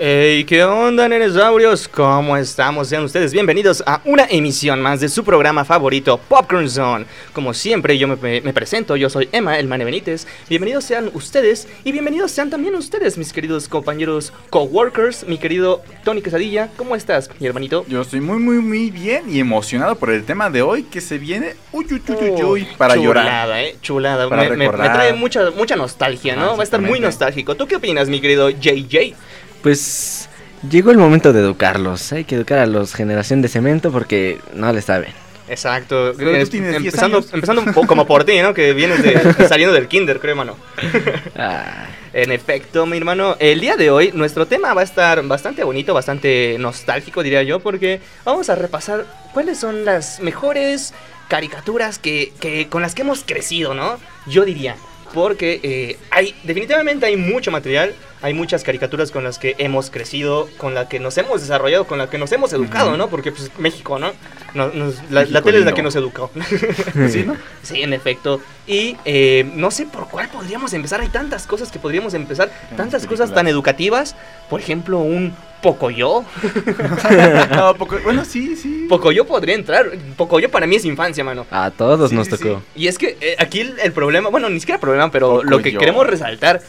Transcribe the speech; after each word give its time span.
Hey, 0.00 0.44
¿qué 0.44 0.62
onda, 0.62 1.08
nenesaurios? 1.08 1.88
¿Cómo 1.88 2.36
estamos? 2.36 2.86
Sean 2.86 3.02
ustedes 3.02 3.32
bienvenidos 3.32 3.82
a 3.84 4.00
una 4.04 4.26
emisión 4.30 4.80
más 4.80 5.00
de 5.00 5.08
su 5.08 5.24
programa 5.24 5.64
favorito, 5.64 6.18
Popcorn 6.28 6.70
Zone. 6.70 7.04
Como 7.32 7.52
siempre, 7.52 7.98
yo 7.98 8.06
me, 8.06 8.40
me 8.40 8.52
presento, 8.52 8.94
yo 8.94 9.10
soy 9.10 9.28
Emma, 9.32 9.58
el 9.58 9.66
Mane 9.66 9.84
Benítez. 9.84 10.28
Bienvenidos 10.48 10.84
sean 10.84 11.10
ustedes 11.14 11.66
y 11.82 11.90
bienvenidos 11.90 12.30
sean 12.30 12.48
también 12.48 12.76
ustedes, 12.76 13.18
mis 13.18 13.32
queridos 13.32 13.66
compañeros 13.68 14.32
coworkers, 14.50 15.26
mi 15.26 15.36
querido 15.36 15.82
Tony 16.04 16.22
Quesadilla. 16.22 16.68
¿Cómo 16.76 16.94
estás, 16.94 17.28
mi 17.40 17.48
hermanito? 17.48 17.84
Yo 17.88 18.02
estoy 18.02 18.20
muy, 18.20 18.38
muy, 18.38 18.58
muy 18.58 18.92
bien 18.92 19.24
y 19.28 19.40
emocionado 19.40 19.96
por 19.96 20.10
el 20.10 20.22
tema 20.22 20.48
de 20.48 20.62
hoy 20.62 20.84
que 20.84 21.00
se 21.00 21.18
viene 21.18 21.56
uy, 21.72 21.86
uy, 21.90 22.02
uy, 22.08 22.30
uy, 22.30 22.42
uy, 22.44 22.68
para 22.78 22.94
llorar. 22.94 23.24
Chulada, 23.24 23.62
eh, 23.64 23.76
chulada. 23.82 24.28
Para 24.28 24.42
me, 24.44 24.50
me- 24.50 24.56
me 24.58 24.64
recordar. 24.66 24.92
trae 24.94 25.12
mucha, 25.14 25.50
mucha 25.50 25.74
nostalgia, 25.74 26.36
¿no? 26.36 26.50
Ah, 26.52 26.54
Va 26.54 26.60
a 26.60 26.62
estar 26.62 26.80
muy 26.80 27.00
nostálgico. 27.00 27.56
¿Tú 27.56 27.66
qué 27.66 27.74
opinas, 27.74 28.08
mi 28.08 28.20
querido 28.20 28.48
JJ? 28.50 29.16
Pues 29.62 30.28
llegó 30.68 30.90
el 30.90 30.98
momento 30.98 31.32
de 31.32 31.40
educarlos. 31.40 32.12
Hay 32.12 32.24
que 32.24 32.34
educar 32.36 32.58
a 32.58 32.66
los 32.66 32.94
generación 32.94 33.42
de 33.42 33.48
cemento 33.48 33.90
porque 33.92 34.38
no 34.54 34.72
le 34.72 34.82
saben. 34.82 35.12
Exacto. 35.48 36.12
Pero 36.16 36.30
tú 36.32 36.36
Es- 36.36 36.50
tienes 36.50 36.70
10 36.72 36.84
empezando, 36.84 37.16
años. 37.18 37.30
empezando 37.32 37.62
un 37.62 37.72
poco 37.72 37.86
como 37.86 38.06
por 38.06 38.24
ti, 38.24 38.38
¿no? 38.40 38.52
Que 38.52 38.72
vienes 38.74 39.02
de, 39.02 39.18
saliendo 39.48 39.74
del 39.74 39.88
kinder, 39.88 40.20
creo, 40.20 40.32
hermano. 40.32 40.56
Ah, 41.36 41.86
En 42.12 42.32
efecto, 42.32 42.84
mi 42.86 42.96
hermano, 42.96 43.36
el 43.38 43.60
día 43.60 43.76
de 43.76 43.90
hoy 43.90 44.10
nuestro 44.14 44.46
tema 44.46 44.74
va 44.74 44.80
a 44.80 44.84
estar 44.84 45.22
bastante 45.24 45.62
bonito, 45.64 45.94
bastante 45.94 46.56
nostálgico, 46.58 47.22
diría 47.22 47.42
yo, 47.42 47.60
porque 47.60 48.00
vamos 48.24 48.48
a 48.50 48.54
repasar 48.56 49.06
cuáles 49.32 49.58
son 49.58 49.84
las 49.84 50.18
mejores 50.20 50.94
caricaturas 51.28 51.98
que, 51.98 52.32
que- 52.40 52.68
con 52.68 52.82
las 52.82 52.94
que 52.94 53.02
hemos 53.02 53.24
crecido, 53.24 53.74
¿no? 53.74 53.98
Yo 54.26 54.44
diría, 54.44 54.76
porque 55.14 55.60
eh, 55.62 55.98
hay, 56.10 56.34
definitivamente 56.44 57.06
hay 57.06 57.16
mucho 57.16 57.50
material, 57.50 57.94
hay 58.20 58.34
muchas 58.34 58.62
caricaturas 58.64 59.10
con 59.10 59.24
las 59.24 59.38
que 59.38 59.54
hemos 59.58 59.90
crecido, 59.90 60.48
con 60.58 60.74
las 60.74 60.88
que 60.88 60.98
nos 61.00 61.16
hemos 61.18 61.40
desarrollado, 61.40 61.86
con 61.86 61.98
las 61.98 62.08
que 62.08 62.18
nos 62.18 62.30
hemos 62.32 62.52
educado. 62.52 62.96
¿no? 62.96 63.08
Porque 63.08 63.32
pues 63.32 63.50
México, 63.58 63.98
¿no? 63.98 64.12
Nos- 64.54 64.74
nos- 64.74 64.96
la, 65.10 65.20
la 65.20 65.20
México 65.22 65.42
tele 65.42 65.58
es 65.58 65.64
la 65.64 65.72
que 65.72 65.82
nos 65.82 65.94
educó. 65.96 66.30
¿Sí, 67.10 67.24
no? 67.24 67.36
Sí, 67.62 67.82
en 67.82 67.92
efecto. 67.92 68.40
Y 68.66 68.96
eh, 69.04 69.50
no 69.54 69.70
sé 69.70 69.86
por 69.86 70.08
cuál 70.08 70.28
podríamos 70.28 70.72
empezar. 70.72 71.00
Hay 71.00 71.08
tantas 71.08 71.46
cosas 71.46 71.70
que 71.70 71.78
podríamos 71.78 72.14
empezar. 72.14 72.50
Tantas 72.76 73.06
cosas 73.06 73.32
tan 73.32 73.46
educativas. 73.48 74.16
Por 74.50 74.60
ejemplo, 74.60 74.98
un 74.98 75.34
Pocoyo. 75.62 76.24
No, 77.54 77.74
poco- 77.74 77.98
bueno, 78.04 78.24
sí, 78.24 78.56
sí. 78.56 78.86
Pocoyo 78.88 79.26
podría 79.26 79.54
entrar. 79.54 79.90
Pocoyo 80.16 80.50
para 80.50 80.66
mí 80.66 80.76
es 80.76 80.84
infancia, 80.84 81.24
mano. 81.24 81.46
a 81.50 81.70
todos 81.70 82.10
Sí, 82.10 82.16
nos 82.16 82.26
sí, 82.26 82.36
tocó. 82.36 82.62
Y 82.76 82.86
es 82.88 82.98
que 82.98 83.16
eh, 83.20 83.36
aquí 83.38 83.60
el, 83.60 83.74
el 83.82 83.92
problema, 83.92 84.28
bueno, 84.28 84.48
ni 84.48 84.60
siquiera 84.60 84.80
problema, 84.80 85.10
pero 85.10 85.42
lo 85.42 85.58
que 85.58 85.64
Pocoyo. 85.70 85.78
queremos 85.80 86.06
resaltar 86.06 86.62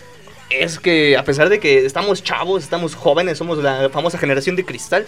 es 0.50 0.80
que 0.80 1.16
a 1.18 1.24
pesar 1.24 1.50
de 1.50 1.60
que 1.60 1.86
estamos 1.86 2.24
chavos, 2.24 2.64
estamos 2.64 2.96
jóvenes, 2.96 3.38
somos 3.38 3.60
la 3.60 3.90
famosa 3.90 4.18
generación 4.18 4.56
de 4.56 4.66
cristal, 4.66 5.06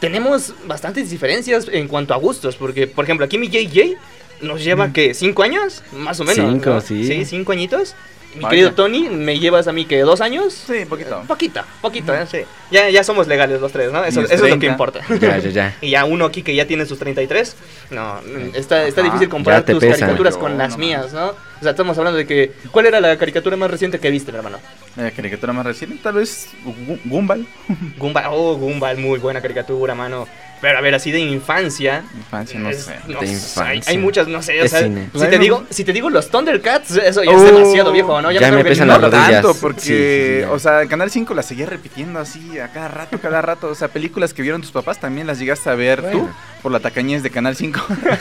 tenemos 0.00 0.52
bastantes 0.66 1.08
diferencias 1.10 1.68
en 1.72 1.88
cuanto 1.88 2.12
a 2.12 2.18
gustos. 2.18 2.56
Porque, 2.56 2.86
por 2.86 3.04
ejemplo, 3.04 3.24
aquí 3.24 3.38
mi 3.38 3.48
JJ 3.48 3.94
nos 4.42 4.62
lleva, 4.62 4.92
¿qué? 4.92 5.14
¿Cinco 5.14 5.42
años? 5.42 5.82
Más 5.92 6.20
o 6.20 6.24
menos. 6.24 6.52
Cinco, 6.52 6.70
¿no? 6.70 6.80
sí. 6.82 7.06
Sí, 7.06 7.24
cinco 7.24 7.52
añitos. 7.52 7.94
Mi 8.36 8.42
Vaya. 8.42 8.50
querido 8.50 8.72
Tony, 8.74 9.08
¿me 9.08 9.38
llevas 9.38 9.66
a 9.66 9.72
mí 9.72 9.86
que 9.86 10.00
dos 10.00 10.20
años? 10.20 10.52
Sí, 10.52 10.84
poquito. 10.88 11.22
Poquito, 11.26 11.62
poquito, 11.80 12.14
¿eh? 12.14 12.26
sí. 12.30 12.40
Ya, 12.70 12.90
ya 12.90 13.02
somos 13.02 13.26
legales 13.26 13.60
los 13.60 13.72
tres, 13.72 13.90
¿no? 13.90 14.04
Eso, 14.04 14.20
es 14.20 14.30
lo 14.38 14.46
que 14.46 14.50
30. 14.58 14.66
importa. 14.66 15.00
Ya, 15.20 15.38
ya, 15.38 15.50
ya. 15.50 15.76
Y 15.80 15.90
ya 15.90 16.04
uno 16.04 16.26
aquí 16.26 16.42
que 16.42 16.54
ya 16.54 16.66
tiene 16.66 16.84
sus 16.84 16.98
33, 16.98 17.56
no, 17.90 18.20
está, 18.54 18.86
está 18.86 19.00
Ajá. 19.00 19.10
difícil 19.10 19.28
comparar 19.28 19.64
tus 19.64 19.78
pesa. 19.78 19.98
caricaturas 20.00 20.34
Yo, 20.34 20.40
con 20.40 20.58
las 20.58 20.72
no 20.72 20.78
mías, 20.78 21.12
¿no? 21.12 21.32
O 21.58 21.62
sea, 21.62 21.70
estamos 21.70 21.96
hablando 21.98 22.18
de 22.18 22.26
que, 22.26 22.52
¿cuál 22.70 22.86
era 22.86 23.00
la 23.00 23.16
caricatura 23.16 23.56
más 23.56 23.70
reciente 23.70 23.98
que 23.98 24.10
viste, 24.10 24.30
mi 24.32 24.38
hermano? 24.38 24.58
La 24.96 25.10
caricatura 25.10 25.52
más 25.52 25.64
reciente, 25.66 25.98
tal 26.02 26.14
vez 26.14 26.48
Gu- 26.64 27.00
Gumball. 27.04 27.46
Gumball, 27.98 28.24
oh, 28.30 28.56
Gumball, 28.56 28.98
muy 28.98 29.18
buena 29.18 29.40
caricatura, 29.40 29.94
mano. 29.94 30.26
Pero 30.58 30.78
a 30.78 30.80
ver, 30.80 30.94
así 30.94 31.10
de 31.12 31.18
infancia. 31.20 32.02
Infancia, 32.16 32.58
no 32.58 32.70
es- 32.70 32.84
sé. 32.84 32.96
no 33.06 33.20
De 33.20 33.26
sé, 33.26 33.32
infancia. 33.34 33.64
Hay, 33.66 33.80
hay 33.86 33.98
muchas, 33.98 34.26
no 34.26 34.42
sé, 34.42 34.62
o 34.62 34.68
sea, 34.68 34.82
cine. 34.82 35.10
Si 35.12 35.18
te 35.20 35.28
me 35.28 35.38
digo, 35.38 35.64
si 35.68 35.84
te 35.84 35.92
digo 35.92 36.08
los 36.08 36.30
Thundercats, 36.30 36.92
eso 36.96 37.22
ya 37.22 37.30
es 37.32 37.36
Oh, 37.38 37.44
demasiado 37.44 37.92
viejo, 37.92 38.22
¿no? 38.22 38.32
ya 38.32 38.40
me 38.50 38.56
me 38.58 38.62
que 38.62 38.70
pesan 38.70 38.88
las 38.88 38.98
No 39.00 39.10
tanto, 39.10 39.54
porque, 39.60 39.80
Sí, 39.80 40.36
sí, 40.36 40.40
ya. 40.40 40.52
o 40.52 40.58
sea, 40.58 40.82
en 40.82 40.88
Canal 40.88 41.10
5 41.10 41.34
la 41.34 41.42
seguía 41.42 41.66
repitiendo 41.66 42.18
así 42.20 42.58
a 42.58 42.68
cada 42.68 42.88
rato, 42.88 43.18
cada 43.20 43.42
rato. 43.42 43.68
O 43.68 43.74
sea, 43.74 43.88
películas 43.88 44.32
que 44.32 44.40
vieron 44.42 44.62
tus 44.62 44.72
papás 44.72 44.98
también 44.98 45.26
las 45.26 45.38
llegaste 45.38 45.68
a 45.68 45.74
ver 45.74 46.00
tú 46.10 46.20
Bueno. 46.20 46.34
Por 46.66 46.72
la 46.72 46.80
tacañez 46.80 47.22
de 47.22 47.30
Canal 47.30 47.54
5. 47.54 47.80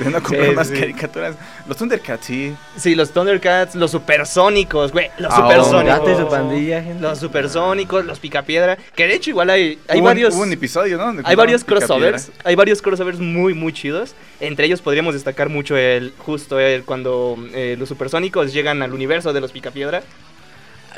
de 0.00 0.10
no 0.10 0.20
comprar 0.20 0.48
Sí, 0.48 0.54
más 0.56 0.66
sí. 0.66 0.74
caricaturas. 0.74 1.36
Los 1.68 1.76
Thundercats, 1.76 2.26
sí. 2.26 2.52
Sí, 2.76 2.96
los 2.96 3.12
Thundercats, 3.12 3.76
los 3.76 3.92
supersónicos, 3.92 4.90
güey, 4.90 5.10
los 5.18 5.32
Ah, 5.32 5.36
supersónicos. 5.36 6.18
Su 6.18 6.28
pandilla, 6.28 6.82
gente. 6.82 7.00
Los 7.00 7.20
supersónicos, 7.20 8.04
los 8.04 8.18
picapiedra. 8.18 8.76
Que 8.96 9.06
de 9.06 9.14
hecho 9.14 9.30
igual 9.30 9.48
hay, 9.50 9.78
hay 9.86 9.98
Hubo 9.98 9.98
un- 9.98 10.04
varios. 10.06 10.34
Hubo 10.34 10.42
un 10.42 10.52
episodio, 10.52 10.98
¿no? 10.98 11.22
Hay 11.22 11.36
varios 11.36 11.62
crossovers, 11.62 12.22
Picapiedra. 12.24 12.48
hay 12.50 12.54
varios 12.56 12.82
crossovers 12.82 13.20
muy 13.20 13.54
muy 13.54 13.72
chidos. 13.72 14.16
Entre 14.40 14.66
ellos 14.66 14.80
podríamos 14.82 15.14
destacar 15.14 15.48
mucho 15.48 15.76
el 15.76 16.12
justo 16.18 16.58
el 16.58 16.82
cuando 16.84 17.36
eh, 17.54 17.76
los 17.78 17.88
supersónicos 17.88 18.52
llegan 18.52 18.82
al 18.82 18.92
universo 18.92 19.32
de 19.32 19.40
los 19.40 19.52
Picapiedra. 19.52 20.02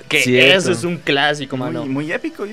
Que 0.08 0.22
Cierto. 0.22 0.58
eso 0.60 0.72
es 0.72 0.82
un 0.84 0.96
clásico, 0.96 1.58
mano. 1.58 1.80
Muy, 1.80 1.90
muy 2.06 2.12
épico. 2.12 2.46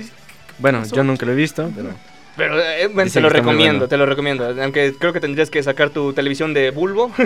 Bueno, 0.58 0.82
yo 0.92 1.02
nunca 1.02 1.24
lo 1.24 1.32
he 1.32 1.34
visto, 1.34 1.70
pero 1.74 1.88
Pero 2.36 2.60
eh, 2.60 2.88
bueno, 2.88 3.10
te 3.10 3.20
lo 3.20 3.28
recomiendo, 3.28 3.78
bueno. 3.80 3.88
te 3.88 3.96
lo 3.96 4.06
recomiendo. 4.06 4.54
Aunque 4.62 4.94
creo 4.98 5.12
que 5.12 5.20
tendrías 5.20 5.50
que 5.50 5.62
sacar 5.62 5.90
tu 5.90 6.12
televisión 6.12 6.54
de 6.54 6.70
bulbo. 6.70 7.12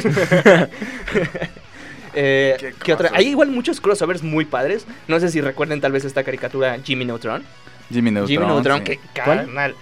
Eh, 2.14 2.56
Qué 2.58 2.74
¿qué 2.82 2.92
otra? 2.94 3.10
Hay 3.14 3.28
igual 3.28 3.50
muchos 3.50 3.80
crossovers 3.80 4.22
muy 4.22 4.44
padres. 4.44 4.86
No 5.06 5.20
sé 5.20 5.28
si 5.28 5.41
recuerden 5.41 5.80
tal 5.80 5.92
vez 5.92 6.04
esta 6.04 6.24
caricatura 6.24 6.76
Jimmy 6.82 7.04
Neutron. 7.04 7.44
Jimmy 7.92 8.10
Neutron. 8.10 8.28
Jimmy 8.28 8.46
Neutron, 8.46 8.78
sí. 8.78 8.84
que 8.84 9.00
carnal. 9.14 9.74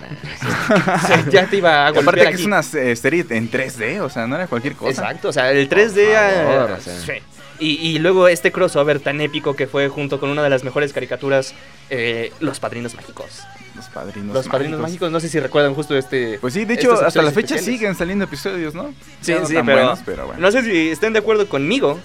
Ya 1.31 1.47
te 1.47 1.57
iba 1.57 1.87
a 1.87 1.91
golpear 1.91 2.15
aparte 2.19 2.29
que 2.29 2.43
es 2.43 2.45
una 2.45 2.61
eh, 2.61 2.95
serie 2.95 3.25
en 3.31 3.51
3D, 3.51 4.01
o 4.01 4.11
sea, 4.11 4.27
no 4.27 4.37
era 4.37 4.47
cualquier 4.47 4.75
cosa. 4.75 4.91
Exacto, 4.91 5.29
o 5.29 5.33
sea, 5.33 5.51
el 5.51 5.69
3D. 5.69 6.13
favor, 6.13 6.71
ah, 6.71 6.77
o 6.79 6.81
sea. 6.81 6.95
sí. 7.01 7.13
Y, 7.59 7.75
y 7.89 7.99
luego 7.99 8.29
este 8.29 8.53
crossover 8.53 9.01
tan 9.01 9.21
épico 9.21 9.57
que 9.57 9.67
fue 9.67 9.89
junto 9.89 10.21
con 10.21 10.29
una 10.31 10.43
de 10.43 10.51
las 10.51 10.63
mejores 10.65 10.93
caricaturas, 10.93 11.55
eh, 11.91 12.33
Los 12.41 12.61
Padrinos 12.61 12.95
Mágicos. 12.95 13.43
Los 13.75 13.87
padrinos 13.87 14.35
Los 14.35 14.49
Padrinos 14.49 14.81
Mágicos, 14.81 15.11
no 15.11 15.21
sé 15.21 15.29
si 15.29 15.39
recuerdan 15.39 15.75
justo 15.75 15.95
este... 15.97 16.39
Pues 16.41 16.55
sí, 16.55 16.65
de 16.65 16.75
hecho, 16.75 16.93
estos 16.95 17.07
hasta 17.09 17.21
la 17.23 17.31
fecha 17.31 17.57
especiales. 17.57 17.65
siguen 17.81 17.95
saliendo 17.95 18.25
episodios, 18.25 18.75
¿no? 18.75 18.95
Sí, 19.21 19.33
no 19.35 19.47
sí, 19.47 19.53
pero, 19.55 19.65
buenos, 19.65 19.99
pero 20.05 20.27
bueno. 20.27 20.41
no 20.41 20.51
sé 20.51 20.63
si 20.63 20.89
estén 20.91 21.13
de 21.13 21.19
acuerdo 21.19 21.47
conmigo, 21.47 21.99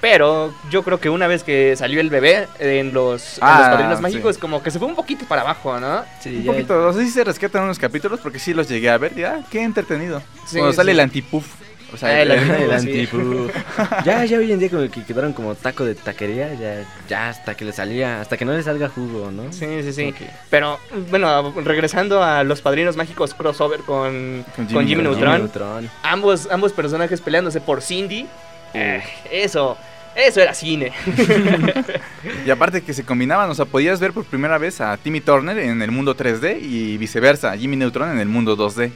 pero 0.00 0.54
yo 0.70 0.84
creo 0.84 1.00
que 1.00 1.10
una 1.10 1.26
vez 1.26 1.42
que 1.42 1.74
salió 1.76 2.00
el 2.00 2.08
bebé 2.08 2.46
en 2.60 2.94
los, 2.94 3.38
en 3.38 3.44
Ah, 3.44 3.58
los 3.58 3.68
Padrinos 3.70 3.96
sí. 3.96 4.02
Mágicos, 4.02 4.38
como 4.38 4.62
que 4.62 4.70
se 4.70 4.78
fue 4.78 4.86
un 4.86 4.94
poquito 4.94 5.24
para 5.26 5.40
abajo, 5.42 5.80
¿no? 5.80 6.04
sí, 6.20 6.36
Un 6.36 6.42
ya- 6.44 6.52
poquito, 6.52 6.80
no 6.80 6.92
sé 6.92 7.04
si 7.04 7.10
se 7.10 7.24
rescatan 7.24 7.64
unos 7.64 7.80
capítulos 7.80 8.20
porque 8.20 8.38
sí 8.38 8.54
los 8.54 8.68
llegué 8.68 8.88
a 8.88 8.98
ver. 8.98 9.14
Ya, 9.16 9.44
qué 9.50 9.62
entretenido. 9.62 10.22
Sí, 10.46 10.58
Cuando 10.58 10.72
sale 10.72 10.92
sí. 10.92 10.94
el 10.94 11.00
antipuff. 11.00 11.46
O 11.92 11.96
sea, 11.96 12.10
Ah, 12.10 12.22
el 12.22 12.30
el- 12.32 12.70
el. 12.70 13.50
Ya, 14.04 14.24
ya 14.24 14.38
hoy 14.38 14.52
en 14.52 14.58
día 14.58 14.68
como 14.68 14.90
que 14.90 15.02
quedaron 15.04 15.32
como 15.32 15.54
taco 15.54 15.84
de 15.84 15.94
taquería, 15.94 16.52
ya, 16.54 16.84
ya 17.08 17.28
hasta 17.30 17.54
que 17.54 17.64
le 17.64 17.72
salía, 17.72 18.20
hasta 18.20 18.36
que 18.36 18.44
no 18.44 18.52
le 18.52 18.62
salga 18.62 18.88
jugo, 18.88 19.30
¿no? 19.30 19.52
Sí, 19.52 19.66
sí, 19.82 19.92
sí. 19.92 20.14
Pero, 20.50 20.78
bueno, 21.10 21.52
regresando 21.64 22.22
a 22.22 22.44
los 22.44 22.60
Padrinos 22.60 22.96
Mágicos 22.96 23.32
crossover 23.34 23.80
con, 23.80 24.44
Con 24.54 24.66
con 24.66 24.86
Jimmy 24.86 25.02
Neutron. 25.02 25.90
Ambos, 26.02 26.48
ambos 26.50 26.72
personajes 26.72 27.20
peleándose 27.22 27.60
por 27.60 27.80
Cindy, 27.80 28.26
eh, 28.74 29.02
eso, 29.32 29.78
eso 30.14 30.40
era 30.42 30.52
cine. 30.52 30.92
Y 32.44 32.50
aparte 32.50 32.82
que 32.82 32.92
se 32.92 33.04
combinaban, 33.04 33.48
o 33.48 33.54
sea, 33.54 33.64
podías 33.64 34.00
ver 34.00 34.12
por 34.12 34.24
primera 34.24 34.58
vez 34.58 34.80
a 34.80 34.96
Timmy 34.96 35.20
Turner 35.20 35.58
en 35.58 35.80
el 35.82 35.90
mundo 35.90 36.16
3D 36.16 36.58
y 36.60 36.96
viceversa, 36.98 37.52
a 37.52 37.56
Jimmy 37.56 37.76
Neutron 37.76 38.10
en 38.10 38.18
el 38.18 38.28
mundo 38.28 38.56
2D. 38.56 38.90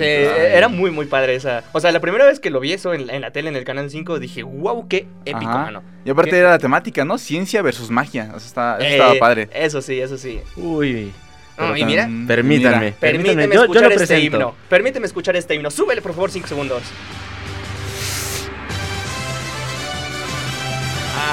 Eh, 0.00 0.52
era 0.54 0.68
muy, 0.68 0.90
muy 0.90 1.06
padre 1.06 1.34
esa. 1.34 1.62
O 1.72 1.80
sea, 1.80 1.92
la 1.92 2.00
primera 2.00 2.24
vez 2.24 2.40
que 2.40 2.50
lo 2.50 2.60
vi 2.60 2.72
eso 2.72 2.94
en, 2.94 3.06
la- 3.06 3.14
en 3.14 3.20
la 3.22 3.30
tele, 3.30 3.48
en 3.48 3.56
el 3.56 3.64
canal 3.64 3.90
5, 3.90 4.18
dije, 4.18 4.42
wow, 4.42 4.88
qué 4.88 5.06
épico, 5.24 5.50
Ajá. 5.50 5.58
mano. 5.64 5.82
Y 6.04 6.10
aparte 6.10 6.30
¿Qué? 6.32 6.38
era 6.38 6.50
la 6.50 6.58
temática, 6.58 7.04
¿no? 7.04 7.18
Ciencia 7.18 7.62
versus 7.62 7.90
magia. 7.90 8.32
O 8.34 8.40
sea, 8.40 8.46
estaba, 8.48 8.76
eso 8.78 8.86
Eh, 8.86 8.92
estaba 8.92 9.14
padre. 9.18 9.48
Eso 9.54 9.80
sí, 9.82 10.00
eso 10.00 10.16
sí. 10.18 10.40
Uy, 10.56 11.12
No, 11.56 11.64
Pero 11.64 11.76
y 11.76 11.84
mira, 11.84 12.02
tan- 12.04 12.26
permítanme. 12.28 12.78
mira, 12.86 12.96
permíteme 13.00 13.46
yo- 13.46 13.52
yo 13.54 13.60
escuchar 13.62 13.82
lo 13.82 13.88
este 13.88 13.98
presento. 14.06 14.36
himno. 14.36 14.54
Permíteme 14.68 15.06
escuchar 15.06 15.34
este 15.36 15.54
himno. 15.56 15.70
Súbele, 15.70 16.00
por 16.02 16.12
favor, 16.12 16.30
5 16.30 16.46
segundos. 16.46 16.82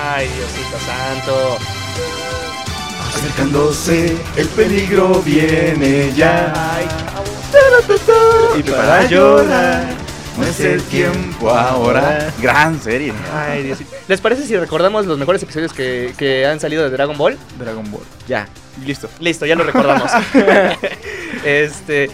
Ay, 0.08 0.28
Diosito 0.28 0.78
santo. 0.80 1.58
Acercándose, 3.10 4.18
el 4.36 4.48
peligro 4.50 5.22
viene 5.22 6.12
ya. 6.16 6.52
Ay, 6.76 6.86
Y 8.58 8.64
para 8.64 9.06
llorar, 9.06 9.86
no 10.38 10.44
es 10.46 10.60
el 10.60 10.82
tiempo 10.84 11.50
ahora. 11.50 12.32
Gran 12.42 12.80
serie. 12.82 13.14
ay. 13.34 13.76
¿Les 14.08 14.22
parece 14.22 14.46
si 14.46 14.56
recordamos 14.58 15.06
los 15.06 15.18
mejores 15.18 15.42
episodios 15.44 15.74
que, 15.74 16.14
que 16.18 16.46
han 16.46 16.60
salido 16.60 16.84
de 16.84 16.90
Dragon 16.90 17.18
Ball? 17.18 17.38
Dragon 17.60 17.90
Ball. 17.92 18.04
Ya. 18.28 18.48
Listo. 18.86 19.10
Listo, 19.20 19.46
ya 19.46 19.56
lo 19.56 19.64
recordamos. 19.64 20.12
este. 21.46 22.10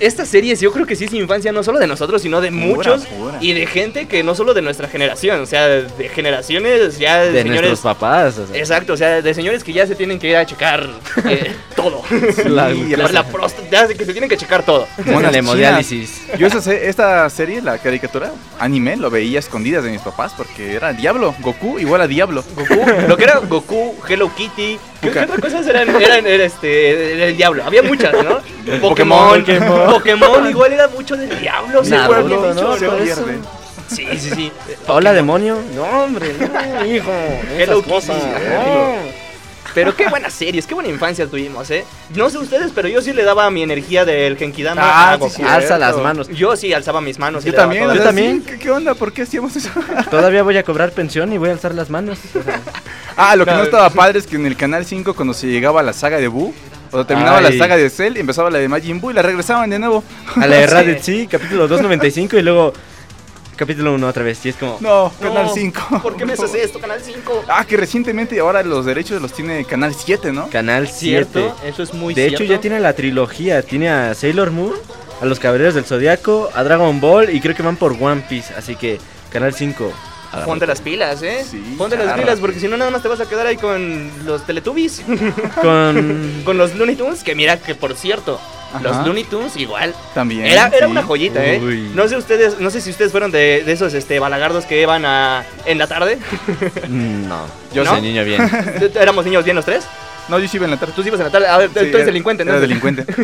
Estas 0.00 0.28
series 0.28 0.60
yo 0.60 0.72
creo 0.72 0.86
que 0.86 0.96
sí 0.96 1.04
es 1.04 1.12
infancia 1.12 1.52
no 1.52 1.62
solo 1.62 1.78
de 1.78 1.86
nosotros, 1.86 2.22
sino 2.22 2.40
de 2.40 2.48
Pura, 2.50 2.64
muchos 2.64 3.06
pura. 3.06 3.38
y 3.40 3.52
de 3.52 3.66
gente 3.66 4.06
que 4.06 4.22
no 4.22 4.34
solo 4.34 4.54
de 4.54 4.62
nuestra 4.62 4.88
generación, 4.88 5.40
o 5.40 5.46
sea, 5.46 5.66
de 5.66 6.08
generaciones 6.08 6.98
ya 6.98 7.20
de, 7.22 7.32
De 7.32 7.42
señores... 7.42 7.70
nuestros 7.70 7.80
papás. 7.94 8.38
o 8.38 8.46
sea. 8.46 8.56
Exacto, 8.56 8.92
o 8.92 8.96
sea, 8.96 9.22
de 9.22 9.34
señores 9.34 9.62
que 9.64 9.72
ya 9.72 9.86
se 9.86 9.94
tienen 9.94 10.18
que 10.18 10.28
ir 10.30 10.36
a 10.36 10.46
checar 10.46 10.88
eh, 11.28 11.52
todo. 11.76 12.02
La- 12.46 12.70
la- 12.70 13.08
la, 13.08 13.26
próstata, 13.26 13.68
ya 13.70 13.88
que 13.88 14.04
se 14.04 14.12
tienen 14.12 14.28
que 14.28 14.36
checar 14.36 14.64
todo. 14.64 14.86
Monas 15.06 15.30
el 15.30 15.36
hemodiálisis. 15.40 16.22
Yo 16.38 16.46
esa 16.46 16.72
esta 16.74 17.28
serie, 17.30 17.60
la 17.62 17.78
caricatura, 17.78 18.32
anime, 18.58 18.96
lo 18.96 19.10
veía 19.10 19.38
escondidas 19.38 19.84
de 19.84 19.90
mis 19.90 20.00
papás 20.00 20.32
porque 20.36 20.74
era 20.74 20.92
Diablo. 20.92 21.34
Goku 21.40 21.78
igual 21.78 22.00
a 22.00 22.06
Diablo. 22.06 22.44
Goku, 22.54 22.86
lo 23.08 23.16
que 23.16 23.24
era 23.24 23.38
Goku, 23.38 23.94
Hello 24.08 24.30
Kitty, 24.34 24.78
¿qué, 25.04 25.10
qué 25.10 25.20
otras 25.20 25.40
cosas 25.40 25.66
eran? 25.66 25.88
Eran, 26.02 26.26
era 26.26 26.44
este, 26.44 27.14
era 27.14 27.26
el 27.26 27.36
diablo, 27.36 27.64
había 27.64 27.82
muchas, 27.82 28.12
¿no? 28.12 28.40
Pokémon, 28.80 29.40
Pokémon, 29.40 29.90
Pokémon 29.90 30.50
igual 30.50 30.72
era 30.72 30.88
mucho 30.88 31.16
del 31.16 31.38
diablo, 31.38 31.82
¿no? 31.82 31.84
se 31.84 32.86
¿no? 32.86 32.96
pierde. 32.96 33.38
Sí, 33.88 34.06
sí, 34.18 34.30
sí. 34.30 34.52
Hola, 34.88 35.12
demonio. 35.12 35.58
No, 35.74 35.84
hombre, 36.04 36.34
no, 36.38 36.84
hijo. 36.86 37.10
Hello 37.58 37.82
cosas. 37.82 38.16
No. 38.16 39.23
Pero 39.74 39.96
qué 39.96 40.06
buenas 40.08 40.32
series, 40.32 40.66
qué 40.66 40.74
buena 40.74 40.88
infancia 40.88 41.26
tuvimos, 41.26 41.68
¿eh? 41.70 41.84
No 42.14 42.30
sé 42.30 42.38
ustedes, 42.38 42.70
pero 42.74 42.86
yo 42.88 43.02
sí 43.02 43.12
le 43.12 43.24
daba 43.24 43.50
mi 43.50 43.62
energía 43.62 44.04
del 44.04 44.36
Genkidama 44.36 44.80
Ah, 44.84 45.10
a 45.10 45.14
sí, 45.14 45.20
Goku. 45.20 45.32
sí. 45.34 45.42
Alza 45.42 45.78
las 45.78 45.96
manos. 45.96 46.28
Yo 46.28 46.56
sí 46.56 46.72
alzaba 46.72 47.00
mis 47.00 47.18
manos. 47.18 47.44
Yo 47.44 47.52
también, 47.52 47.92
Yo 47.92 48.02
también. 48.02 48.42
sí, 48.44 48.50
¿Qué, 48.52 48.58
qué 48.58 48.70
onda? 48.70 48.94
¿Por 48.94 49.12
qué 49.12 49.22
hacíamos 49.22 49.56
eso? 49.56 49.70
Todavía 50.10 50.42
voy 50.44 50.56
a 50.56 50.62
cobrar 50.62 50.92
pensión 50.92 51.32
y 51.32 51.38
voy 51.38 51.48
a 51.48 51.52
alzar 51.52 51.74
las 51.74 51.90
manos. 51.90 52.18
Ah, 53.16 53.34
lo 53.36 53.44
que 53.44 53.50
no, 53.50 53.58
No, 53.58 53.62
estaba 53.64 53.90
padre 53.90 54.18
es 54.20 54.26
que 54.26 54.36
en 54.36 54.46
el 54.46 54.56
canal 54.56 54.84
5 54.84 55.14
cuando 55.14 55.34
se 55.34 55.46
llegaba 55.48 55.80
a 55.80 55.82
la 55.82 55.92
saga 55.92 56.18
de 56.18 56.28
Buu, 56.28 56.54
o 56.90 56.96
sea, 56.96 57.04
terminaba 57.06 57.38
Ay. 57.38 57.44
la 57.44 57.52
saga 57.58 57.76
de 57.76 57.90
Cell, 57.90 58.16
empezaba 58.16 58.50
la 58.50 58.58
de 58.58 58.68
Majin 58.68 59.00
Buu 59.00 59.10
y 59.10 59.14
la 59.14 59.22
regresaban 59.22 59.70
de 59.70 59.78
nuevo. 59.78 60.04
a 60.36 60.46
la 60.46 60.56
de 60.56 60.62
Sí. 60.68 60.72
Raditz, 60.74 61.04
sí, 61.04 61.26
capítulo 61.30 61.66
295 61.68 62.36
y 62.38 62.42
luego 62.42 62.72
capítulo 63.54 63.92
1 63.94 64.06
otra 64.06 64.22
vez. 64.22 64.44
Y 64.46 64.50
es 64.50 64.56
como. 64.56 64.78
No, 64.80 65.12
No, 65.20 65.28
Canal 65.34 65.50
5. 65.52 66.00
¿Por 66.02 66.16
qué 66.16 66.24
me 66.26 66.32
haces 66.34 66.54
esto, 66.54 66.78
Canal 66.78 67.00
5? 67.02 67.44
Ah, 67.48 67.64
que 67.64 67.76
recientemente 67.76 68.38
ahora 68.40 68.62
los 68.62 68.84
derechos 68.86 69.20
los 69.22 69.32
tiene 69.32 69.64
Canal 69.64 69.94
7, 69.94 70.32
¿no? 70.32 70.48
Canal 70.50 70.88
7. 70.88 70.96
Cierto, 71.32 71.56
eso 71.64 71.82
es 71.82 71.94
muy 71.94 72.14
De 72.14 72.28
cierto. 72.28 72.42
hecho, 72.44 72.52
ya 72.52 72.60
tiene 72.60 72.80
la 72.80 72.92
trilogía. 72.94 73.62
Tiene 73.62 73.88
a 73.90 74.14
Sailor 74.14 74.50
Moon, 74.50 74.74
a 75.20 75.24
los 75.26 75.38
Caballeros 75.38 75.74
del 75.74 75.84
Zodiaco, 75.84 76.50
a 76.54 76.62
Dragon 76.64 77.00
Ball 77.00 77.30
y 77.34 77.40
creo 77.40 77.54
que 77.54 77.62
van 77.62 77.76
por 77.76 77.92
One 78.00 78.24
Piece. 78.28 78.52
Así 78.54 78.76
que 78.76 78.98
Canal 79.30 79.54
5. 79.54 79.92
agarra. 80.32 80.46
Ponte 80.46 80.66
las 80.66 80.80
pilas, 80.80 81.22
¿eh? 81.22 81.44
Sí, 81.48 81.74
Ponte 81.78 81.96
las 81.96 82.18
pilas, 82.18 82.40
porque 82.40 82.58
si 82.60 82.66
no, 82.68 82.76
nada 82.76 82.90
más 82.90 83.02
te 83.02 83.08
vas 83.08 83.20
a 83.20 83.26
quedar 83.28 83.46
ahí 83.46 83.56
con 83.56 84.10
los 84.24 84.44
Teletubbies. 84.46 85.02
Con. 85.60 86.42
con 86.44 86.58
los 86.58 86.74
Looney 86.74 86.96
Tunes, 86.96 87.22
que 87.22 87.34
mira 87.34 87.56
que 87.58 87.74
por 87.74 87.94
cierto, 87.94 88.40
los. 88.82 89.06
Looney 89.06 89.24
Tunes 89.24 89.56
igual. 89.56 89.94
También. 90.14 90.46
Era, 90.46 90.68
era 90.68 90.86
sí. 90.86 90.90
una 90.90 91.02
joyita, 91.02 91.44
¿eh? 91.44 91.60
Uy. 91.62 91.90
No 91.94 92.06
sé 92.08 92.16
ustedes, 92.16 92.58
no 92.60 92.70
sé 92.70 92.80
si 92.80 92.90
ustedes 92.90 93.10
fueron 93.12 93.30
de, 93.30 93.62
de 93.64 93.72
esos 93.72 93.94
este 93.94 94.18
balagardos 94.18 94.64
que 94.66 94.80
iban 94.82 95.04
a 95.04 95.44
en 95.66 95.78
la 95.78 95.86
tarde. 95.86 96.18
Mm, 96.88 97.28
No, 97.28 97.36
¿No? 97.38 97.46
yo 97.72 97.84
soy 97.84 98.00
niño 98.02 98.24
bien. 98.24 98.40
Éramos 99.00 99.24
niños 99.24 99.44
bien 99.44 99.56
los 99.56 99.64
tres. 99.64 99.84
No, 100.28 100.38
yo 100.38 100.48
sí 100.48 100.56
iba 100.56 100.64
en 100.64 100.70
la 100.70 100.76
tarde. 100.78 100.92
Tú 100.96 101.02
sí 101.02 101.08
ibas 101.08 101.20
en 101.20 101.26
la 101.26 101.32
tarde. 101.32 101.46
A 101.48 101.58
ver, 101.58 101.68
Sí, 101.68 101.74
tú 101.74 101.80
eres 101.80 101.94
era- 101.96 102.04
delincuente, 102.06 102.44
¿no? 102.44 102.52
Era 102.52 102.60
delincuente. 102.60 103.04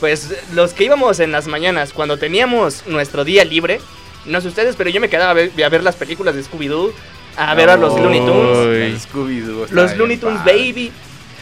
Pues 0.00 0.28
los 0.54 0.74
que 0.74 0.84
íbamos 0.84 1.18
en 1.20 1.32
las 1.32 1.48
mañanas, 1.48 1.92
cuando 1.92 2.18
teníamos 2.18 2.84
nuestro 2.86 3.24
día 3.24 3.44
libre, 3.44 3.80
no 4.26 4.40
sé 4.40 4.46
ustedes, 4.48 4.76
pero 4.76 4.90
yo 4.90 5.00
me 5.00 5.08
quedaba 5.08 5.30
a 5.32 5.34
ver, 5.34 5.50
a 5.64 5.68
ver 5.68 5.82
las 5.82 5.96
películas 5.96 6.36
de 6.36 6.44
Scooby-Doo, 6.44 6.92
a 7.36 7.54
ver 7.54 7.68
a 7.70 7.76
los. 7.76 7.98
Looney 7.98 8.20
Tunes, 8.20 9.08
Scooby-Doo 9.12 9.66
los 9.70 9.96
Looney 9.96 10.16
Tunes. 10.18 10.44
Baby. 10.44 10.92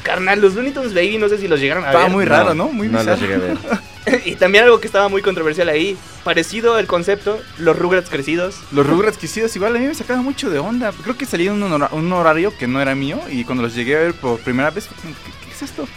Carnal, 0.07 0.41
los 0.41 0.55
Looney 0.55 0.73
Tunes 0.73 0.95
Baby, 0.95 1.19
no 1.19 1.29
sé 1.29 1.37
si 1.39 1.49
los 1.49 1.59
llegaron 1.61 1.83
a 1.85 1.89
Estaba 1.89 2.05
ver. 2.05 2.13
muy 2.13 2.25
raro, 2.25 2.55
¿no? 2.55 2.69
Muy 2.69 2.87
no 2.89 3.03
lo 3.03 3.17
bizarro. 3.17 3.21
llegué 3.21 3.35
a 3.35 3.39
ver. 3.39 4.23
y 4.25 4.37
también 4.37 4.63
algo 4.65 4.79
que 4.81 4.87
estaba 4.87 5.09
muy 5.09 5.21
controversial 5.21 5.69
ahí, 5.69 5.99
parecido 6.23 6.77
al 6.77 6.87
concepto, 6.87 7.41
los 7.59 7.77
Rugrats 7.77 8.09
crecidos. 8.09 8.57
Los 8.71 8.87
Rugrats 8.87 9.19
quisidos 9.19 9.55
igual 9.57 9.75
a 9.75 9.79
mí 9.81 9.87
me 9.87 9.95
sacaban 9.95 10.23
mucho 10.25 10.49
de 10.49 10.61
onda. 10.61 10.93
Creo 11.03 11.17
que 11.19 11.27
salía 11.27 11.51
en 11.51 11.61
un, 11.63 11.73
hora- 11.73 11.89
un 11.93 12.13
horario 12.13 12.53
que 12.57 12.69
no 12.69 12.81
era 12.81 12.95
mío 12.95 13.21
y 13.29 13.45
cuando 13.45 13.65
los 13.65 13.75
llegué 13.75 13.97
a 13.97 14.01
ver 14.01 14.15
por 14.15 14.39
primera 14.41 14.71
vez, 14.71 14.87
¿qué, 14.87 15.09
qué 15.45 15.51
es 15.53 15.63
esto? 15.63 15.89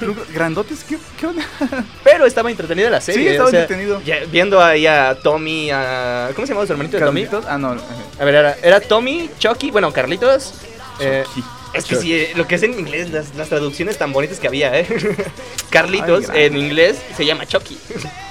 Rugrats 0.00 0.32
¿Grandotes? 0.32 0.84
¿Qué, 0.84 0.98
qué 1.18 1.26
onda? 1.26 1.42
Pero 2.04 2.26
estaba 2.26 2.50
entretenida 2.50 2.90
la 2.90 3.00
serie. 3.00 3.22
Sí, 3.22 3.28
estaba 3.28 3.48
o 3.48 3.50
sea, 3.50 3.62
entretenido. 3.62 4.02
ya 4.02 4.16
viendo 4.30 4.62
ahí 4.62 4.86
a 4.86 5.14
Tommy, 5.14 5.70
a... 5.70 6.30
¿Cómo 6.34 6.46
se 6.46 6.52
llamaba 6.52 6.66
su 6.66 6.72
hermanito 6.72 6.98
de 6.98 7.04
Tommy? 7.04 7.24
¿Carlitos? 7.24 7.50
Ah, 7.50 7.56
no. 7.58 7.72
ajá. 7.72 7.80
A 8.20 8.24
ver, 8.24 8.34
era, 8.34 8.56
era 8.62 8.80
Tommy, 8.80 9.30
Chucky, 9.38 9.70
bueno, 9.70 9.90
Carlitos. 9.92 10.54
eh, 11.00 11.22
Chucky. 11.26 11.42
Es 11.74 11.84
que 11.84 11.96
sí, 11.96 12.12
eh, 12.14 12.32
lo 12.34 12.46
que 12.46 12.54
es 12.56 12.62
en 12.62 12.78
inglés, 12.78 13.10
las, 13.10 13.34
las 13.34 13.48
traducciones 13.48 13.98
tan 13.98 14.12
bonitas 14.12 14.38
que 14.40 14.46
había, 14.48 14.78
¿eh? 14.78 14.86
Carlitos 15.70 16.28
Ay, 16.30 16.44
en 16.44 16.56
inglés 16.56 16.98
se 17.16 17.24
llama 17.26 17.46
Chucky. 17.46 17.78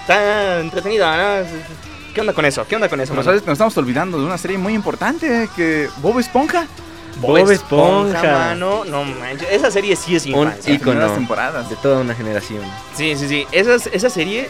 Está 0.01 0.59
entretenido, 0.59 1.05
¿no? 1.09 1.45
¿Qué 2.13 2.21
onda 2.21 2.33
con 2.33 2.45
eso? 2.45 2.65
¿Qué 2.67 2.75
onda 2.75 2.89
con 2.89 2.99
eso? 2.99 3.11
Pero 3.13 3.21
mano? 3.21 3.25
sabes, 3.31 3.45
nos 3.45 3.53
estamos 3.53 3.77
olvidando 3.77 4.17
de 4.19 4.25
una 4.25 4.37
serie 4.37 4.57
muy 4.57 4.73
importante 4.73 5.47
que 5.55 5.87
Bob 5.97 6.19
Esponja. 6.19 6.65
Bob 7.21 7.37
Esponja. 7.51 8.21
mano, 8.23 8.83
no 8.85 9.03
manches. 9.03 9.47
Esa 9.51 9.69
serie 9.71 9.95
sí 9.95 10.15
es 10.15 10.25
Un 10.25 10.31
infancia. 10.43 10.73
ícono 10.73 10.91
primeras 10.91 11.13
temporadas. 11.15 11.69
de 11.69 11.75
toda 11.77 11.99
una 11.99 12.15
generación. 12.15 12.61
Sí, 12.95 13.15
sí, 13.15 13.27
sí. 13.27 13.47
Esas- 13.51 13.87
esa 13.87 14.09
serie, 14.09 14.49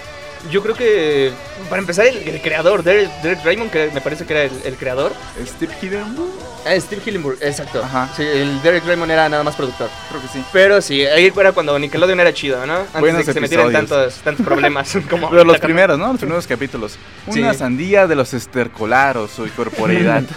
yo 0.51 0.61
creo 0.63 0.75
que, 0.75 1.31
para 1.69 1.81
empezar, 1.81 2.05
el, 2.05 2.17
el 2.27 2.41
creador, 2.41 2.83
Derek, 2.83 3.09
Derek 3.21 3.43
Raymond, 3.43 3.71
que 3.71 3.89
me 3.93 4.01
parece 4.01 4.25
que 4.25 4.33
era 4.33 4.43
el, 4.43 4.51
el 4.65 4.75
creador. 4.75 5.13
Steve 5.45 5.73
Hillenburg, 5.81 6.31
Ah, 6.65 6.77
Steve 6.81 7.01
Hillenburg, 7.05 7.37
exacto. 7.41 7.81
Ajá. 7.81 8.09
Sí, 8.15 8.23
el 8.23 8.61
Derek 8.61 8.85
Raymond 8.85 9.09
era 9.09 9.29
nada 9.29 9.41
más 9.43 9.55
productor. 9.55 9.89
creo 10.09 10.21
que 10.21 10.27
sí. 10.27 10.43
Pero 10.51 10.81
sí, 10.81 11.05
ahí 11.05 11.31
era 11.37 11.53
cuando 11.53 11.79
Nickelodeon 11.79 12.19
era 12.19 12.33
chido, 12.33 12.65
¿no? 12.65 12.79
Antes 12.79 12.99
Buenos 12.99 13.19
de 13.19 13.25
que 13.25 13.33
se 13.33 13.39
metieran 13.39 13.71
tantos, 13.71 14.15
tantos 14.15 14.45
problemas 14.45 14.97
como 15.09 15.29
Pero 15.29 15.45
los 15.45 15.59
primeros, 15.59 15.97
¿no? 15.97 16.07
Los 16.09 16.19
primeros 16.19 16.45
capítulos. 16.45 16.97
Sí. 17.31 17.39
Una 17.39 17.53
sandía 17.53 18.05
de 18.05 18.15
los 18.15 18.33
estercolaros, 18.33 19.31
su 19.31 19.49
corporeidad. 19.55 20.23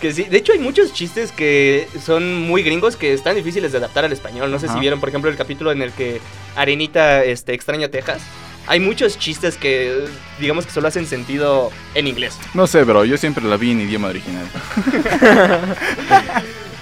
Que 0.00 0.12
sí, 0.12 0.24
de 0.24 0.36
hecho 0.36 0.52
hay 0.52 0.58
muchos 0.58 0.92
chistes 0.92 1.32
que 1.32 1.88
son 2.04 2.34
muy 2.42 2.62
gringos 2.62 2.94
que 2.94 3.14
están 3.14 3.36
difíciles 3.36 3.72
de 3.72 3.78
adaptar 3.78 4.04
al 4.04 4.12
español. 4.12 4.50
No 4.50 4.58
sé 4.58 4.68
si 4.68 4.78
vieron, 4.78 5.00
por 5.00 5.08
ejemplo, 5.08 5.30
el 5.30 5.36
capítulo 5.36 5.72
en 5.72 5.80
el 5.80 5.92
que 5.92 6.20
Arenita 6.56 7.24
este, 7.24 7.54
extraña 7.54 7.88
Texas. 7.88 8.20
Hay 8.66 8.80
muchos 8.80 9.18
chistes 9.18 9.56
que, 9.56 10.06
digamos 10.40 10.64
que 10.66 10.72
solo 10.72 10.88
hacen 10.88 11.06
sentido 11.06 11.70
en 11.94 12.06
inglés. 12.06 12.38
no 12.54 12.66
sé, 12.66 12.82
bro, 12.84 13.04
yo 13.04 13.16
siempre 13.18 13.44
la 13.44 13.56
vi 13.56 13.72
en 13.72 13.80
idioma 13.82 14.08
original. 14.08 14.46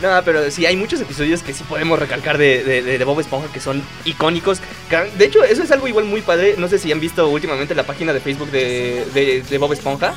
No, 0.00 0.20
pero 0.24 0.50
sí, 0.50 0.66
hay 0.66 0.74
muchos 0.74 1.00
episodios 1.00 1.44
que 1.44 1.52
sí 1.52 1.62
podemos 1.62 1.96
recalcar 1.96 2.36
de, 2.36 2.64
de- 2.82 3.04
Bob 3.04 3.20
Esponja 3.20 3.46
que 3.52 3.60
son 3.60 3.80
icónicos. 4.04 4.58
De 5.16 5.24
hecho, 5.24 5.44
eso 5.44 5.62
es 5.62 5.70
algo 5.70 5.86
igual 5.86 6.06
muy 6.06 6.22
padre. 6.22 6.56
No 6.58 6.66
sé 6.66 6.80
si 6.80 6.90
han 6.90 6.98
visto 6.98 7.28
últimamente 7.28 7.72
la 7.76 7.84
página 7.84 8.12
de 8.12 8.18
Facebook 8.18 8.50
de, 8.50 9.06
de- 9.14 9.42
de 9.48 9.58
Bob 9.58 9.72
Esponja. 9.72 10.12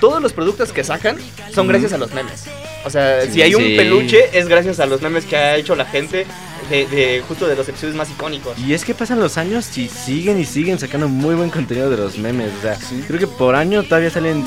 Todos 0.00 0.20
los 0.20 0.32
productos 0.32 0.72
que 0.72 0.82
sacan 0.82 1.18
son 1.54 1.68
gracias 1.68 1.92
a 1.92 1.98
los 1.98 2.12
memes. 2.12 2.46
O 2.84 2.90
sea, 2.90 3.20
Sí, 3.26 3.34
si 3.34 3.42
hay 3.42 3.54
un 3.54 3.62
sí. 3.62 3.76
peluche 3.76 4.36
es 4.36 4.48
gracias 4.48 4.80
a 4.80 4.86
los 4.86 5.00
memes 5.02 5.24
que 5.24 5.36
ha 5.36 5.54
hecho 5.54 5.76
la 5.76 5.84
gente 5.84 6.26
de, 6.72 6.86
de 6.86 7.22
justo 7.28 7.46
de 7.46 7.54
los 7.56 7.68
episodios 7.68 7.94
más 7.96 8.10
icónicos. 8.10 8.58
Y 8.58 8.72
es 8.74 8.84
que 8.84 8.94
pasan 8.94 9.20
los 9.20 9.36
años 9.38 9.76
y 9.78 9.88
siguen 9.88 10.40
y 10.40 10.44
siguen 10.44 10.78
sacando 10.78 11.08
muy 11.08 11.34
buen 11.34 11.50
contenido 11.50 11.90
de 11.90 11.96
los 11.98 12.18
memes. 12.18 12.50
O 12.58 12.62
sea, 12.62 12.76
Sí. 12.76 13.04
creo 13.06 13.18
que 13.20 13.26
por 13.26 13.54
año 13.54 13.82
todavía 13.82 14.10
salen 14.10 14.44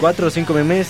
cuatro 0.00 0.26
o 0.26 0.30
cinco 0.30 0.52
memes 0.52 0.88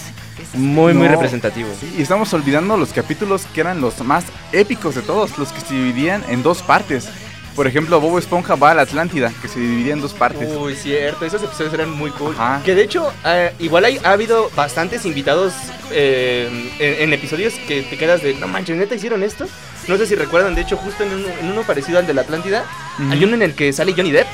muy, 0.55 0.95
muy 0.95 1.07
representativos. 1.07 1.73
Sí, 1.81 1.95
y 1.99 2.03
estamos 2.03 2.33
olvidando 2.33 2.77
los 2.77 2.93
capítulos 2.93 3.43
que 3.55 3.61
eran 3.61 3.81
los 3.81 4.01
más 4.01 4.25
épicos 4.53 4.95
de 4.95 5.03
todos, 5.03 5.37
los 5.39 5.53
que 5.53 5.61
se 5.61 5.75
dividían 5.75 6.25
en 6.29 6.43
dos 6.43 6.63
partes. 6.63 7.09
Por 7.57 7.67
ejemplo, 7.67 8.01
Bob 8.01 8.17
Esponja 8.19 8.55
va 8.55 8.71
a 8.71 8.75
la 8.75 8.83
Atlántida, 8.83 9.33
que 9.43 9.49
se 9.49 9.59
dividía 9.61 9.93
en 9.93 10.01
dos 10.01 10.15
partes. 10.15 10.49
Uy, 10.57 10.75
cierto, 10.75 11.25
esos 11.27 11.43
episodios 11.43 11.75
eran 11.75 11.91
muy 11.91 12.11
cool. 12.13 12.35
Ajá. 12.39 12.63
Que 12.65 12.75
de 12.75 12.83
hecho, 12.83 13.13
eh, 13.25 13.53
igual 13.59 13.85
hay, 13.85 13.99
ha 14.05 14.13
habido 14.13 14.51
bastantes 14.57 15.05
invitados 15.05 15.53
eh, 15.91 16.71
en, 16.79 17.03
en 17.03 17.13
episodios 17.13 17.53
que 17.69 17.83
te 17.83 17.99
quedas 17.99 18.23
de, 18.23 18.35
no 18.35 18.47
manches, 18.49 18.77
¿neta 18.77 18.95
hicieron 18.95 19.23
esto? 19.23 19.47
No 19.89 19.97
sé 19.99 20.07
si 20.07 20.15
recuerdan, 20.15 20.55
de 20.55 20.63
hecho, 20.63 20.77
justo 20.77 21.03
en 21.05 21.13
uno, 21.13 21.27
en 21.41 21.51
uno 21.51 21.63
parecido 21.63 21.99
al 21.99 22.07
de 22.07 22.15
la 22.15 22.23
Atlántida, 22.23 22.65
hay 23.11 23.25
uno 23.25 23.35
en 23.35 23.43
el 23.43 23.55
que 23.55 23.73
sale 23.73 23.93
Johnny 23.95 24.13
Depp, 24.13 24.29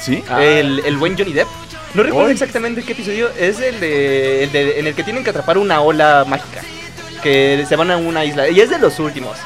¿Sí? 0.00 0.22
Ah. 0.28 0.44
el, 0.44 0.80
el 0.84 0.96
buen 0.98 1.16
Johnny 1.16 1.32
Depp. 1.32 1.48
No 1.94 2.02
recuerdo 2.02 2.28
exactamente 2.30 2.82
qué 2.82 2.92
episodio, 2.92 3.30
es 3.38 3.58
el, 3.60 3.80
de, 3.80 4.44
el 4.44 4.52
de- 4.52 4.78
en 4.78 4.86
el 4.86 4.94
que 4.94 5.02
tienen 5.02 5.24
que 5.24 5.30
atrapar 5.30 5.56
una 5.56 5.80
ola 5.80 6.24
mágica. 6.28 6.60
Que 7.22 7.64
se 7.68 7.74
van 7.76 7.90
a 7.90 7.96
una 7.96 8.24
isla. 8.24 8.48
Y 8.48 8.60
es 8.60 8.70
de 8.70 8.78
los 8.78 9.00
últimos. 9.00 9.36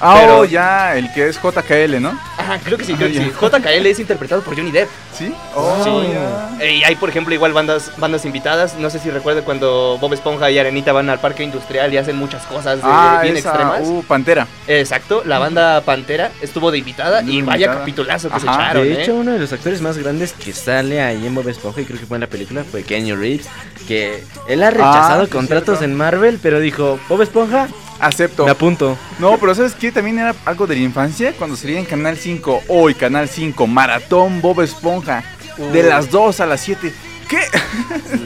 Ah, 0.00 0.16
pero- 0.20 0.38
oh, 0.40 0.44
ya, 0.44 0.96
el 0.96 1.12
que 1.12 1.28
es 1.28 1.36
JKL, 1.40 2.00
¿no? 2.00 2.18
Ajá, 2.48 2.60
creo 2.64 2.78
que 2.78 2.84
sí, 2.84 2.94
creo 2.94 3.08
que 3.08 3.14
sí. 3.18 3.30
JKL 3.40 3.86
es 3.86 3.98
interpretado 3.98 4.42
por 4.42 4.56
Johnny 4.56 4.70
Depp. 4.70 4.88
¿Sí? 5.16 5.32
Oh, 5.54 5.82
Sí. 5.84 6.62
Eh, 6.64 6.76
Y 6.78 6.84
hay, 6.84 6.94
por 6.96 7.08
ejemplo, 7.10 7.34
igual 7.34 7.52
bandas, 7.52 7.92
bandas 7.98 8.24
invitadas. 8.24 8.74
No 8.78 8.88
sé 8.90 8.98
si 8.98 9.10
recuerdan 9.10 9.44
cuando 9.44 9.98
Bob 10.00 10.12
Esponja 10.14 10.50
y 10.50 10.58
Arenita 10.58 10.92
van 10.92 11.10
al 11.10 11.20
parque 11.20 11.42
industrial 11.42 11.92
y 11.92 11.96
hacen 11.98 12.16
muchas 12.16 12.44
cosas 12.46 12.76
de- 12.78 12.82
Ah, 12.84 13.20
bien 13.22 13.36
esa, 13.36 13.50
extremas. 13.50 13.80
uh, 13.84 14.02
Pantera. 14.06 14.46
Exacto, 14.66 15.22
la 15.24 15.38
banda 15.38 15.80
Pantera 15.82 16.30
estuvo 16.40 16.70
de 16.70 16.78
invitada 16.78 17.22
y 17.22 17.42
vaya 17.42 17.72
capitulazo 17.74 18.30
que 18.30 18.40
se 18.40 18.46
echaron, 18.46 18.82
De 18.84 18.92
¿eh? 18.94 19.02
hecho, 19.02 19.14
uno 19.14 19.32
de 19.32 19.38
los 19.38 19.52
actores 19.52 19.80
más 19.82 19.98
grandes 19.98 20.32
que 20.32 20.52
sale 20.52 21.00
ahí 21.02 21.26
en 21.26 21.34
Bob 21.34 21.48
Esponja, 21.48 21.80
y 21.80 21.84
creo 21.84 21.98
que 22.00 22.06
fue 22.06 22.16
en 22.16 22.22
la 22.22 22.26
película, 22.28 22.64
fue 22.64 22.82
Kenny 22.82 23.12
Reeves, 23.14 23.46
que 23.86 24.22
él 24.48 24.62
ha 24.62 24.70
rechazado 24.70 25.24
Ah, 25.24 25.28
contratos 25.30 25.78
cierto. 25.78 25.84
en 25.84 25.94
Marvel, 25.96 26.38
pero 26.42 26.60
dijo, 26.60 26.98
Bob 27.08 27.22
Esponja, 27.22 27.68
Acepto. 28.00 28.44
me 28.44 28.50
apunto. 28.50 28.96
No, 29.18 29.38
pero 29.38 29.54
¿sabes 29.54 29.74
qué? 29.74 29.90
También 29.92 30.18
era 30.18 30.34
algo 30.44 30.66
de 30.66 30.76
la 30.76 30.82
infancia 30.82 31.32
cuando 31.36 31.56
salía 31.56 31.78
en 31.78 31.84
Canal 31.84 32.16
5, 32.16 32.62
hoy 32.68 32.94
Canal 32.94 33.28
5, 33.28 33.66
Maratón 33.66 34.40
Bob 34.40 34.60
Esponja, 34.62 35.24
de 35.56 35.82
Uy. 35.82 35.88
las 35.88 36.10
2 36.10 36.40
a 36.40 36.46
las 36.46 36.60
7. 36.60 36.92
¿Qué? 37.28 37.40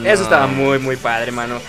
Eso 0.09 0.23
estaba 0.23 0.47
muy, 0.47 0.79
muy 0.79 0.95
padre, 0.95 1.31
mano. 1.31 1.59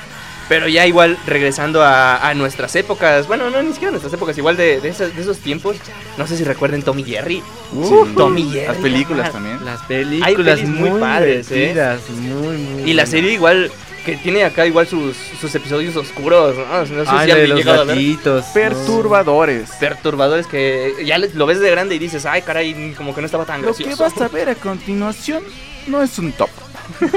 Pero 0.48 0.68
ya 0.68 0.86
igual 0.86 1.16
regresando 1.26 1.82
a, 1.82 2.28
a 2.28 2.34
nuestras 2.34 2.76
épocas, 2.76 3.26
bueno, 3.26 3.48
no, 3.48 3.62
ni 3.62 3.72
siquiera 3.72 3.90
nuestras 3.90 4.12
épocas, 4.12 4.36
igual 4.36 4.56
de, 4.56 4.78
de, 4.80 4.90
esos, 4.90 5.14
de 5.16 5.22
esos 5.22 5.38
tiempos, 5.38 5.76
no 6.18 6.26
sé 6.26 6.36
si 6.36 6.44
recuerden 6.44 6.82
Tommy 6.82 7.02
Jerry. 7.02 7.42
Uh, 7.72 8.06
Tommy 8.14 8.50
Jerry. 8.50 8.66
Las 8.66 8.76
películas 8.76 9.32
también. 9.32 9.64
Las 9.64 9.80
películas 9.82 10.28
Hay 10.28 10.36
pelis 10.36 10.68
muy, 10.68 10.90
muy 10.90 11.00
padres, 11.00 11.46
¿eh? 11.50 11.96
muy, 12.10 12.58
muy 12.58 12.90
Y 12.90 12.92
la 12.92 13.06
serie 13.06 13.32
igual, 13.32 13.70
que 14.04 14.16
tiene 14.16 14.44
acá 14.44 14.66
igual 14.66 14.86
sus, 14.86 15.16
sus 15.40 15.54
episodios 15.54 15.96
oscuros, 15.96 16.56
¿no? 16.56 16.64
No 16.66 17.04
sé 17.04 17.10
Ay, 17.10 17.30
si 17.30 17.36
de 17.36 17.48
los 17.48 17.64
gatitos. 17.64 18.44
Perturbadores. 18.46 19.70
Perturbadores 19.80 20.46
que 20.46 20.94
ya 21.04 21.18
lo 21.18 21.46
ves 21.46 21.60
de 21.60 21.70
grande 21.70 21.94
y 21.94 21.98
dices, 21.98 22.26
ay, 22.26 22.42
caray, 22.42 22.94
como 22.96 23.14
que 23.14 23.20
no 23.20 23.26
estaba 23.26 23.44
tan 23.44 23.62
Lo 23.62 23.74
que 23.74 23.84
gracioso. 23.84 24.02
vas 24.04 24.20
a 24.20 24.28
ver 24.28 24.48
a 24.50 24.54
continuación 24.54 25.42
no 25.86 26.02
es 26.02 26.18
un 26.18 26.32
top. 26.32 26.50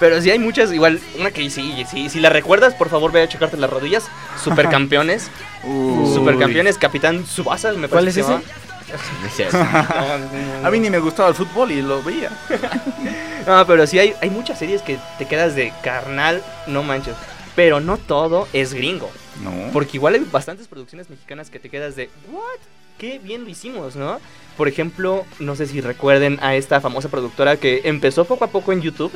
Pero 0.00 0.20
sí 0.20 0.30
hay 0.30 0.38
muchas, 0.38 0.72
igual, 0.72 1.00
una 1.18 1.30
que 1.30 1.48
sí, 1.50 1.84
sí, 1.90 2.08
si 2.10 2.20
la 2.20 2.28
recuerdas, 2.28 2.74
por 2.74 2.88
favor 2.88 3.12
ve 3.12 3.22
a 3.22 3.28
checarte 3.28 3.56
las 3.56 3.70
rodillas. 3.70 4.04
Supercampeones, 4.42 5.30
Uh, 5.66 6.12
Supercampeones, 6.14 6.76
Capitán 6.76 7.24
Subasa, 7.26 7.72
me 7.72 7.88
¿Cuál 7.88 8.04
parece 8.04 8.20
es 8.20 8.26
que 8.26 8.32
se 8.34 8.38
ese? 8.38 8.44
A 10.64 10.70
mí 10.70 10.78
ni 10.80 10.90
me 10.90 10.98
gustaba 10.98 11.28
el 11.28 11.34
fútbol 11.34 11.70
y 11.70 11.82
lo 11.82 12.02
veía. 12.02 12.30
No, 13.46 13.66
pero 13.66 13.86
sí 13.86 13.98
hay, 13.98 14.14
hay 14.22 14.30
muchas 14.30 14.58
series 14.58 14.80
que 14.80 14.98
te 15.18 15.26
quedas 15.26 15.54
de 15.54 15.70
carnal, 15.82 16.42
no 16.66 16.82
manches. 16.82 17.14
Pero 17.54 17.78
no 17.78 17.98
todo 17.98 18.48
es 18.54 18.72
gringo. 18.72 19.10
No. 19.42 19.70
Porque 19.70 19.98
igual 19.98 20.14
hay 20.14 20.26
bastantes 20.32 20.66
producciones 20.66 21.10
mexicanas 21.10 21.50
que 21.50 21.58
te 21.58 21.68
quedas 21.68 21.94
de, 21.94 22.08
¿what? 22.32 22.58
Qué 22.96 23.18
bien 23.18 23.44
lo 23.44 23.50
hicimos, 23.50 23.96
¿no? 23.96 24.18
Por 24.56 24.66
ejemplo, 24.66 25.26
no 25.40 25.56
sé 25.56 25.66
si 25.66 25.82
recuerden 25.82 26.38
a 26.40 26.54
esta 26.56 26.80
famosa 26.80 27.10
productora 27.10 27.58
que 27.58 27.82
empezó 27.84 28.24
poco 28.24 28.46
a 28.46 28.48
poco 28.48 28.72
en 28.72 28.80
YouTube, 28.80 29.12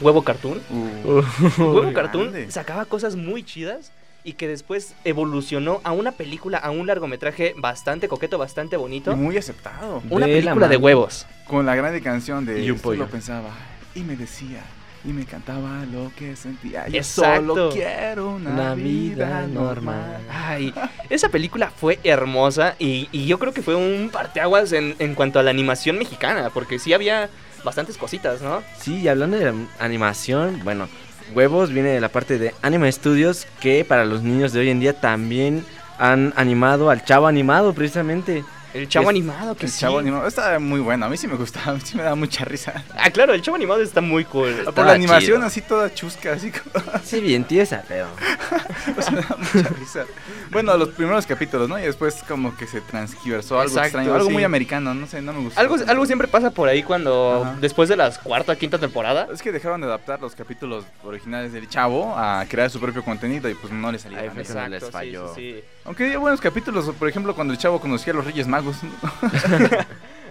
Huevo 0.00 0.22
Cartoon. 0.22 0.58
Uh, 0.70 1.22
Huevo 1.58 1.92
Cartoon 1.92 2.30
grande. 2.32 2.50
sacaba 2.50 2.86
cosas 2.86 3.14
muy 3.14 3.42
chidas 3.42 3.92
y 4.26 4.32
que 4.34 4.48
después 4.48 4.94
evolucionó 5.04 5.80
a 5.84 5.92
una 5.92 6.10
película, 6.12 6.58
a 6.58 6.70
un 6.72 6.86
largometraje 6.88 7.54
bastante 7.56 8.08
coqueto, 8.08 8.36
bastante 8.38 8.74
y 8.76 8.78
bonito. 8.78 9.16
muy 9.16 9.36
aceptado. 9.38 10.02
Una 10.10 10.26
De 10.26 10.32
película 10.40 10.66
de 10.68 10.76
huevos. 10.76 11.26
Con 11.46 11.64
la 11.64 11.76
grande 11.76 12.02
canción 12.02 12.44
de 12.44 12.60
Y 12.60 12.70
un 12.72 12.78
pollo. 12.80 12.98
Solo 12.98 13.10
pensaba 13.10 13.50
y 13.94 14.00
me 14.00 14.16
decía 14.16 14.62
y 15.04 15.10
me 15.12 15.24
cantaba 15.24 15.84
lo 15.92 16.10
que 16.18 16.34
sentía. 16.34 16.88
Yo 16.88 16.96
Exacto. 16.98 17.54
solo 17.54 17.70
quiero 17.70 18.30
una, 18.34 18.50
Una 18.50 18.74
vida, 18.74 19.14
vida 19.26 19.40
normal. 19.46 19.94
normal. 19.94 20.20
Ay, 20.28 20.74
esa 21.08 21.28
película 21.28 21.70
fue 21.70 22.00
hermosa 22.02 22.74
y, 22.80 23.08
y 23.12 23.26
yo 23.26 23.38
creo 23.38 23.52
que 23.54 23.62
fue 23.62 23.76
un 23.76 24.10
parteaguas 24.12 24.72
en, 24.72 24.96
en 24.98 25.14
cuanto 25.14 25.38
a 25.38 25.44
la 25.44 25.50
animación 25.50 25.96
mexicana, 25.98 26.50
porque 26.52 26.80
sí 26.80 26.92
había 26.92 27.30
bastantes 27.62 27.96
cositas, 27.96 28.42
¿no? 28.42 28.64
Sí, 28.80 28.96
y 29.02 29.06
hablando 29.08 29.38
de 29.38 29.54
animación, 29.78 30.60
bueno, 30.64 30.88
Huevos 31.34 31.72
viene 31.72 31.90
de 31.90 32.00
la 32.00 32.08
parte 32.08 32.38
de 32.38 32.54
Anime 32.62 32.90
Studios, 32.90 33.46
que 33.60 33.84
para 33.84 34.04
los 34.04 34.22
niños 34.22 34.52
de 34.52 34.60
hoy 34.60 34.70
en 34.70 34.80
día 34.80 35.00
también 35.00 35.64
han 35.98 36.32
animado 36.36 36.90
al 36.90 37.04
chavo 37.04 37.26
animado, 37.26 37.72
precisamente. 37.74 38.44
El 38.76 38.88
chavo 38.88 39.04
Es- 39.04 39.10
animado, 39.10 39.54
que 39.56 39.66
El 39.66 39.72
sí. 39.72 39.80
chavo 39.80 39.98
animado 39.98 40.26
está 40.26 40.58
muy 40.58 40.80
bueno. 40.80 41.06
A 41.06 41.08
mí 41.08 41.16
sí 41.16 41.26
me 41.26 41.34
gustaba. 41.36 41.72
A 41.72 41.74
mí 41.74 41.80
sí 41.84 41.96
me 41.96 42.02
daba 42.02 42.14
mucha 42.16 42.44
risa. 42.44 42.84
Ah, 42.96 43.10
claro, 43.10 43.32
el 43.34 43.42
chavo 43.42 43.56
animado 43.56 43.80
está 43.82 44.00
muy 44.00 44.24
cool. 44.24 44.52
Por 44.74 44.84
la 44.86 44.92
animación 44.92 45.36
chido. 45.38 45.46
así 45.46 45.60
toda 45.62 45.92
chusca, 45.94 46.32
así 46.34 46.50
como 46.52 46.84
Sí, 47.04 47.20
bien 47.20 47.44
tiesa, 47.44 47.82
pero... 47.88 48.06
pues, 48.94 49.10
me 49.10 49.20
daba 49.20 49.36
mucha 49.36 49.68
risa. 49.70 50.04
Bueno, 50.50 50.76
los 50.76 50.90
primeros 50.90 51.26
capítulos, 51.26 51.68
¿no? 51.68 51.78
Y 51.78 51.82
después 51.82 52.22
como 52.28 52.56
que 52.56 52.66
se 52.66 52.80
transgiversó 52.80 53.54
algo 53.60 53.68
Exacto, 53.70 53.86
extraño. 53.98 54.14
Algo 54.14 54.26
sí. 54.28 54.32
muy 54.32 54.44
americano, 54.44 54.94
no 54.94 55.06
sé, 55.06 55.20
no 55.22 55.32
me 55.32 55.40
gustó. 55.40 55.58
Algo, 55.60 55.76
algo 55.86 56.06
siempre 56.06 56.28
pasa 56.28 56.50
por 56.50 56.68
ahí 56.68 56.82
cuando, 56.82 57.42
Ajá. 57.44 57.56
después 57.60 57.88
de 57.88 57.96
las 57.96 58.18
cuarta, 58.18 58.56
quinta 58.56 58.78
temporada, 58.78 59.28
Es 59.32 59.42
que 59.42 59.52
dejaron 59.52 59.80
de 59.80 59.86
adaptar 59.86 60.20
los 60.20 60.34
capítulos 60.34 60.84
originales 61.04 61.52
del 61.52 61.68
Chavo 61.68 62.14
a 62.16 62.44
crear 62.48 62.70
su 62.70 62.78
propio 62.80 63.04
contenido 63.04 63.48
y 63.48 63.54
pues 63.54 63.72
no 63.72 63.90
les 63.92 64.02
salía. 64.02 64.20
Cuando 64.30 64.68
les 64.68 64.84
sí, 64.84 64.90
falló. 64.90 65.34
sí, 65.34 65.54
sí. 65.56 65.64
Aunque 65.86 66.04
había 66.04 66.18
buenos 66.18 66.40
capítulos, 66.40 66.90
por 66.98 67.08
ejemplo, 67.08 67.34
cuando 67.34 67.52
el 67.52 67.58
Chavo 67.58 67.80
conocía 67.80 68.12
a 68.12 68.16
los 68.16 68.24
Reyes 68.24 68.46
Magos. 68.46 68.76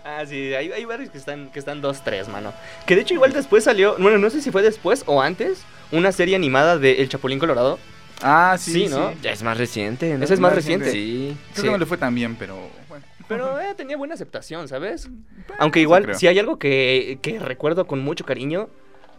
Ah, 0.07 0.24
sí, 0.24 0.53
hay, 0.53 0.71
hay 0.71 0.85
varios 0.85 1.09
que 1.09 1.17
están, 1.17 1.50
que 1.50 1.57
están 1.57 1.81
dos, 1.81 2.03
tres, 2.03 2.27
mano. 2.27 2.53
Que 2.85 2.93
de 2.95 3.01
hecho 3.01 3.15
igual 3.15 3.33
después 3.33 3.63
salió, 3.63 3.95
bueno, 3.97 4.19
no 4.19 4.29
sé 4.29 4.39
si 4.39 4.51
fue 4.51 4.62
después 4.62 5.01
o 5.07 5.19
antes, 5.19 5.63
una 5.91 6.12
serie 6.12 6.35
animada 6.35 6.77
de 6.77 7.01
El 7.01 7.09
Chapulín 7.09 7.39
Colorado. 7.39 7.79
Ah, 8.21 8.55
sí, 8.59 8.71
Sí, 8.71 8.88
sí. 8.88 8.93
¿no? 8.93 9.13
Ya 9.24 9.31
es 9.31 9.41
más 9.41 9.57
reciente, 9.57 10.15
¿no? 10.15 10.24
Ese 10.24 10.35
es 10.35 10.39
más 10.39 10.51
Más 10.51 10.57
reciente. 10.57 10.91
Sí. 10.91 11.35
Creo 11.53 11.55
Sí. 11.55 11.62
que 11.63 11.71
no 11.71 11.77
le 11.79 11.88
fue 11.88 11.97
tan 11.97 12.13
bien, 12.13 12.35
pero 12.35 12.55
bueno. 12.88 13.03
Pero 13.27 13.59
eh, 13.59 13.74
tenía 13.75 13.97
buena 13.97 14.13
aceptación, 14.13 14.67
¿sabes? 14.67 15.07
Bueno, 15.09 15.55
Aunque 15.57 15.79
igual, 15.81 16.13
si 16.15 16.27
hay 16.27 16.38
algo 16.38 16.59
que, 16.59 17.17
que 17.24 17.39
recuerdo 17.39 17.88
con 17.88 18.00
mucho 18.01 18.25
cariño, 18.25 18.69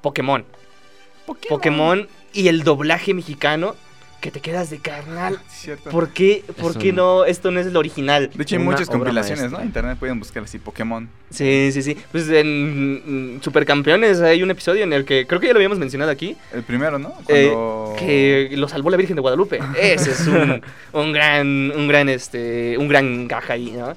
Pokémon. 0.03 0.45
Pokémon 1.49 2.07
y 2.33 2.47
el 2.47 2.63
doblaje 2.63 3.13
mexicano, 3.13 3.75
que 4.27 4.33
te 4.33 4.41
quedas 4.41 4.71
de 4.71 4.79
carnal. 4.79 5.39
Cierto. 5.49 5.91
¿Por 5.91 6.11
qué, 6.11 6.43
por 6.61 6.73
Es 6.73 6.77
qué 6.79 6.91
un- 6.91 6.97
no? 6.97 7.25
Esto 7.25 7.51
no 7.53 7.61
es 7.61 7.67
el 7.69 7.77
original. 7.77 8.29
De 8.35 8.43
hecho, 8.43 8.57
hay 8.57 8.63
muchas 8.63 8.89
compilaciones. 8.89 9.53
¿no? 9.53 9.61
En 9.61 9.67
internet 9.67 9.97
pueden 9.99 10.19
buscar 10.19 10.43
así 10.43 10.59
Pokémon. 10.59 11.09
Sí, 11.31 11.71
sí, 11.73 11.81
sí. 11.83 11.97
Pues 12.11 12.29
en 12.29 13.37
mm, 13.37 13.43
Supercampeones 13.43 14.21
hay 14.21 14.43
un 14.43 14.51
episodio 14.51 14.83
en 14.83 14.93
el 14.93 15.05
que, 15.05 15.27
creo 15.27 15.41
que 15.41 15.47
ya 15.47 15.53
lo 15.53 15.59
habíamos 15.59 15.79
mencionado 15.79 16.11
aquí, 16.11 16.37
El 16.53 16.63
primero, 16.65 16.99
¿no? 16.99 17.15
Eh, 17.29 17.51
Cuando... 17.53 17.95
que 17.99 18.51
lo 18.57 18.69
salvó 18.69 18.91
la 18.91 18.97
Virgen 18.97 19.15
de 19.17 19.23
Guadalupe. 19.23 19.61
Ese 19.81 20.11
es 20.11 20.27
un, 20.27 20.61
un 20.93 21.13
gran, 21.13 21.47
un 21.77 21.87
gran, 21.89 22.09
este, 22.09 22.77
un 22.79 22.89
gran 22.89 23.29
gaja 23.29 23.53
ahí, 23.53 23.71
¿no? 23.71 23.95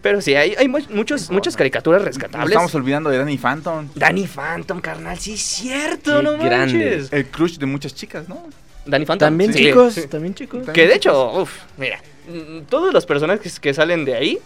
Pero 0.00 0.20
sí, 0.20 0.34
hay, 0.36 0.54
hay 0.56 0.68
mu- 0.68 0.78
muchos, 0.90 1.28
muchas 1.30 1.56
caricaturas 1.56 2.00
Nos 2.00 2.06
rescatables. 2.08 2.50
estamos 2.50 2.72
olvidando 2.76 3.10
de 3.10 3.18
Danny 3.18 3.36
Phantom. 3.36 3.88
Danny 3.96 4.26
Phantom, 4.28 4.80
carnal, 4.80 5.18
sí 5.18 5.32
es 5.34 5.40
cierto, 5.42 6.18
Qué 6.18 6.22
no 6.22 6.38
grande. 6.38 6.56
manches. 6.78 7.12
El 7.12 7.26
crush 7.26 7.58
de 7.58 7.66
muchas 7.66 7.94
chicas, 7.94 8.28
¿no? 8.28 8.46
Danny 8.88 9.04
Phantom. 9.06 9.26
También 9.26 9.52
sí. 9.52 9.64
chicos, 9.66 9.94
Sí. 9.94 10.06
también 10.08 10.34
chicos. 10.34 10.68
Que 10.70 10.86
de 10.86 10.94
hecho, 10.94 11.40
uff, 11.42 11.52
mira, 11.76 12.00
mm, 12.28 12.62
todos 12.68 12.92
los 12.92 13.06
personajes 13.06 13.60
que 13.60 13.72
salen 13.74 14.04
de 14.04 14.14
ahí 14.16 14.38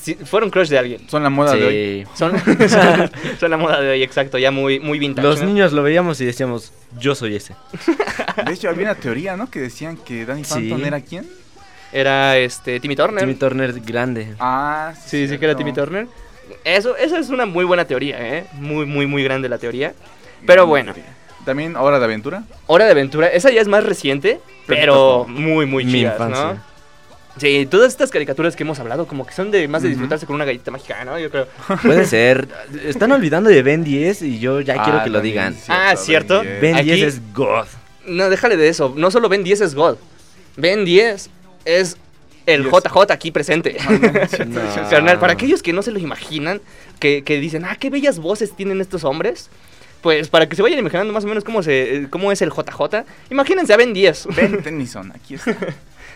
sí, 0.00 0.14
fueron 0.24 0.50
crush 0.50 0.68
de 0.68 0.78
alguien. 0.78 1.08
Son 1.08 1.22
la 1.22 1.30
moda 1.30 1.54
de 1.54 1.64
hoy. 1.64 2.04
Sí. 2.04 2.10
Son, 2.14 2.32
son, 2.68 3.10
son 3.40 3.50
la 3.50 3.56
moda 3.56 3.80
de 3.80 3.90
hoy, 3.90 4.02
exacto, 4.02 4.36
ya 4.38 4.50
muy, 4.50 4.80
muy 4.80 4.98
vintage. 4.98 5.26
Los 5.26 5.40
¿no? 5.40 5.46
niños 5.46 5.72
lo 5.72 5.82
veíamos 5.82 6.20
y 6.20 6.24
decíamos, 6.26 6.72
yo 6.98 7.14
soy 7.14 7.36
ese. 7.36 7.54
De 8.44 8.52
hecho, 8.52 8.68
había 8.68 8.84
una 8.84 8.94
teoría, 8.94 9.36
¿no? 9.36 9.50
Que 9.50 9.60
decían 9.60 9.96
que 9.96 10.26
Danny 10.26 10.44
Sí. 10.44 10.54
Phantom 10.70 10.84
era 10.84 11.00
quién. 11.00 11.26
Era 11.92 12.36
este 12.38 12.80
Timmy 12.80 12.96
Turner. 12.96 13.20
Timmy 13.20 13.34
Turner 13.36 13.72
grande. 13.80 14.34
Ah, 14.40 14.92
Sí, 15.06 15.28
sí 15.28 15.38
que 15.38 15.44
era 15.44 15.54
Timmy. 15.54 15.72
Turner. 15.72 16.08
Eso, 16.64 16.96
esa 16.96 17.18
es 17.18 17.30
una 17.30 17.46
muy 17.46 17.64
buena 17.64 17.84
teoría, 17.84 18.16
¿eh? 18.36 18.46
Muy, 18.54 18.84
muy, 18.84 19.06
muy 19.06 19.22
grande 19.22 19.48
la 19.48 19.58
teoría. 19.58 19.94
Pero 20.44 20.66
bueno, 20.66 20.92
También 21.44 21.76
Hora 21.76 21.98
de 21.98 22.04
Aventura. 22.04 22.44
Hora 22.66 22.84
de 22.86 22.92
Aventura, 22.92 23.28
esa 23.28 23.50
ya 23.50 23.60
es 23.60 23.68
más 23.68 23.84
reciente, 23.84 24.40
pero 24.66 25.26
muy, 25.28 25.66
muy 25.66 25.82
infancia. 25.84 26.54
¿no? 26.54 26.74
Sí, 27.36 27.66
todas 27.68 27.90
estas 27.90 28.10
caricaturas 28.10 28.54
que 28.54 28.62
hemos 28.62 28.78
hablado, 28.78 29.06
como 29.08 29.26
que 29.26 29.34
son 29.34 29.50
de 29.50 29.66
más 29.66 29.82
de 29.82 29.88
disfrutarse 29.88 30.24
con 30.24 30.36
una 30.36 30.44
galleta 30.44 30.70
mágica, 30.70 31.04
¿no? 31.04 31.18
Yo 31.18 31.30
creo. 31.30 31.48
Puede 31.82 32.06
ser. 32.06 32.46
Están 32.84 33.10
olvidando 33.10 33.50
de 33.50 33.60
Ben 33.62 33.82
10 33.82 34.22
y 34.22 34.38
yo 34.38 34.60
ya 34.60 34.74
quiero 34.84 35.00
Ah, 35.00 35.04
que 35.04 35.10
lo 35.10 35.20
digan. 35.20 35.56
Ah, 35.68 35.94
¿cierto? 35.96 36.42
Ben 36.42 36.48
10. 36.48 36.60
Ben 36.60 36.74
Aquí- 36.76 36.92
10 36.92 37.14
es 37.14 37.20
God. 37.34 37.66
No, 38.06 38.30
déjale 38.30 38.56
de 38.56 38.68
eso. 38.68 38.94
No 38.96 39.10
solo 39.10 39.28
Ben 39.28 39.42
10 39.42 39.62
es 39.62 39.74
God. 39.74 39.96
Ben 40.56 40.84
10 40.84 41.28
es 41.64 41.96
el. 42.46 42.70
JJ 42.70 43.10
aquí 43.10 43.32
presente. 43.32 43.78
Ah, 43.80 43.90
no, 43.90 43.98
cierto, 44.28 44.44
No. 44.60 44.72
cierto. 44.72 44.90
Carnal, 44.90 45.18
para 45.18 45.32
aquellos 45.32 45.60
que 45.60 45.72
no 45.72 45.82
se 45.82 45.90
lo 45.90 45.98
imaginan, 45.98 46.60
que, 47.00 47.24
que 47.24 47.38
dicen, 47.40 47.64
ah, 47.64 47.74
qué 47.80 47.90
bellas 47.90 48.20
voces 48.20 48.54
tienen 48.54 48.80
estos 48.80 49.02
hombres. 49.02 49.50
Pues 50.04 50.28
para 50.28 50.46
que 50.46 50.54
se 50.54 50.60
vayan 50.60 50.78
imaginando 50.78 51.14
más 51.14 51.24
o 51.24 51.26
menos 51.28 51.42
cómo, 51.44 51.62
se, 51.62 52.08
cómo 52.10 52.30
es 52.30 52.42
el 52.42 52.50
JJ, 52.50 53.04
imagínense 53.30 53.72
a 53.72 53.78
Ben 53.78 53.94
10. 53.94 54.28
Ben 54.36 54.62
Tennyson, 54.62 55.10
aquí 55.16 55.34
está. 55.36 55.56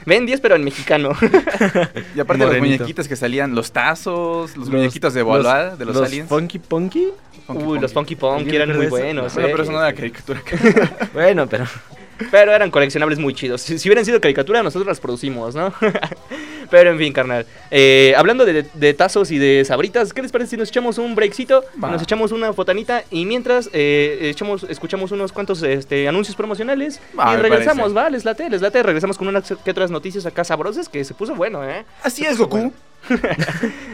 Ben 0.04 0.26
10, 0.26 0.40
pero 0.42 0.56
en 0.56 0.62
mexicano. 0.64 1.12
Y 2.14 2.20
aparte 2.20 2.44
los 2.44 2.48
Morenito. 2.52 2.82
muñequitos 2.82 3.08
que 3.08 3.16
salían, 3.16 3.54
los 3.54 3.72
tazos, 3.72 4.50
los, 4.58 4.66
Los- 4.66 4.68
muñequitos 4.68 5.14
de 5.14 5.20
los- 5.20 5.26
Boaloa, 5.26 5.74
de 5.76 5.84
los, 5.86 5.96
los 5.96 6.06
aliens. 6.06 6.28
Funky 6.28 6.58
Punky. 6.58 7.08
Funky 7.46 7.64
Uy, 7.64 7.78
los 7.80 7.92
Punky. 7.94 8.14
Funky 8.14 8.42
¿Alguien 8.42 8.62
eran 8.62 8.76
muy 8.76 8.86
buenos. 8.88 9.32
Bueno, 9.32 9.48
eh. 9.48 9.50
pero 9.52 9.62
eso 9.62 9.72
no 9.72 9.78
era 9.82 9.94
caricatura. 9.94 10.42
Bueno, 11.14 11.46
pero. 11.48 11.64
Pero 12.30 12.52
eran 12.52 12.70
coleccionables 12.70 13.18
muy 13.18 13.34
chidos. 13.34 13.62
Si, 13.62 13.78
si 13.78 13.88
hubieran 13.88 14.04
sido 14.04 14.20
caricatura, 14.20 14.62
nosotros 14.62 14.86
las 14.86 15.00
producimos, 15.00 15.54
¿no? 15.54 15.72
Pero 16.70 16.90
en 16.90 16.98
fin, 16.98 17.12
carnal. 17.12 17.46
Eh, 17.70 18.12
hablando 18.16 18.44
de, 18.44 18.66
de 18.74 18.94
tazos 18.94 19.30
y 19.30 19.38
de 19.38 19.64
sabritas, 19.64 20.12
¿qué 20.12 20.20
les 20.22 20.30
parece 20.32 20.50
si 20.50 20.56
nos 20.56 20.68
echamos 20.68 20.98
un 20.98 21.14
breakcito? 21.14 21.64
Va. 21.82 21.90
Nos 21.90 22.02
echamos 22.02 22.32
una 22.32 22.52
fotanita 22.52 23.04
y 23.10 23.24
mientras 23.24 23.70
eh, 23.72 24.18
echamos, 24.22 24.64
escuchamos 24.64 25.10
unos 25.12 25.32
cuantos 25.32 25.62
este, 25.62 26.06
anuncios 26.08 26.36
promocionales 26.36 27.00
Va, 27.18 27.34
y 27.34 27.36
regresamos, 27.38 27.92
parece. 27.92 27.94
¿va? 27.94 28.10
Les 28.10 28.24
late, 28.24 28.50
les 28.50 28.60
late. 28.60 28.82
Regresamos 28.82 29.16
con 29.16 29.28
unas 29.28 29.54
que 29.64 29.70
otras 29.70 29.90
noticias 29.90 30.26
acá 30.26 30.44
sabrosas 30.44 30.88
que 30.88 31.04
se 31.04 31.14
puso 31.14 31.34
bueno, 31.34 31.68
¿eh? 31.68 31.84
Así 32.02 32.24
es, 32.24 32.36
Goku. 32.36 32.72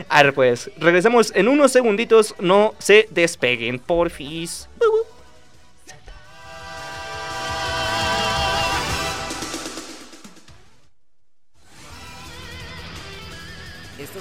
A 0.09 0.23
ver, 0.23 0.35
pues, 0.35 0.71
regresamos 0.79 1.33
en 1.35 1.49
unos 1.49 1.71
segunditos. 1.71 2.35
No 2.41 2.75
se 2.79 3.07
despeguen, 3.11 3.79
porfis. 3.79 4.69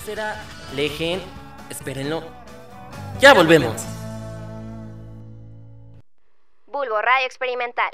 Será 0.03 0.35
Legend. 0.75 1.21
Espérenlo. 1.69 2.23
Ya 3.19 3.33
volvemos. 3.33 3.81
Bulbo 6.67 7.01
Radio 7.01 7.25
Experimental. 7.25 7.91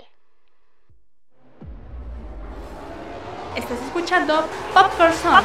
Estás 3.56 3.80
escuchando 3.82 4.48
Popcorn 4.74 5.14
Song 5.14 5.44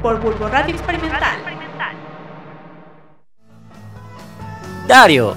por 0.00 0.20
Bulbo 0.20 0.48
Radio 0.48 0.74
Experimental. 0.74 1.38
Dario. 4.86 5.36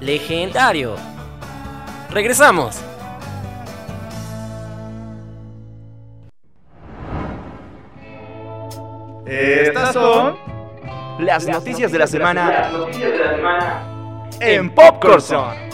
Legendario. 0.00 0.96
Regresamos. 2.10 2.87
Estas 9.28 9.92
son 9.92 10.36
Las 11.18 11.46
noticias 11.46 11.92
de 11.92 11.98
la 11.98 12.06
semana 12.06 12.70
en 14.40 14.70
Popcorn 14.70 15.20
Zone. 15.20 15.67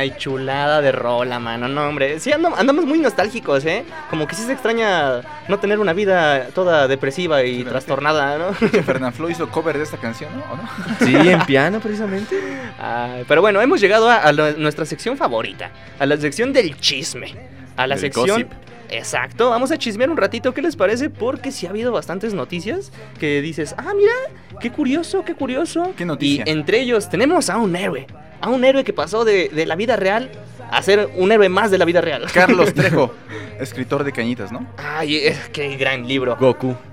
Ay, 0.00 0.14
chulada 0.16 0.80
de 0.80 0.92
rola, 0.92 1.38
mano. 1.38 1.68
No, 1.68 1.86
hombre. 1.88 2.18
Sí, 2.20 2.30
andam- 2.30 2.54
andamos 2.56 2.86
muy 2.86 2.98
nostálgicos, 2.98 3.64
¿eh? 3.66 3.84
Como 4.08 4.26
que 4.26 4.34
sí 4.34 4.42
se 4.44 4.52
extraña 4.52 5.20
no 5.48 5.58
tener 5.58 5.78
una 5.78 5.92
vida 5.92 6.46
toda 6.54 6.88
depresiva 6.88 7.42
y 7.44 7.64
trastornada, 7.64 8.38
¿no? 8.38 8.52
Fernanfloo 8.54 9.28
hizo 9.30 9.48
cover 9.50 9.76
de 9.76 9.84
esta 9.84 9.98
canción, 9.98 10.30
¿no? 10.36 10.42
¿O 10.52 10.56
no? 10.56 10.62
Sí, 11.06 11.14
en 11.16 11.40
piano 11.44 11.80
precisamente. 11.80 12.34
Ay, 12.78 13.24
pero 13.28 13.42
bueno, 13.42 13.60
hemos 13.60 13.80
llegado 13.80 14.08
a, 14.08 14.16
a 14.16 14.32
lo- 14.32 14.52
nuestra 14.52 14.86
sección 14.86 15.16
favorita, 15.18 15.70
a 15.98 16.06
la 16.06 16.16
sección 16.16 16.52
del 16.52 16.78
chisme, 16.80 17.34
a 17.76 17.86
la 17.86 17.94
Del 17.96 18.02
sección... 18.02 18.26
gossip. 18.42 18.52
Exacto, 18.90 19.50
vamos 19.50 19.70
a 19.70 19.78
chismear 19.78 20.10
un 20.10 20.16
ratito, 20.16 20.52
¿qué 20.52 20.62
les 20.62 20.76
parece? 20.76 21.10
Porque 21.10 21.52
sí 21.52 21.66
ha 21.66 21.70
habido 21.70 21.92
bastantes 21.92 22.34
noticias 22.34 22.92
que 23.18 23.40
dices, 23.40 23.74
ah, 23.78 23.92
mira, 23.96 24.12
qué 24.60 24.70
curioso, 24.70 25.24
qué 25.24 25.34
curioso. 25.34 25.92
¿Qué 25.96 26.04
noticia? 26.04 26.44
Y 26.46 26.50
entre 26.50 26.80
ellos 26.80 27.08
tenemos 27.08 27.50
a 27.50 27.56
un 27.56 27.76
héroe, 27.76 28.06
a 28.40 28.48
un 28.48 28.64
héroe 28.64 28.84
que 28.84 28.92
pasó 28.92 29.24
de, 29.24 29.48
de 29.48 29.66
la 29.66 29.76
vida 29.76 29.96
real 29.96 30.30
a 30.70 30.82
ser 30.82 31.10
un 31.16 31.32
héroe 31.32 31.48
más 31.48 31.70
de 31.70 31.78
la 31.78 31.84
vida 31.84 32.00
real. 32.00 32.26
Carlos 32.32 32.72
Trejo, 32.74 33.12
escritor 33.58 34.04
de 34.04 34.12
Cañitas, 34.12 34.52
¿no? 34.52 34.66
Ay, 34.76 35.16
eh, 35.16 35.36
qué 35.52 35.76
gran 35.76 36.06
libro. 36.06 36.36
Goku. 36.36 36.76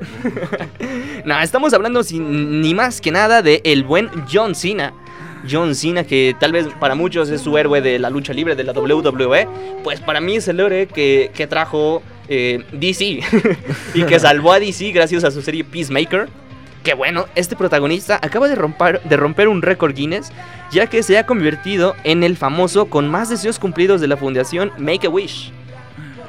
No, 1.26 1.38
estamos 1.42 1.74
hablando 1.74 2.04
sin, 2.04 2.62
ni 2.62 2.74
más 2.74 3.02
que 3.02 3.12
nada 3.12 3.42
de 3.42 3.60
el 3.66 3.84
buen 3.84 4.10
John 4.32 4.56
Cena. 4.56 4.94
John 5.50 5.76
Cena, 5.76 6.04
que 6.04 6.36
tal 6.40 6.52
vez 6.52 6.68
para 6.80 6.96
muchos 6.96 7.30
es 7.30 7.42
su 7.42 7.58
héroe 7.58 7.82
de 7.82 8.00
la 8.00 8.10
lucha 8.10 8.34
libre 8.34 8.56
de 8.56 8.64
la 8.64 8.74
WWE, 8.74 9.48
pues 9.84 10.00
para 10.00 10.20
mí 10.20 10.36
es 10.36 10.48
el 10.48 10.60
héroe 10.60 10.88
que, 10.88 11.32
que 11.34 11.48
trajo 11.48 12.02
eh, 12.30 12.64
DC 12.72 13.06
y 13.94 14.04
que 14.04 14.20
salvó 14.20 14.54
a 14.54 14.60
DC 14.60 14.92
gracias 14.92 15.24
a 15.24 15.32
su 15.32 15.42
serie 15.42 15.64
Peacemaker. 15.64 16.28
Que 16.84 16.94
bueno, 16.94 17.26
este 17.36 17.56
protagonista 17.56 18.20
acaba 18.22 18.48
de 18.48 18.56
romper, 18.56 19.02
de 19.04 19.18
romper 19.18 19.48
un 19.48 19.62
récord 19.62 19.94
Guinness, 19.94 20.32
ya 20.72 20.88
que 20.88 21.04
se 21.04 21.18
ha 21.18 21.26
convertido 21.26 21.96
en 22.04 22.24
el 22.24 22.38
famoso 22.38 22.86
con 22.86 23.10
más 23.10 23.30
deseos 23.30 23.60
cumplidos 23.60 24.00
de 24.00 24.08
la 24.08 24.16
fundación 24.16 24.72
Make 24.78 25.08
a 25.08 25.10
Wish. 25.10 25.52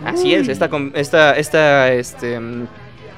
Así 0.04 0.34
es, 0.34 0.48
esta, 0.48 0.70
esta, 0.94 1.36
esta, 1.36 1.92
este, 1.92 2.40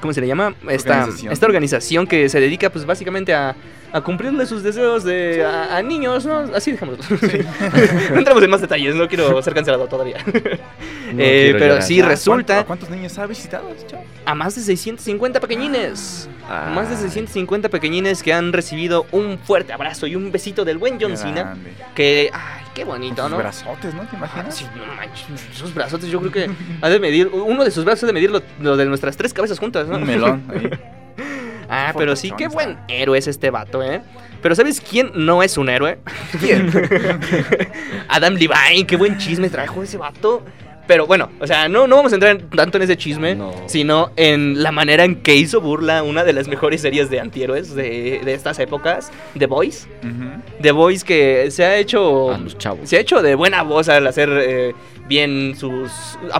¿cómo 0.01 0.13
se 0.13 0.21
le 0.21 0.27
llama? 0.27 0.55
Esta 0.69 0.99
Organización. 0.99 1.33
esta 1.33 1.45
organización 1.45 2.07
que 2.07 2.27
se 2.29 2.39
dedica, 2.39 2.69
pues, 2.69 2.85
básicamente 2.85 3.33
a, 3.33 3.55
a 3.93 4.01
cumplirle 4.01 4.45
sus 4.45 4.63
deseos 4.63 5.03
de, 5.03 5.43
a, 5.43 5.77
a 5.77 5.81
niños, 5.81 6.25
¿no? 6.25 6.39
Así 6.55 6.71
dejémoslo. 6.71 7.03
no 8.11 8.17
entramos 8.19 8.41
en 8.43 8.49
más 8.49 8.61
detalles, 8.61 8.95
no 8.95 9.07
quiero 9.07 9.41
ser 9.41 9.53
cancelado 9.53 9.87
todavía. 9.87 10.17
No 10.25 10.31
Eh, 11.17 11.53
pero 11.59 11.81
sí, 11.81 11.99
¿A 11.99 12.07
resulta 12.07 12.59
¿A 12.61 12.63
cuántos 12.65 12.89
niños 12.89 13.17
ha 13.19 13.25
visitado, 13.25 13.67
chavo? 13.85 14.01
a 14.25 14.33
más 14.33 14.55
de 14.55 14.61
650 14.61 15.41
pequeñines. 15.41 16.29
Ah. 16.49 16.71
Más 16.73 16.89
de 16.89 16.95
650 16.95 17.67
pequeñines 17.67 18.23
que 18.23 18.31
han 18.33 18.53
recibido 18.53 19.05
un 19.11 19.37
fuerte 19.37 19.73
abrazo 19.73 20.07
y 20.07 20.15
un 20.15 20.31
besito 20.31 20.63
del 20.63 20.77
buen 20.77 20.97
John 21.01 21.17
Cena. 21.17 21.57
Que, 21.95 22.29
ay, 22.31 22.63
qué 22.73 22.85
bonito, 22.85 23.23
sus 23.23 23.31
¿no? 23.31 23.37
brazotes, 23.39 23.93
¿no? 23.93 24.03
¿Te 24.03 24.15
Ah, 24.15 24.19
imaginas? 24.19 24.55
sí, 24.55 24.65
no 24.73 24.85
manches, 24.95 25.25
sus 25.53 25.73
brazotes 25.73 26.09
yo 26.09 26.19
creo 26.21 26.31
que 26.31 26.49
ha 26.81 26.87
de 26.89 26.99
medir, 27.01 27.27
uno 27.27 27.65
de 27.65 27.71
sus 27.71 27.83
brazos 27.83 28.03
ha 28.05 28.07
de 28.07 28.13
medir 28.13 28.31
lo, 28.31 28.41
lo 28.61 28.77
de 28.77 28.85
nuestras 28.85 29.17
tres 29.17 29.33
cabezas 29.33 29.59
juntas, 29.59 29.89
¿no? 29.89 29.97
Un 29.97 30.05
melón 30.07 30.43
ahí. 30.49 30.69
Ah, 31.73 31.93
pero 31.97 32.15
sí, 32.17 32.31
qué 32.37 32.47
buen 32.49 32.77
héroe 32.89 33.17
es 33.17 33.27
este 33.27 33.49
vato, 33.49 33.81
¿eh? 33.81 34.01
Pero 34.41 34.55
¿sabes 34.55 34.81
quién 34.81 35.11
no 35.15 35.41
es 35.41 35.57
un 35.57 35.69
héroe? 35.69 35.99
¿Quién? 36.39 36.69
Adam 38.09 38.33
Levine, 38.33 38.85
qué 38.87 38.95
buen 38.97 39.17
chisme 39.17 39.49
trajo 39.49 39.81
ese 39.83 39.97
vato. 39.97 40.43
Pero 40.87 41.05
bueno, 41.07 41.29
o 41.39 41.47
sea, 41.47 41.69
no, 41.69 41.87
no 41.87 41.95
vamos 41.95 42.11
a 42.11 42.15
entrar 42.15 42.31
en- 42.37 42.49
tanto 42.49 42.77
en 42.77 42.83
ese 42.83 42.97
chisme, 42.97 43.35
No. 43.35 43.53
sino 43.67 44.11
en 44.17 44.61
la 44.61 44.71
manera 44.73 45.05
en 45.05 45.21
que 45.21 45.35
hizo 45.35 45.61
burla 45.61 46.03
una 46.03 46.23
de 46.25 46.33
las 46.33 46.47
mejores 46.49 46.81
series 46.81 47.09
de 47.09 47.19
antihéroes 47.21 47.73
de, 47.75 48.19
de 48.25 48.33
estas 48.33 48.59
épocas, 48.59 49.09
The 49.37 49.45
Voice. 49.45 49.87
The 50.61 50.71
Voice 50.71 51.05
que 51.05 51.49
se 51.51 51.63
ha 51.63 51.77
hecho 51.77 52.31
A 52.33 52.37
los 52.39 52.57
chavos. 52.57 52.89
se 52.89 52.97
ha 52.97 52.99
hecho 52.99 53.21
de 53.21 53.35
buena 53.35 53.61
voz 53.61 53.87
al 53.87 54.05
hacer 54.07 54.29
eh, 54.33 54.73
bien 55.11 55.55
sus 55.57 55.91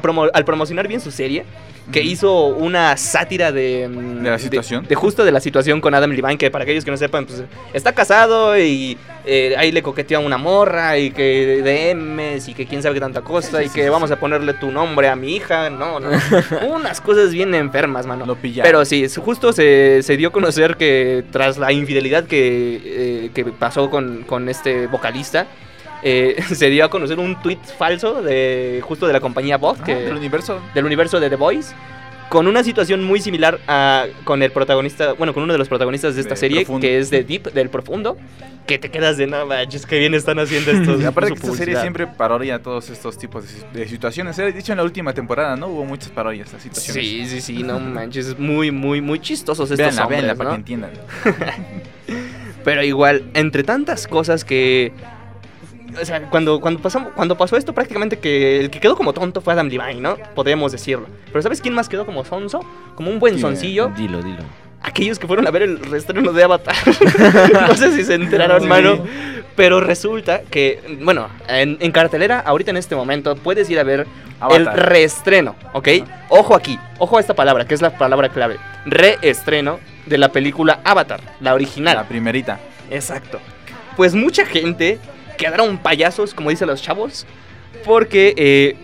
promo- 0.02 0.30
al 0.34 0.46
promocionar 0.46 0.88
bien 0.88 1.02
su 1.02 1.12
serie 1.12 1.44
que 1.92 2.02
hizo 2.02 2.46
una 2.46 2.96
sátira 2.96 3.52
de 3.52 3.90
mm, 3.90 4.24
¿De 4.24 4.30
la 4.30 4.40
situación? 4.40 4.86
de, 4.88 4.96
justo 4.96 5.26
de 5.26 5.32
la 5.32 5.42
situación 5.42 5.82
con 5.82 5.94
Adam 5.94 6.12
Levine 6.12 6.38
que 6.38 6.50
para 6.50 6.64
aquellos 6.64 6.86
que 6.86 6.92
no 6.92 6.96
sepan 6.96 7.26
pues 7.26 7.44
está 7.74 7.92
casado 7.94 8.58
y 8.58 8.98
eh, 9.26 9.56
ahí 9.58 9.72
le 9.74 9.82
coquetea 9.84 10.20
a 10.20 10.22
una 10.22 10.38
morra 10.38 10.98
y 10.98 11.12
que 11.12 11.62
de 11.62 11.94
M's 11.94 12.48
y 12.48 12.54
que 12.54 12.66
quién 12.66 12.82
sabe 12.82 12.96
qué 12.96 13.02
tanta 13.02 13.22
cosa 13.22 13.62
y 13.62 13.70
que 13.70 13.90
vamos 13.90 14.10
a 14.10 14.16
ponerle 14.20 14.54
tu 14.54 14.72
nombre 14.72 15.10
a 15.10 15.16
mi 15.18 15.36
hija. 15.36 15.70
No 15.70 16.00
no 16.00 16.10
unas 16.76 17.02
cosas 17.02 17.32
bien 17.34 17.54
enfermas 17.54 18.06
mano. 18.06 18.26
Lo 18.26 18.36
pillaron. 18.36 18.68
pero 18.72 18.86
sí, 18.86 19.06
justo 19.18 19.52
se, 19.52 20.00
se 20.02 20.16
dio 20.18 20.30
a 20.30 20.32
conocer 20.32 20.78
que 20.78 21.26
tras 21.32 21.58
la 21.58 21.72
infidelidad 21.74 22.24
que, 22.26 22.82
eh, 23.26 23.32
que 23.34 23.44
pasó 23.46 23.90
con, 23.90 24.24
con 24.24 24.48
este 24.50 24.88
vocalista, 24.88 25.46
eh, 26.04 26.36
se 26.54 26.70
dio 26.70 26.86
a 26.86 26.90
conocer 26.90 27.20
un 27.20 27.40
tweet 27.42 27.60
falso 27.78 28.22
de 28.22 28.82
justo 28.84 29.08
de 29.08 29.14
la 29.14 29.20
compañía 29.20 29.58
Vox, 29.58 29.80
Ah, 29.82 29.86
que, 29.86 29.96
del 29.96 30.16
universo. 30.18 30.60
del 30.74 30.86
universo 30.86 31.20
de 31.20 31.30
The 31.30 31.36
Voice, 31.36 31.74
con 32.30 32.48
una 32.48 32.64
situación 32.64 33.04
muy 33.04 33.20
similar 33.20 33.60
a 33.68 34.06
con 34.24 34.42
el 34.42 34.52
protagonista, 34.52 35.14
bueno, 35.14 35.34
con 35.34 35.44
uno 35.44 35.52
de 35.54 35.60
los 35.60 35.68
protagonistas 35.68 36.16
de 36.16 36.22
esta 36.22 36.36
De 36.36 36.40
serie, 36.40 36.58
Profundo. 36.62 36.82
que 36.82 36.98
es 36.98 37.10
de 37.10 37.24
Deep, 37.26 37.52
del 37.52 37.70
Profundo, 37.70 38.18
que 38.66 38.78
te 38.80 38.90
quedas 38.90 39.18
de 39.18 39.28
no 39.28 39.46
manches, 39.46 39.86
que 39.86 40.00
bien 40.00 40.14
están 40.14 40.40
haciendo 40.40 40.72
estos. 40.72 41.02
Y 41.02 41.04
aparte 41.12 41.32
que 41.32 41.36
esta 41.36 41.48
serie 41.48 41.58
publicidad". 41.76 41.82
siempre 41.82 42.08
parodia 42.08 42.60
todos 42.62 42.90
estos 42.90 43.18
tipos 43.18 43.44
de, 43.74 43.86
situaciones. 43.88 44.40
Eh, 44.40 44.54
De 44.54 44.60
hecho, 44.60 44.72
en 44.72 44.78
la 44.78 44.84
última 44.86 45.14
temporada, 45.14 45.58
¿no? 45.58 45.68
Hubo 45.68 45.84
muchas 45.84 46.10
parodias 46.10 46.54
a 46.54 46.60
situaciones. 46.62 47.06
Sí, 47.06 47.26
sí, 47.28 47.42
sí, 47.42 47.64
no 47.64 47.80
manches, 47.82 48.28
es 48.28 48.40
muy, 48.40 48.72
muy, 48.72 49.02
muy 49.02 49.20
chistosos 49.20 49.70
estos 49.70 49.78
Véanla, 49.78 50.04
hombres, 50.04 50.22
véanla 50.22 50.36
para 50.36 50.50
que 50.52 50.56
entiendan. 50.56 50.92
Pero 52.64 52.84
igual, 52.84 53.24
entre 53.34 53.64
tantas 53.64 54.08
cosas 54.08 54.46
que. 54.46 54.94
O 56.00 56.06
sea, 56.06 56.22
cuando, 56.30 56.60
cuando, 56.62 56.82
pasamos, 56.82 57.14
cuando 57.16 57.38
pasó 57.38 57.58
esto, 57.58 57.74
prácticamente 57.74 58.20
que 58.20 58.60
el 58.60 58.70
que 58.70 58.80
quedó 58.80 58.96
como 58.96 59.14
tonto 59.14 59.42
fue 59.42 59.54
Adam 59.54 59.68
Levine, 59.68 60.02
¿no? 60.02 60.18
Podríamos 60.36 60.72
decirlo. 60.72 61.08
Pero 61.28 61.42
¿sabes 61.42 61.62
quién 61.62 61.74
más 61.74 61.90
quedó 61.90 62.06
como 62.06 62.24
sonso? 62.24 62.62
Como 62.96 63.12
un 63.12 63.20
buen 63.20 63.40
soncillo. 63.40 63.92
Dilo, 63.96 64.22
dilo. 64.22 64.44
Aquellos 64.82 65.20
que 65.20 65.28
fueron 65.28 65.48
a 65.48 65.52
ver 65.52 65.64
el 65.64 65.80
reestreno 65.80 66.34
de 66.34 66.44
Avatar. 66.44 66.76
no 67.68 67.76
sé 67.76 67.92
si 67.92 68.04
se 68.04 68.16
enteraron, 68.16 68.68
mano. 68.68 69.04
Pero 69.56 69.80
resulta 69.80 70.42
que, 70.42 70.98
bueno, 71.04 71.28
en, 71.48 71.78
en 71.80 71.92
cartelera, 71.92 72.40
ahorita 72.40 72.72
en 72.72 72.78
este 72.78 72.96
momento, 72.96 73.36
puedes 73.36 73.70
ir 73.70 73.80
a 73.80 73.84
ver 73.84 74.02
el 74.02 74.08
Avatar. 74.40 74.90
reestreno, 74.90 75.56
¿ok? 75.74 75.90
Ojo 76.30 76.56
aquí, 76.56 76.80
ojo 76.98 77.18
a 77.18 77.20
esta 77.20 77.36
palabra, 77.36 77.66
que 77.66 77.76
es 77.76 77.82
la 77.82 77.96
palabra 77.98 78.30
clave. 78.30 78.58
Reestreno 78.86 79.80
de 80.06 80.18
la 80.18 80.30
película 80.30 80.80
Avatar, 80.84 81.22
la 81.42 81.54
original. 81.54 81.96
La 81.96 82.08
primerita. 82.08 82.60
Exacto. 82.90 83.40
Pues 83.96 84.16
mucha 84.16 84.46
gente 84.46 85.00
quedaron 85.42 85.78
payasos, 85.78 86.34
como 86.34 86.50
dicen 86.50 86.68
los 86.68 86.82
chavos, 86.82 87.26
porque 87.84 88.34
eh, 88.38 88.76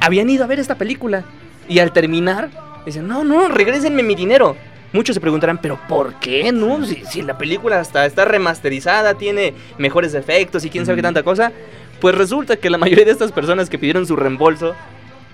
habían 0.00 0.28
ido 0.30 0.44
a 0.44 0.46
ver 0.46 0.58
esta 0.58 0.76
película. 0.76 1.24
Y 1.68 1.78
al 1.80 1.92
terminar, 1.92 2.48
dicen, 2.84 3.06
no, 3.06 3.24
no, 3.24 3.48
regrésenme 3.48 4.02
mi 4.02 4.14
dinero. 4.14 4.56
muchos 4.92 5.14
se 5.14 5.20
preguntarán, 5.20 5.58
¿pero 5.58 5.78
por 5.88 6.14
qué 6.20 6.52
no? 6.52 6.84
Si, 6.86 7.04
si 7.04 7.22
la 7.22 7.36
película 7.36 7.80
hasta 7.80 8.06
está 8.06 8.24
remasterizada, 8.24 9.14
tiene 9.14 9.52
mejores 9.78 10.14
efectos 10.14 10.64
y 10.64 10.70
quién 10.70 10.86
sabe 10.86 10.96
qué 10.96 11.02
tanta 11.02 11.22
cosa. 11.22 11.52
Pues 12.00 12.14
resulta 12.14 12.56
que 12.56 12.70
la 12.70 12.78
mayoría 12.78 13.04
de 13.04 13.10
estas 13.10 13.32
personas 13.32 13.68
que 13.68 13.78
pidieron 13.78 14.06
su 14.06 14.16
reembolso 14.16 14.74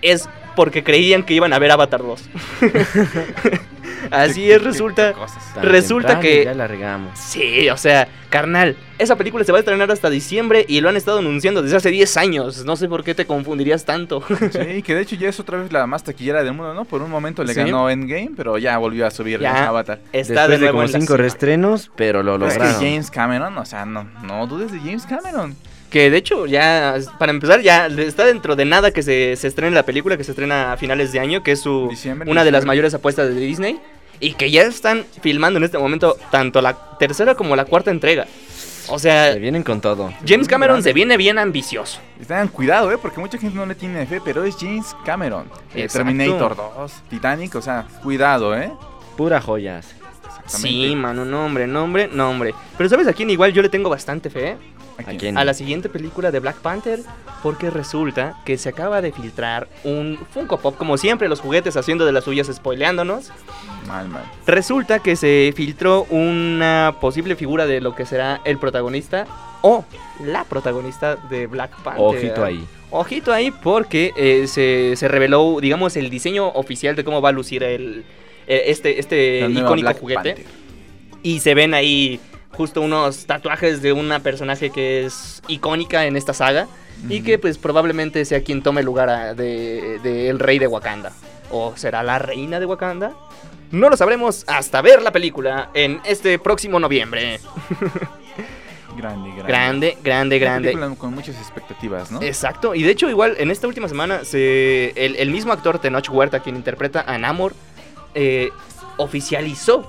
es 0.03 0.29
porque 0.55 0.85
creían 0.85 1.23
que 1.23 1.33
iban 1.35 1.53
a 1.53 1.59
ver 1.59 1.71
Avatar 1.71 2.03
2. 2.03 2.23
Así 4.11 4.51
es, 4.51 4.63
resulta. 4.63 5.15
Resulta 5.63 6.19
que- 6.21 6.45
Ya 6.45 6.55
la 6.55 6.67
regamos. 6.67 7.19
Sí, 7.19 7.69
o 7.71 7.77
sea, 7.77 8.09
carnal, 8.31 8.77
esa 8.99 9.17
película 9.17 9.45
se 9.45 9.53
va 9.53 9.59
a 9.59 9.61
estrenar 9.61 9.91
hasta 9.91 10.11
diciembre 10.11 10.65
y 10.69 10.81
lo 10.81 10.89
han 10.89 10.97
estado 10.97 11.21
anunciando 11.21 11.63
desde 11.63 11.77
hace 11.77 11.91
10 11.91 12.17
años. 12.17 12.65
No 12.65 12.77
sé 12.77 12.89
por 12.89 13.05
qué 13.05 13.15
te 13.15 13.27
confundirías 13.27 13.85
tanto. 13.85 14.23
Sí, 14.51 14.83
que 14.83 14.95
de 14.95 15.01
hecho 15.03 15.17
ya 15.17 15.29
es 15.29 15.39
otra 15.41 15.59
vez 15.59 15.73
la 15.73 15.87
más 15.87 16.03
taquillera 16.05 16.43
del 16.43 16.53
mundo, 16.53 16.75
¿no? 16.75 16.85
Por 16.85 17.01
un 17.01 17.11
momento 17.11 17.45
le 17.45 17.55
Sí. 17.55 17.61
ganó 17.61 17.89
Endgame, 17.89 18.33
pero 18.37 18.59
ya 18.59 18.77
volvió 18.79 19.07
a 19.07 19.11
subir 19.11 19.41
Ya. 19.41 19.69
Avatar. 19.69 20.01
Está 20.13 20.43
Después 20.49 20.49
de, 20.51 20.59
nuevo 20.59 20.73
como 20.73 20.83
en 20.87 20.93
la 20.93 20.99
cinco 20.99 21.13
cima. 21.15 21.23
restrenos, 21.25 21.91
pero 21.97 22.23
lo 22.23 22.35
Es 22.47 22.55
que 22.55 22.59
lograron. 22.59 22.75
James 22.83 23.11
Cameron, 23.11 23.57
o 23.59 23.65
sea, 23.65 23.87
no, 23.87 24.05
no 24.25 24.47
dudes 24.47 24.73
de 24.73 24.79
James 24.81 25.07
Cameron. 25.07 25.57
Que 25.93 26.11
de 26.11 26.17
hecho, 26.17 26.47
ya, 26.47 26.97
para 27.19 27.33
empezar, 27.33 27.61
ya 27.61 27.87
está 27.87 28.25
dentro 28.25 28.57
de 28.57 28.65
nada 28.65 28.93
que 28.93 29.03
se, 29.03 29.37
se 29.37 29.47
estrene 29.47 29.75
la 29.75 29.83
película, 29.85 30.17
que 30.17 30.25
se 30.25 30.33
estrena 30.33 30.73
a 30.73 30.77
finales 30.79 31.13
de 31.13 31.21
año, 31.21 31.43
que 31.43 31.53
es 31.53 31.61
su 31.61 31.89
Diciembre, 31.91 32.31
una 32.31 32.45
de 32.45 32.51
las 32.51 32.65
mayores 32.65 32.95
apuestas 32.95 33.29
de 33.29 33.39
Disney. 33.39 33.79
Y 34.19 34.35
que 34.35 34.51
ya 34.51 34.63
están 34.63 35.05
filmando 35.21 35.59
en 35.59 35.65
este 35.65 35.79
momento 35.79 36.17
tanto 36.31 36.63
la 36.63 36.97
tercera 36.97 37.35
como 37.35 37.57
la 37.57 37.67
cuarta 37.67 37.91
entrega. 37.91 38.27
O 38.89 38.99
sea, 38.99 39.33
Se 39.33 39.39
vienen 39.39 39.63
con 39.63 39.81
todo. 39.81 40.13
James 40.27 40.49
Cameron 40.49 40.83
se 40.83 40.93
viene 40.93 41.17
bien 41.17 41.39
ambicioso. 41.39 42.01
Tengan 42.27 42.49
cuidado, 42.49 42.91
¿eh? 42.91 42.99
Porque 43.01 43.21
mucha 43.21 43.37
gente 43.37 43.57
no 43.57 43.67
le 43.67 43.75
tiene 43.75 44.07
fe, 44.07 44.21
pero 44.25 44.45
es 44.45 44.57
James 44.59 44.97
Cameron. 45.05 45.47
Eh. 45.75 45.89
Terminator 45.93 46.57
2, 46.57 46.93
Titanic, 47.11 47.55
o 47.55 47.63
sea, 47.63 47.87
cuidado, 48.03 48.57
¿eh? 48.57 48.73
Pura 49.17 49.41
joyas. 49.41 49.95
Sí, 50.47 50.95
mano, 50.97 51.25
nombre, 51.25 51.67
nombre, 51.67 52.09
nombre. 52.09 52.55
Pero 52.77 52.89
¿sabes 52.89 53.07
a 53.07 53.13
quién 53.13 53.31
igual 53.31 53.53
yo 53.53 53.63
le 53.63 53.69
tengo 53.69 53.91
bastante 53.91 54.31
fe? 54.31 54.57
¿A 54.99 55.13
quién? 55.13 55.39
A 55.39 55.45
la 55.45 55.55
siguiente 55.55 55.89
película 55.89 56.31
de 56.31 56.41
Black 56.41 56.57
Panther, 56.57 57.01
porque 57.43 57.71
resulta 57.71 58.37
que 58.45 58.59
se 58.59 58.69
acaba 58.69 59.01
de 59.01 59.13
filtrar 59.13 59.69
un 59.85 60.19
Funko 60.33 60.59
Pop, 60.59 60.77
como 60.77 60.97
siempre 60.99 61.29
los 61.29 61.41
juguetes 61.41 61.77
haciendo 61.77 62.05
de 62.05 62.13
las 62.13 62.25
suyas 62.25 62.49
spoileándonos. 62.53 63.31
Mal, 63.87 64.09
mal. 64.09 64.25
Resulta 64.47 64.99
que 64.99 65.17
se 65.17 65.53
filtró 65.57 66.05
una 66.11 66.97
posible 67.01 67.37
figura 67.37 67.67
de 67.67 67.81
lo 67.81 67.95
que 67.95 68.07
será 68.07 68.41
el 68.45 68.59
protagonista 68.59 69.27
o 69.63 69.85
la 70.25 70.45
protagonista 70.45 71.17
de 71.17 71.47
Black 71.47 71.71
Panther. 71.83 72.05
Ojito 72.05 72.45
ahí. 72.45 72.67
Ojito 72.91 73.33
ahí 73.33 73.51
porque 73.51 74.13
eh, 74.17 74.47
se, 74.47 74.95
se 74.97 75.09
reveló, 75.09 75.59
digamos, 75.61 75.97
el 75.97 76.11
diseño 76.11 76.49
oficial 76.49 76.95
de 76.95 77.05
cómo 77.05 77.23
va 77.23 77.31
a 77.31 77.33
lucir 77.33 77.63
el, 77.63 78.05
este, 78.47 78.99
este 79.01 79.47
nueva 79.49 79.69
icónico 79.69 79.95
juguete. 79.95 80.35
Panther. 80.35 80.47
Y 81.23 81.41
se 81.41 81.55
ven 81.55 81.75
ahí 81.75 82.21
justo 82.51 82.81
unos 82.81 83.27
tatuajes 83.27 83.81
de 83.83 83.93
una 83.93 84.21
personaje 84.21 84.71
que 84.71 85.05
es 85.07 85.43
icónica 85.49 86.07
en 86.07 86.17
esta 86.17 86.35
saga 86.35 86.67
y 87.09 87.23
que 87.23 87.39
pues 87.39 87.59
probablemente 87.59 88.25
sea 88.25 88.43
quien 88.43 88.63
tome 88.63 88.81
el 88.81 88.87
lugar 88.87 89.09
a- 89.09 89.35
de, 89.35 89.99
de 90.03 90.29
el 90.29 90.39
rey 90.39 90.59
de 90.59 90.67
Wakanda. 90.67 91.13
¿O 91.51 91.75
será 91.77 92.03
la 92.03 92.19
reina 92.19 92.61
de 92.61 92.67
Wakanda? 92.67 93.13
No 93.71 93.89
lo 93.89 93.97
sabremos 93.97 94.45
hasta 94.49 94.83
ver 94.83 95.01
la 95.03 95.13
película 95.13 95.71
en 95.75 96.01
este 96.05 96.39
próximo 96.39 96.79
noviembre. 96.79 97.41
Grande, 98.97 99.31
grande. 99.31 99.47
Grande, 99.49 100.39
grande, 100.39 100.39
grande. 100.73 100.97
con 100.99 101.15
muchas 101.15 101.37
expectativas, 101.39 102.11
¿no? 102.11 102.21
Exacto, 102.21 102.75
y 102.75 102.83
de 102.83 102.91
hecho 102.91 103.09
igual 103.09 103.37
en 103.39 103.51
esta 103.51 103.67
última 103.67 103.89
semana 103.89 104.23
se, 104.25 104.91
el, 104.97 105.17
el 105.17 105.31
mismo 105.31 105.51
actor 105.53 105.79
Tenoch 105.79 106.11
Huerta, 106.11 106.41
quien 106.41 106.57
interpreta 106.57 107.01
a 107.07 107.17
Namor, 107.17 107.55
eh, 108.15 108.51
oficializó 108.97 109.85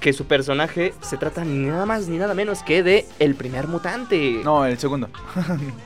que 0.00 0.12
su 0.12 0.26
personaje 0.26 0.94
se 1.00 1.16
trata 1.16 1.44
ni 1.44 1.66
nada 1.66 1.86
más 1.86 2.06
ni 2.08 2.18
nada 2.18 2.34
menos 2.34 2.62
que 2.62 2.82
de 2.82 3.06
el 3.18 3.34
primer 3.34 3.66
mutante. 3.66 4.40
No, 4.44 4.64
el 4.64 4.78
segundo. 4.78 5.08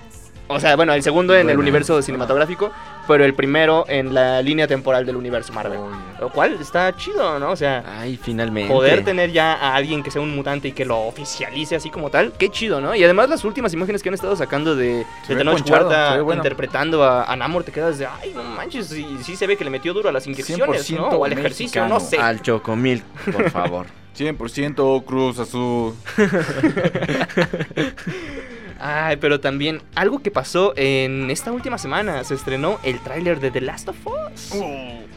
O 0.50 0.60
sea, 0.60 0.76
bueno, 0.76 0.92
el 0.92 1.02
segundo 1.02 1.32
en 1.34 1.40
el 1.40 1.46
Bueno. 1.46 1.60
universo 1.60 2.02
cinematográfico, 2.02 2.70
pero 3.06 3.24
el 3.24 3.34
primero 3.34 3.84
en 3.88 4.12
la 4.12 4.42
línea 4.42 4.66
temporal 4.66 5.06
del 5.06 5.16
universo 5.16 5.52
Marvel. 5.52 5.78
Lo 6.18 6.30
cual 6.30 6.56
está 6.60 6.94
chido, 6.96 7.38
¿no? 7.38 7.50
O 7.50 7.56
sea, 7.56 7.84
Ay, 8.00 8.18
finalmente. 8.20 8.72
poder 8.72 9.04
tener 9.04 9.30
ya 9.32 9.54
a 9.54 9.74
alguien 9.74 10.02
que 10.02 10.10
sea 10.10 10.20
un 10.20 10.34
mutante 10.34 10.68
y 10.68 10.72
que 10.72 10.84
lo 10.84 11.00
oficialice 11.02 11.76
así 11.76 11.88
como 11.88 12.10
tal, 12.10 12.32
qué 12.38 12.50
chido, 12.50 12.80
¿no? 12.80 12.94
Y 12.94 13.02
además 13.04 13.28
las 13.28 13.44
últimas 13.44 13.72
imágenes 13.72 14.02
que 14.02 14.08
han 14.08 14.14
estado 14.14 14.36
sacando 14.36 14.74
de, 14.76 15.06
Se 15.26 15.34
de 15.34 15.44
ve 15.44 16.20
bueno. 16.22 16.40
interpretando 16.40 17.04
a, 17.04 17.24
a 17.24 17.36
Namor, 17.36 17.64
te 17.64 17.72
quedas 17.72 17.98
de, 17.98 18.06
ay, 18.06 18.32
no 18.34 18.42
manches, 18.42 18.88
sí, 18.88 19.06
sí 19.22 19.36
se 19.36 19.46
ve 19.46 19.56
que 19.56 19.64
le 19.64 19.70
metió 19.70 19.94
duro 19.94 20.08
a 20.08 20.12
las 20.12 20.26
inyecciones, 20.26 20.90
¿no? 20.90 21.10
100% 21.10 21.18
O 21.18 21.24
al 21.24 21.32
ejercicio, 21.32 21.86
no 21.88 22.00
sé. 22.00 22.18
Al 22.18 22.42
chocomil, 22.42 23.02
por 23.32 23.50
favor. 23.50 23.86
100% 24.18 25.04
Cruz 25.04 25.38
Azul. 25.38 25.94
Ay, 28.80 29.16
pero 29.16 29.40
también 29.40 29.82
algo 29.94 30.20
que 30.22 30.30
pasó 30.30 30.72
en 30.76 31.30
esta 31.30 31.52
última 31.52 31.76
semana, 31.76 32.24
se 32.24 32.34
estrenó 32.34 32.78
el 32.82 32.98
tráiler 33.00 33.38
de 33.40 33.50
The 33.50 33.60
Last 33.60 33.88
of 33.88 33.96
Us. 34.06 34.52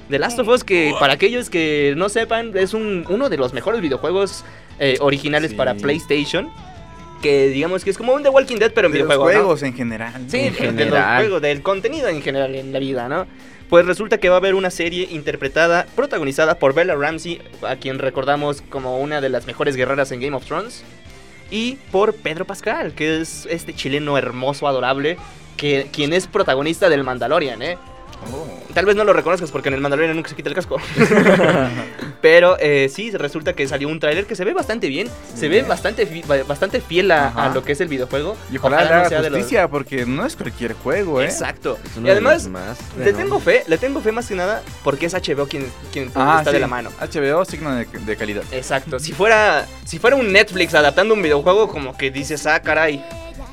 The 0.10 0.20
Last 0.20 0.38
of 0.40 0.48
Us, 0.50 0.64
que 0.66 0.94
para 1.00 1.14
aquellos 1.14 1.50
que 1.50 1.94
no 1.96 2.10
sepan, 2.10 2.52
es 2.58 2.74
un, 2.74 3.06
uno 3.10 3.30
de 3.30 3.38
los 3.38 3.54
mejores 3.54 3.80
videojuegos 3.82 4.44
eh, 4.80 4.98
originales 5.00 5.52
Sí. 5.52 5.58
para 5.58 5.76
PlayStation. 5.76 6.50
Que 7.22 7.48
digamos 7.48 7.86
que 7.86 7.90
es 7.90 7.98
como 7.98 8.12
un 8.14 8.22
The 8.22 8.28
Walking 8.28 8.58
Dead, 8.58 8.74
pero 8.74 8.88
en 8.88 8.94
De 8.94 9.00
los 9.00 9.16
juegos 9.16 9.64
en 9.64 9.74
general. 9.74 10.14
Sí, 10.28 10.40
En 10.40 10.54
de- 10.54 10.60
de 10.60 10.66
los 10.66 10.76
general. 10.76 11.22
juegos, 11.22 11.42
del 11.42 11.62
contenido 11.62 12.10
en 12.10 12.22
general 12.22 12.54
en 12.54 12.74
la 12.74 12.80
vida, 12.80 13.08
¿no? 13.08 13.26
Pues 13.70 13.86
resulta 13.86 14.18
que 14.18 14.28
va 14.28 14.36
a 14.36 14.38
haber 14.40 14.56
una 14.56 14.70
serie 14.70 15.08
interpretada, 15.10 15.86
protagonizada 15.96 16.60
por 16.60 16.74
Bella 16.74 16.96
Ramsey, 16.96 17.42
a 17.66 17.78
quien 17.78 17.98
recordamos 18.00 18.62
como 18.62 19.00
una 19.00 19.22
de 19.22 19.30
las 19.30 19.48
mejores 19.48 19.78
guerreras 19.78 20.12
en 20.12 20.20
Game 20.20 20.36
of 20.36 20.44
Thrones, 20.46 20.84
y 21.50 21.76
por 21.92 22.16
Pedro 22.16 22.46
Pascal, 22.46 22.94
que 22.94 23.22
es 23.22 23.48
este 23.50 23.74
chileno 23.74 24.18
hermoso, 24.18 24.68
adorable, 24.68 25.18
que, 25.58 25.90
quien 25.92 26.14
es 26.14 26.28
protagonista 26.28 26.90
del 26.90 27.04
Mandalorian, 27.04 27.62
¿eh? 27.62 27.78
Oh. 28.34 28.48
Tal 28.74 28.86
vez 28.86 28.96
no 28.96 29.04
lo 29.04 29.14
reconozcas 29.14 29.52
porque 29.52 29.70
en 29.70 29.76
el 29.76 29.82
Mandalorian 29.82 30.16
nunca 30.16 30.30
se 30.30 30.36
quita 30.36 30.50
el 30.50 30.56
casco. 30.56 30.78
Pero 32.22 32.58
eh, 32.60 32.90
sí, 32.94 33.12
resulta 33.12 33.54
que 33.54 33.68
salió 33.68 33.88
un 33.90 34.00
tráiler 34.00 34.26
que 34.26 34.36
se 34.36 34.46
ve 34.46 34.54
bastante 34.54 34.88
bien, 34.88 35.10
se 35.36 35.50
ve 35.50 35.62
bastante, 35.64 36.06
fi- 36.08 36.24
bastante 36.48 36.80
fiel 36.80 37.12
a, 37.12 37.52
lo 37.54 37.64
que 37.64 37.74
es 37.74 37.82
el 37.82 37.88
videojuego. 37.90 38.38
Y 38.52 38.58
ojalá, 38.58 38.78
Ojalá 38.78 38.90
no 38.90 38.96
haga 39.06 39.22
de 39.22 39.30
los- 39.30 39.70
porque 39.70 40.06
no 40.06 40.26
es 40.26 40.36
cualquier 40.36 40.74
juego, 40.74 41.22
¿eh? 41.22 41.26
Exacto. 41.26 41.78
Y 42.04 42.10
además, 42.10 42.48
más 42.48 42.78
le 42.98 43.14
tengo 43.14 43.40
fe, 43.40 43.64
le 43.68 43.78
tengo 43.78 44.00
fe 44.02 44.12
más 44.12 44.28
que 44.28 44.36
nada 44.36 44.64
porque 44.84 45.06
es 45.08 45.14
HBO 45.14 45.48
quien, 45.48 45.68
quien 45.92 46.12
Ah, 46.16 46.38
está 46.40 46.52
sí. 46.52 46.56
de 46.56 46.62
la 46.62 46.68
mano. 46.68 46.90
HBO, 47.00 47.44
signo 47.46 47.76
de, 47.76 47.86
de 47.86 48.16
calidad. 48.18 48.44
Exacto. 48.52 49.00
Si 49.00 49.12
fuera, 49.12 49.66
si 49.86 50.00
fuera 50.00 50.16
un 50.16 50.32
Netflix 50.32 50.74
adaptando 50.74 51.14
un 51.14 51.22
videojuego, 51.22 51.68
como 51.68 51.96
que 51.98 52.10
dices, 52.10 52.48
ah, 52.48 52.62
caray. 52.62 53.04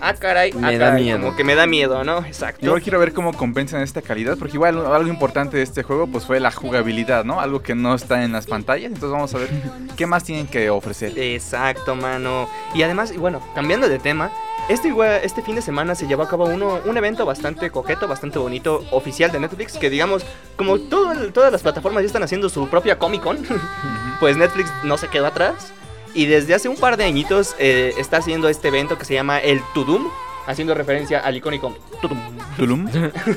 Ah, 0.00 0.14
caray. 0.14 0.52
Me 0.52 0.68
ah, 0.68 0.72
da 0.72 0.78
caray", 0.86 1.04
miedo. 1.04 1.20
Como 1.20 1.36
que 1.36 1.44
me 1.44 1.54
da 1.54 1.66
miedo, 1.66 2.02
¿no? 2.04 2.18
Exacto. 2.24 2.64
Yo 2.64 2.74
quiero 2.80 2.98
ver 2.98 3.12
cómo 3.12 3.32
compensan 3.32 3.82
esta 3.82 4.02
calidad, 4.02 4.36
porque 4.38 4.54
igual 4.56 4.84
algo 4.86 5.08
importante 5.08 5.56
de 5.56 5.62
este 5.62 5.82
juego 5.82 6.06
pues 6.06 6.24
fue 6.24 6.40
la 6.40 6.50
jugabilidad, 6.50 7.24
¿no? 7.24 7.40
Algo 7.40 7.62
que 7.62 7.74
no 7.74 7.94
está 7.94 8.24
en 8.24 8.32
las 8.32 8.46
pantallas, 8.46 8.86
entonces 8.86 9.10
vamos 9.10 9.34
a 9.34 9.38
ver 9.38 9.48
qué 9.96 10.06
más 10.06 10.24
tienen 10.24 10.46
que 10.46 10.70
ofrecer. 10.70 11.18
Exacto, 11.18 11.94
mano. 11.94 12.48
Y 12.74 12.82
además, 12.82 13.12
y 13.12 13.18
bueno, 13.18 13.40
cambiando 13.54 13.88
de 13.88 13.98
tema, 13.98 14.30
este, 14.68 14.88
igual- 14.88 15.20
este 15.24 15.42
fin 15.42 15.56
de 15.56 15.62
semana 15.62 15.94
se 15.94 16.06
llevó 16.06 16.22
a 16.22 16.28
cabo 16.28 16.44
uno, 16.44 16.78
un 16.84 16.96
evento 16.96 17.26
bastante 17.26 17.70
coqueto, 17.70 18.06
bastante 18.06 18.38
bonito, 18.38 18.84
oficial 18.92 19.30
de 19.32 19.40
Netflix, 19.40 19.76
que 19.76 19.90
digamos, 19.90 20.24
como 20.56 20.78
todo 20.78 21.12
todas 21.32 21.50
las 21.50 21.62
plataformas 21.62 22.02
ya 22.02 22.06
están 22.06 22.22
haciendo 22.22 22.48
su 22.48 22.68
propia 22.68 22.98
Comic 22.98 23.22
Con, 23.22 23.38
pues 24.20 24.36
Netflix 24.36 24.70
no 24.84 24.96
se 24.96 25.08
quedó 25.08 25.26
atrás. 25.26 25.72
Y 26.14 26.26
desde 26.26 26.54
hace 26.54 26.68
un 26.68 26.76
par 26.76 26.96
de 26.96 27.04
añitos 27.04 27.54
eh, 27.58 27.94
está 27.98 28.18
haciendo 28.18 28.48
este 28.48 28.68
evento 28.68 28.98
que 28.98 29.04
se 29.04 29.14
llama 29.14 29.38
el 29.38 29.60
Tudum, 29.74 30.08
haciendo 30.46 30.74
referencia 30.74 31.20
al 31.20 31.36
icónico 31.36 31.76
Tudum. 32.00 32.18
Tulum. 32.56 32.88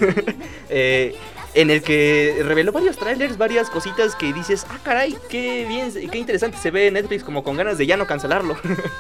eh, 0.69 1.15
en 1.53 1.69
el 1.69 1.83
que 1.83 2.41
reveló 2.43 2.71
varios 2.71 2.97
trailers, 2.97 3.38
varias 3.38 3.69
cositas 3.69 4.15
que 4.15 4.33
dices, 4.33 4.65
ah, 4.69 4.79
caray, 4.83 5.15
qué 5.29 5.65
bien, 5.67 5.91
qué 6.09 6.17
interesante 6.17 6.57
se 6.57 6.71
ve 6.71 6.89
Netflix 6.89 7.23
como 7.23 7.43
con 7.43 7.57
ganas 7.57 7.77
de 7.77 7.86
ya 7.86 7.97
no 7.97 8.07
cancelarlo. 8.07 8.57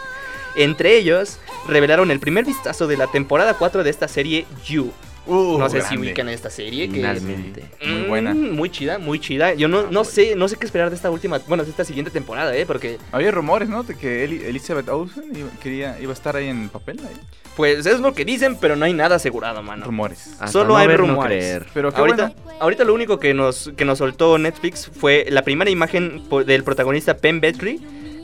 Entre 0.55 0.97
ellos, 0.97 1.39
revelaron 1.67 2.11
el 2.11 2.19
primer 2.19 2.45
vistazo 2.45 2.85
de 2.85 2.97
la 2.97 3.07
temporada 3.07 3.55
4 3.55 3.83
de 3.83 3.89
esta 3.89 4.07
serie 4.07 4.45
You. 4.65 4.91
Uh, 5.25 5.57
no 5.57 5.69
sé 5.69 5.81
si 5.81 5.97
ubican 5.97 6.27
esta 6.29 6.49
serie. 6.49 6.89
Que 6.89 6.95
es, 7.01 7.19
Finalmente. 7.19 7.63
Muy 7.87 8.01
buena. 8.07 8.33
Mm, 8.33 8.51
muy 8.55 8.69
chida, 8.69 8.97
muy 8.97 9.19
chida. 9.19 9.53
Yo 9.53 9.67
no, 9.67 9.89
no 9.89 10.03
sé, 10.03 10.35
no 10.35 10.47
sé 10.47 10.57
qué 10.57 10.65
esperar 10.65 10.89
de 10.89 10.95
esta 10.95 11.09
última, 11.09 11.39
bueno, 11.47 11.63
de 11.63 11.69
esta 11.69 11.85
siguiente 11.85 12.11
temporada, 12.11 12.55
eh, 12.55 12.65
porque 12.65 12.97
Había 13.11 13.31
rumores, 13.31 13.69
¿no? 13.69 13.83
De 13.83 13.95
que 13.95 14.25
Eli- 14.25 14.43
Elizabeth 14.45 14.89
Olsen 14.89 15.23
iba, 15.35 15.49
quería, 15.61 15.97
iba 16.01 16.11
a 16.11 16.13
estar 16.13 16.35
ahí 16.35 16.47
en 16.49 16.67
papel. 16.69 16.99
ahí. 16.99 17.15
pues 17.55 17.85
es 17.85 17.99
lo 17.99 18.13
que 18.13 18.25
dicen, 18.25 18.57
pero 18.59 18.75
no 18.75 18.83
hay 18.85 18.93
nada 18.93 19.15
asegurado, 19.15 19.61
mano. 19.63 19.85
Rumores. 19.85 20.27
Hasta 20.33 20.47
Solo 20.47 20.69
no 20.69 20.77
hay 20.77 20.87
ver, 20.87 20.99
rumores. 20.99 21.61
Pero 21.73 21.89
Ahorita, 21.95 22.33
bueno. 22.35 22.57
ahorita 22.59 22.83
lo 22.83 22.93
único 22.93 23.19
que 23.19 23.33
nos, 23.33 23.71
que 23.77 23.85
nos 23.85 23.99
soltó 23.99 24.37
Netflix 24.37 24.89
fue 24.93 25.25
la 25.29 25.43
primera 25.43 25.69
imagen 25.71 26.23
del 26.45 26.63
protagonista 26.63 27.15
Penn 27.17 27.39
Bedley, 27.39 27.79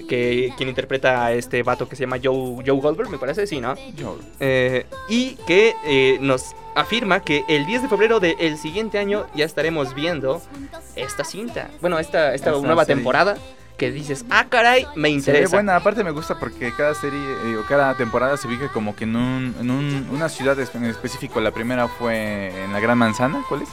que 0.09 0.51
quien 0.57 0.67
interpreta 0.67 1.25
a 1.25 1.31
este 1.31 1.63
vato 1.63 1.87
que 1.87 1.95
se 1.95 2.01
llama 2.03 2.17
Joe, 2.21 2.61
Joe 2.65 2.81
Goldberg, 2.81 3.09
me 3.09 3.17
parece, 3.17 3.47
sí, 3.47 3.61
¿no? 3.61 3.75
Yo- 3.95 4.17
Eh, 4.41 4.85
y 5.07 5.35
que 5.47 5.73
eh, 5.85 6.17
nos 6.19 6.53
afirma 6.75 7.21
que 7.21 7.43
el 7.47 7.65
10 7.65 7.83
de 7.83 7.87
febrero 7.89 8.19
del 8.19 8.57
siguiente 8.57 8.97
año 8.99 9.25
ya 9.35 9.45
estaremos 9.45 9.93
viendo 9.95 10.41
esta 10.95 11.23
cinta. 11.23 11.69
Bueno, 11.79 11.99
esta, 11.99 12.33
esta 12.33 12.51
nueva 12.51 12.83
serie. 12.83 12.95
temporada 12.95 13.37
que 13.77 13.91
dices, 13.91 14.25
ah, 14.29 14.47
caray, 14.49 14.85
me 14.95 15.07
interesa. 15.09 15.55
buena, 15.55 15.77
aparte 15.77 16.03
me 16.03 16.11
gusta 16.11 16.37
porque 16.37 16.73
cada 16.75 16.93
serie 16.95 17.17
eh, 17.45 17.55
o 17.57 17.65
cada 17.65 17.95
temporada 17.95 18.35
se 18.35 18.45
ubica 18.47 18.67
como 18.73 18.93
que 18.95 19.05
en, 19.05 19.15
un, 19.15 19.55
en 19.57 19.71
un- 19.71 20.09
una 20.11 20.27
ciudad 20.27 20.57
en 20.73 20.83
específico. 20.85 21.39
La 21.39 21.51
primera 21.51 21.87
fue 21.87 22.63
en 22.65 22.73
la 22.73 22.79
Gran 22.81 22.97
Manzana, 22.97 23.41
¿cuál 23.47 23.61
es? 23.61 23.69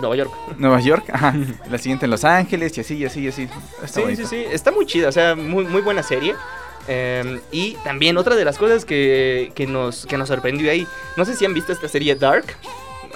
Nueva 0.00 0.16
York. 0.16 0.30
Nueva 0.58 0.80
York, 0.80 1.04
ajá. 1.12 1.34
La 1.70 1.78
siguiente 1.78 2.04
en 2.06 2.10
Los 2.10 2.24
Ángeles 2.24 2.76
y 2.78 2.80
así, 2.80 2.96
y 2.96 3.04
así, 3.04 3.20
y 3.22 3.28
así. 3.28 3.48
Está 3.82 3.88
Sí, 3.88 4.00
bonito. 4.02 4.22
sí, 4.22 4.28
sí, 4.28 4.44
está 4.50 4.70
muy 4.70 4.86
chida, 4.86 5.08
o 5.08 5.12
sea, 5.12 5.34
muy, 5.34 5.64
muy 5.64 5.80
buena 5.82 6.02
serie. 6.02 6.34
Eh, 6.88 7.40
y 7.52 7.74
también 7.84 8.16
otra 8.18 8.34
de 8.34 8.44
las 8.44 8.58
cosas 8.58 8.84
que, 8.84 9.52
que 9.54 9.66
nos, 9.66 10.04
que 10.06 10.16
nos 10.18 10.28
sorprendió 10.28 10.70
ahí, 10.70 10.86
no 11.16 11.24
sé 11.24 11.36
si 11.36 11.44
han 11.44 11.54
visto 11.54 11.72
esta 11.72 11.86
serie 11.88 12.14
Dark, 12.16 12.44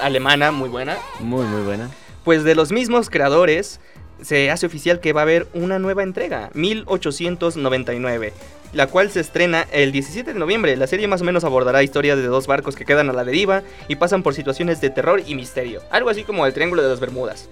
alemana, 0.01 0.53
muy 0.53 0.69
buena. 0.69 0.97
Muy, 1.21 1.45
muy 1.47 1.63
buena. 1.63 1.91
Pues 2.25 2.45
de 2.45 2.55
los 2.55 2.73
mismos 2.73 3.09
creadores 3.11 3.81
se 4.23 4.51
hace 4.51 4.67
oficial 4.67 5.01
que 5.01 5.13
va 5.13 5.21
a 5.21 5.23
haber 5.23 5.47
una 5.55 5.79
nueva 5.79 6.03
entrega, 6.03 6.51
1899, 6.55 8.33
la 8.73 8.87
cual 8.87 9.11
se 9.11 9.21
estrena 9.21 9.67
el 9.73 9.93
17 9.93 10.33
de 10.33 10.39
noviembre. 10.39 10.77
La 10.77 10.87
serie 10.87 11.09
más 11.09 11.21
o 11.21 11.25
menos 11.25 11.45
abordará 11.45 11.83
historias 11.83 12.19
de 12.19 12.27
dos 12.27 12.47
barcos 12.47 12.77
que 12.77 12.85
quedan 12.85 13.11
a 13.11 13.13
la 13.13 13.25
deriva 13.25 13.63
y 13.89 13.97
pasan 13.97 14.23
por 14.23 14.35
situaciones 14.35 14.81
de 14.81 14.91
terror 14.91 15.23
y 15.27 15.35
misterio, 15.35 15.83
algo 15.91 16.11
así 16.11 16.25
como 16.25 16.47
el 16.47 16.53
Triángulo 16.53 16.83
de 16.83 16.89
las 16.89 17.01
Bermudas. 17.01 17.49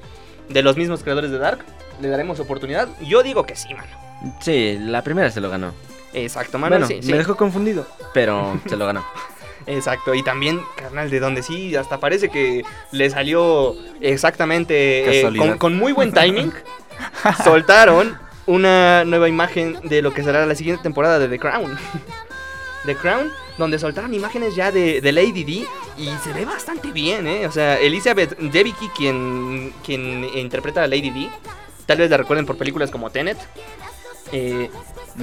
De 0.49 0.63
los 0.63 0.77
mismos 0.77 1.03
creadores 1.03 1.31
de 1.31 1.39
Dark, 1.39 1.65
¿le 2.01 2.09
daremos 2.09 2.39
oportunidad? 2.41 2.89
Yo 3.01 3.23
digo 3.23 3.47
que 3.47 3.57
sí, 3.57 3.73
mano. 3.75 3.89
Sí, 4.41 4.79
la 4.79 5.03
primera 5.03 5.31
se 5.31 5.41
lo 5.41 5.51
ganó. 5.51 5.73
Exacto, 6.13 6.59
mano. 6.59 6.77
bueno, 6.77 6.87
sí, 6.87 6.99
sí. 7.03 7.11
me 7.11 7.19
dejó 7.19 7.37
confundido, 7.37 7.87
pero 8.13 8.61
se 8.67 8.77
lo 8.77 8.87
ganó. 8.87 9.05
Exacto, 9.67 10.15
y 10.15 10.23
también, 10.23 10.61
carnal, 10.77 11.09
de 11.11 11.21
donde 11.21 11.43
sí, 11.43 11.75
hasta 11.77 11.99
parece 11.99 12.29
que 12.29 12.65
le 12.93 13.09
salió 13.11 13.75
exactamente 14.01 15.21
eh, 15.21 15.37
con, 15.37 15.59
con 15.59 15.77
muy 15.77 15.93
buen 15.93 16.13
timing. 16.15 16.53
soltaron 17.43 18.19
una 18.47 19.05
nueva 19.05 19.29
imagen 19.29 19.79
de 19.85 20.03
lo 20.03 20.13
que 20.13 20.23
será 20.23 20.45
la 20.47 20.55
siguiente 20.55 20.83
temporada 20.83 21.19
de 21.19 21.29
The 21.29 21.39
Crown. 21.39 21.79
The 22.85 22.95
Crown, 22.97 23.33
donde 23.57 23.79
soltaron 23.79 24.13
imágenes 24.13 24.55
ya 24.55 24.71
de, 24.71 25.01
de 25.01 25.13
Lady 25.13 25.45
D 25.45 25.67
y 25.97 26.09
se 26.23 26.35
ve 26.35 26.45
bastante 26.45 26.93
bien, 26.93 27.27
¿eh? 27.27 27.47
O 27.47 27.51
sea, 27.53 27.79
Elizabeth 27.81 28.37
Debicki, 28.39 28.89
quien, 28.91 29.73
quien 29.83 30.25
interpreta 30.35 30.83
a 30.83 30.87
Lady 30.87 31.09
D, 31.09 31.31
tal 31.87 31.97
vez 31.99 32.11
la 32.11 32.19
recuerden 32.19 32.45
por 32.45 32.59
películas 32.59 32.91
como 32.91 33.09
Tenet. 33.09 33.39
eh, 34.33 34.69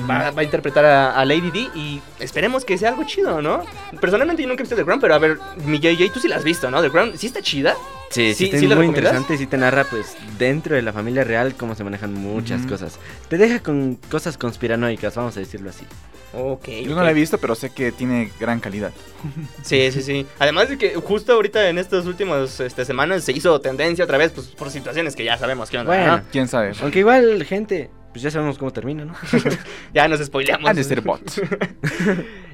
va, 0.10 0.32
va 0.32 0.42
a 0.42 0.44
interpretar 0.44 0.86
a, 0.86 1.16
a 1.20 1.26
Lady 1.26 1.52
D 1.52 1.60
y 1.76 2.02
esperemos 2.20 2.66
que 2.66 2.78
sea 2.78 2.90
algo 2.90 3.04
chido, 3.06 3.42
¿no? 3.42 3.64
Personalmente 4.00 4.42
yo 4.42 4.48
nunca 4.48 4.62
he 4.62 4.64
visto 4.64 4.76
The 4.76 4.84
Crown, 4.86 5.00
pero 5.02 5.14
a 5.16 5.20
ver, 5.20 5.38
mi 5.66 5.80
JJ, 5.80 6.12
tú 6.14 6.20
sí 6.20 6.28
la 6.28 6.38
has 6.38 6.44
visto, 6.44 6.70
¿no? 6.72 6.82
The 6.82 6.90
Crown 6.90 7.18
sí 7.18 7.28
está 7.28 7.42
chida. 7.42 7.76
Sí, 8.10 8.34
Sí, 8.34 8.50
sí, 8.52 8.60
¿sí 8.60 8.68
la 8.68 8.76
muy 8.76 8.88
interesante. 8.88 9.38
Sí 9.38 9.48
te 9.48 9.58
narra, 9.58 9.86
pues, 9.86 10.18
dentro 10.38 10.76
de 10.76 10.82
la 10.82 10.92
familia 10.92 11.24
real 11.24 11.56
cómo 11.56 11.76
se 11.76 11.84
manejan 11.86 12.14
muchas 12.14 12.62
Ujú. 12.62 12.72
cosas. 12.72 13.00
Te 13.30 13.38
deja 13.38 13.62
con 13.62 13.96
cosas 14.10 14.38
conspiranoicas, 14.38 15.16
vamos 15.16 15.38
a 15.38 15.40
decirlo 15.40 15.70
así. 15.70 15.86
Ok. 16.34 16.68
Yo 16.86 16.96
no 16.96 17.04
la 17.04 17.12
he 17.12 17.14
visto, 17.14 17.38
pero 17.38 17.56
sé 17.56 17.70
que 17.72 17.92
tiene 17.92 18.32
gran 18.40 18.60
calidad. 18.60 18.92
Sí, 19.64 19.92
sí, 19.92 20.02
sí. 20.02 20.26
Además 20.40 20.70
de 20.70 20.78
que 20.78 20.96
justo 20.96 21.34
ahorita 21.34 21.70
en 21.70 21.78
estas 21.78 22.06
últimas 22.06 22.60
este, 22.60 22.84
semanas 22.84 23.24
se 23.24 23.32
hizo 23.32 23.60
tendencia 23.62 24.04
otra 24.04 24.18
vez, 24.18 24.32
pues 24.34 24.48
por 24.48 24.70
situaciones 24.72 25.16
que 25.16 25.24
ya 25.24 25.38
sabemos 25.38 25.70
que 25.70 25.78
onda, 25.78 25.96
Bueno. 25.96 26.18
¿no? 26.18 26.24
¿Quién 26.32 26.48
sabe? 26.48 26.74
Aunque 26.82 27.00
igual, 27.00 27.44
gente, 27.46 27.90
pues 28.12 28.22
ya 28.24 28.32
sabemos 28.32 28.58
cómo 28.58 28.72
termina, 28.72 29.06
¿no? 29.06 29.16
Ya 29.94 30.08
nos 30.08 30.20
spoileamos. 30.20 30.70
Han 30.70 30.76
de 30.76 30.84
ser 30.84 31.02
bots. 31.02 31.42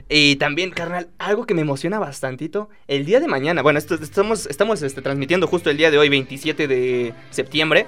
Y 0.10 0.38
también, 0.38 0.72
carnal, 0.72 1.10
algo 1.18 1.46
que 1.46 1.54
me 1.54 1.62
emociona 1.62 2.00
bastantito, 2.00 2.70
el 2.88 3.06
día 3.06 3.20
de 3.20 3.28
mañana, 3.28 3.62
bueno, 3.62 3.78
esto, 3.78 3.96
estamos, 3.96 4.46
estamos 4.46 4.82
este, 4.82 5.02
transmitiendo 5.02 5.48
justo 5.48 5.70
el 5.70 5.76
día 5.76 5.92
de 5.92 5.98
hoy, 5.98 6.08
27 6.08 6.68
de 6.68 7.14
septiembre. 7.30 7.86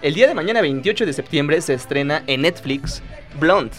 El 0.00 0.14
día 0.14 0.28
de 0.28 0.34
mañana, 0.34 0.60
28 0.60 1.04
de 1.04 1.12
septiembre, 1.12 1.60
se 1.60 1.74
estrena 1.74 2.22
en 2.28 2.42
Netflix 2.42 3.02
Blonde, 3.40 3.74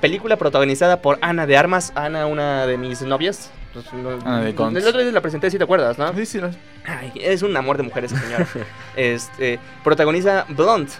película 0.00 0.36
protagonizada 0.36 1.02
por 1.02 1.18
Ana 1.20 1.46
de 1.48 1.56
Armas, 1.56 1.92
Ana, 1.96 2.26
una 2.26 2.66
de 2.68 2.78
mis 2.78 3.02
novias. 3.02 3.50
Pues, 3.72 3.92
no- 3.92 4.10
Ana 4.24 4.42
de 4.42 4.54
Cons. 4.54 4.76
El 4.76 4.86
otro 4.86 5.02
día 5.02 5.10
la 5.10 5.20
presenté, 5.20 5.50
si 5.50 5.58
te 5.58 5.64
acuerdas, 5.64 5.98
¿no? 5.98 6.14
Sí, 6.14 6.24
sí, 6.24 6.40
Ay, 6.86 7.12
es 7.16 7.42
un 7.42 7.56
amor 7.56 7.76
de 7.78 7.82
mujer 7.82 8.04
esa 8.04 8.16
señora. 8.16 8.46
este, 8.96 9.58
protagoniza 9.82 10.46
Blonde, 10.50 10.92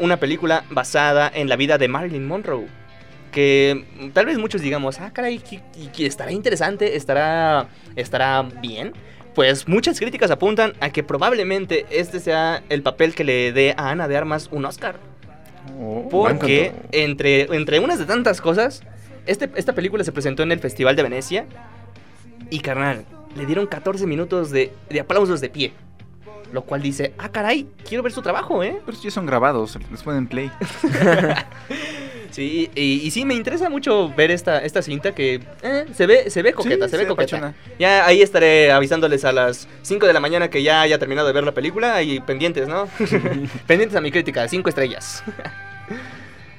una 0.00 0.18
película 0.18 0.64
basada 0.70 1.30
en 1.32 1.48
la 1.48 1.56
vida 1.56 1.78
de 1.78 1.88
Marilyn 1.88 2.26
Monroe. 2.26 2.66
Que 3.30 4.10
tal 4.12 4.26
vez 4.26 4.38
muchos 4.38 4.60
digamos, 4.60 5.00
ah, 5.00 5.12
caray, 5.12 5.40
estará 5.98 6.32
interesante, 6.32 6.96
estará, 6.96 7.68
estará 7.94 8.42
bien. 8.42 8.92
Pues 9.34 9.68
muchas 9.68 10.00
críticas 10.00 10.32
apuntan 10.32 10.72
a 10.80 10.90
que 10.90 11.04
probablemente 11.04 11.86
este 11.90 12.18
sea 12.18 12.64
el 12.68 12.82
papel 12.82 13.14
que 13.14 13.22
le 13.22 13.52
dé 13.52 13.74
a 13.76 13.90
Ana 13.90 14.08
de 14.08 14.16
Armas 14.16 14.48
un 14.50 14.64
Oscar. 14.64 14.96
Oh, 15.78 16.08
Porque 16.10 16.72
entre, 16.90 17.42
entre 17.54 17.78
unas 17.78 17.98
de 18.00 18.06
tantas 18.06 18.40
cosas, 18.40 18.82
este, 19.26 19.48
esta 19.54 19.74
película 19.74 20.02
se 20.02 20.10
presentó 20.10 20.42
en 20.42 20.50
el 20.50 20.58
Festival 20.58 20.96
de 20.96 21.04
Venecia. 21.04 21.46
Y 22.50 22.60
carnal, 22.60 23.04
le 23.36 23.46
dieron 23.46 23.66
14 23.66 24.06
minutos 24.06 24.50
de, 24.50 24.72
de 24.88 25.00
aplausos 25.00 25.40
de 25.40 25.50
pie. 25.50 25.72
Lo 26.52 26.62
cual 26.62 26.82
dice, 26.82 27.14
ah, 27.18 27.28
caray, 27.30 27.68
quiero 27.88 28.02
ver 28.02 28.12
su 28.12 28.22
trabajo, 28.22 28.62
¿eh? 28.64 28.80
Pero 28.84 28.98
ya 29.00 29.10
son 29.10 29.24
grabados, 29.26 29.78
les 29.90 30.02
ponen 30.02 30.26
play. 30.26 30.50
Sí, 32.30 32.70
y, 32.76 33.00
y 33.04 33.10
sí, 33.10 33.24
me 33.24 33.34
interesa 33.34 33.68
mucho 33.68 34.08
ver 34.14 34.30
esta, 34.30 34.62
esta 34.64 34.82
cinta 34.82 35.12
que 35.12 35.40
eh, 35.62 35.86
se 35.92 36.06
ve, 36.06 36.30
se 36.30 36.42
ve 36.42 36.52
coqueta, 36.52 36.84
Sí, 36.84 36.92
se 36.92 36.96
ve 36.98 37.06
coqueta. 37.08 37.36
apachona. 37.38 37.54
Ya 37.76 38.06
ahí 38.06 38.22
estaré 38.22 38.70
avisándoles 38.70 39.24
a 39.24 39.32
las 39.32 39.66
5 39.82 40.06
de 40.06 40.12
la 40.12 40.20
mañana 40.20 40.48
que 40.48 40.62
ya 40.62 40.80
haya 40.82 40.96
terminado 41.00 41.26
de 41.26 41.32
ver 41.32 41.42
la 41.42 41.52
película 41.52 42.00
y 42.02 42.20
pendientes, 42.20 42.68
¿no? 42.68 42.86
pendientes 43.66 43.96
a 43.96 44.00
mi 44.00 44.12
crítica, 44.12 44.46
5 44.46 44.68
estrellas. 44.68 45.24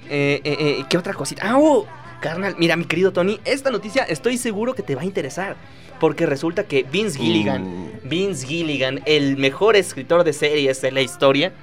eh, 0.09 0.41
eh, 0.43 0.57
eh, 0.59 0.85
¿Qué 0.89 0.97
otra 0.97 1.13
cosita? 1.13 1.43
¡Ah, 1.45 1.57
oh! 1.57 1.87
Carnal, 2.19 2.55
mira, 2.59 2.75
mi 2.75 2.83
querido 2.83 3.13
Tony, 3.13 3.39
esta 3.45 3.71
noticia 3.71 4.03
estoy 4.03 4.37
seguro 4.37 4.75
que 4.75 4.83
te 4.83 4.93
va 4.95 5.03
a 5.03 5.05
interesar. 5.05 5.55
Porque 6.01 6.25
resulta 6.25 6.63
que 6.63 6.83
Vince 6.91 7.19
Gilligan, 7.19 7.61
Uh. 7.63 7.89
Vince 8.03 8.47
Gilligan, 8.47 9.01
el 9.05 9.37
mejor 9.37 9.75
escritor 9.75 10.23
de 10.23 10.33
series 10.33 10.81
de 10.81 10.91
la 10.91 11.01
historia, 11.01 11.53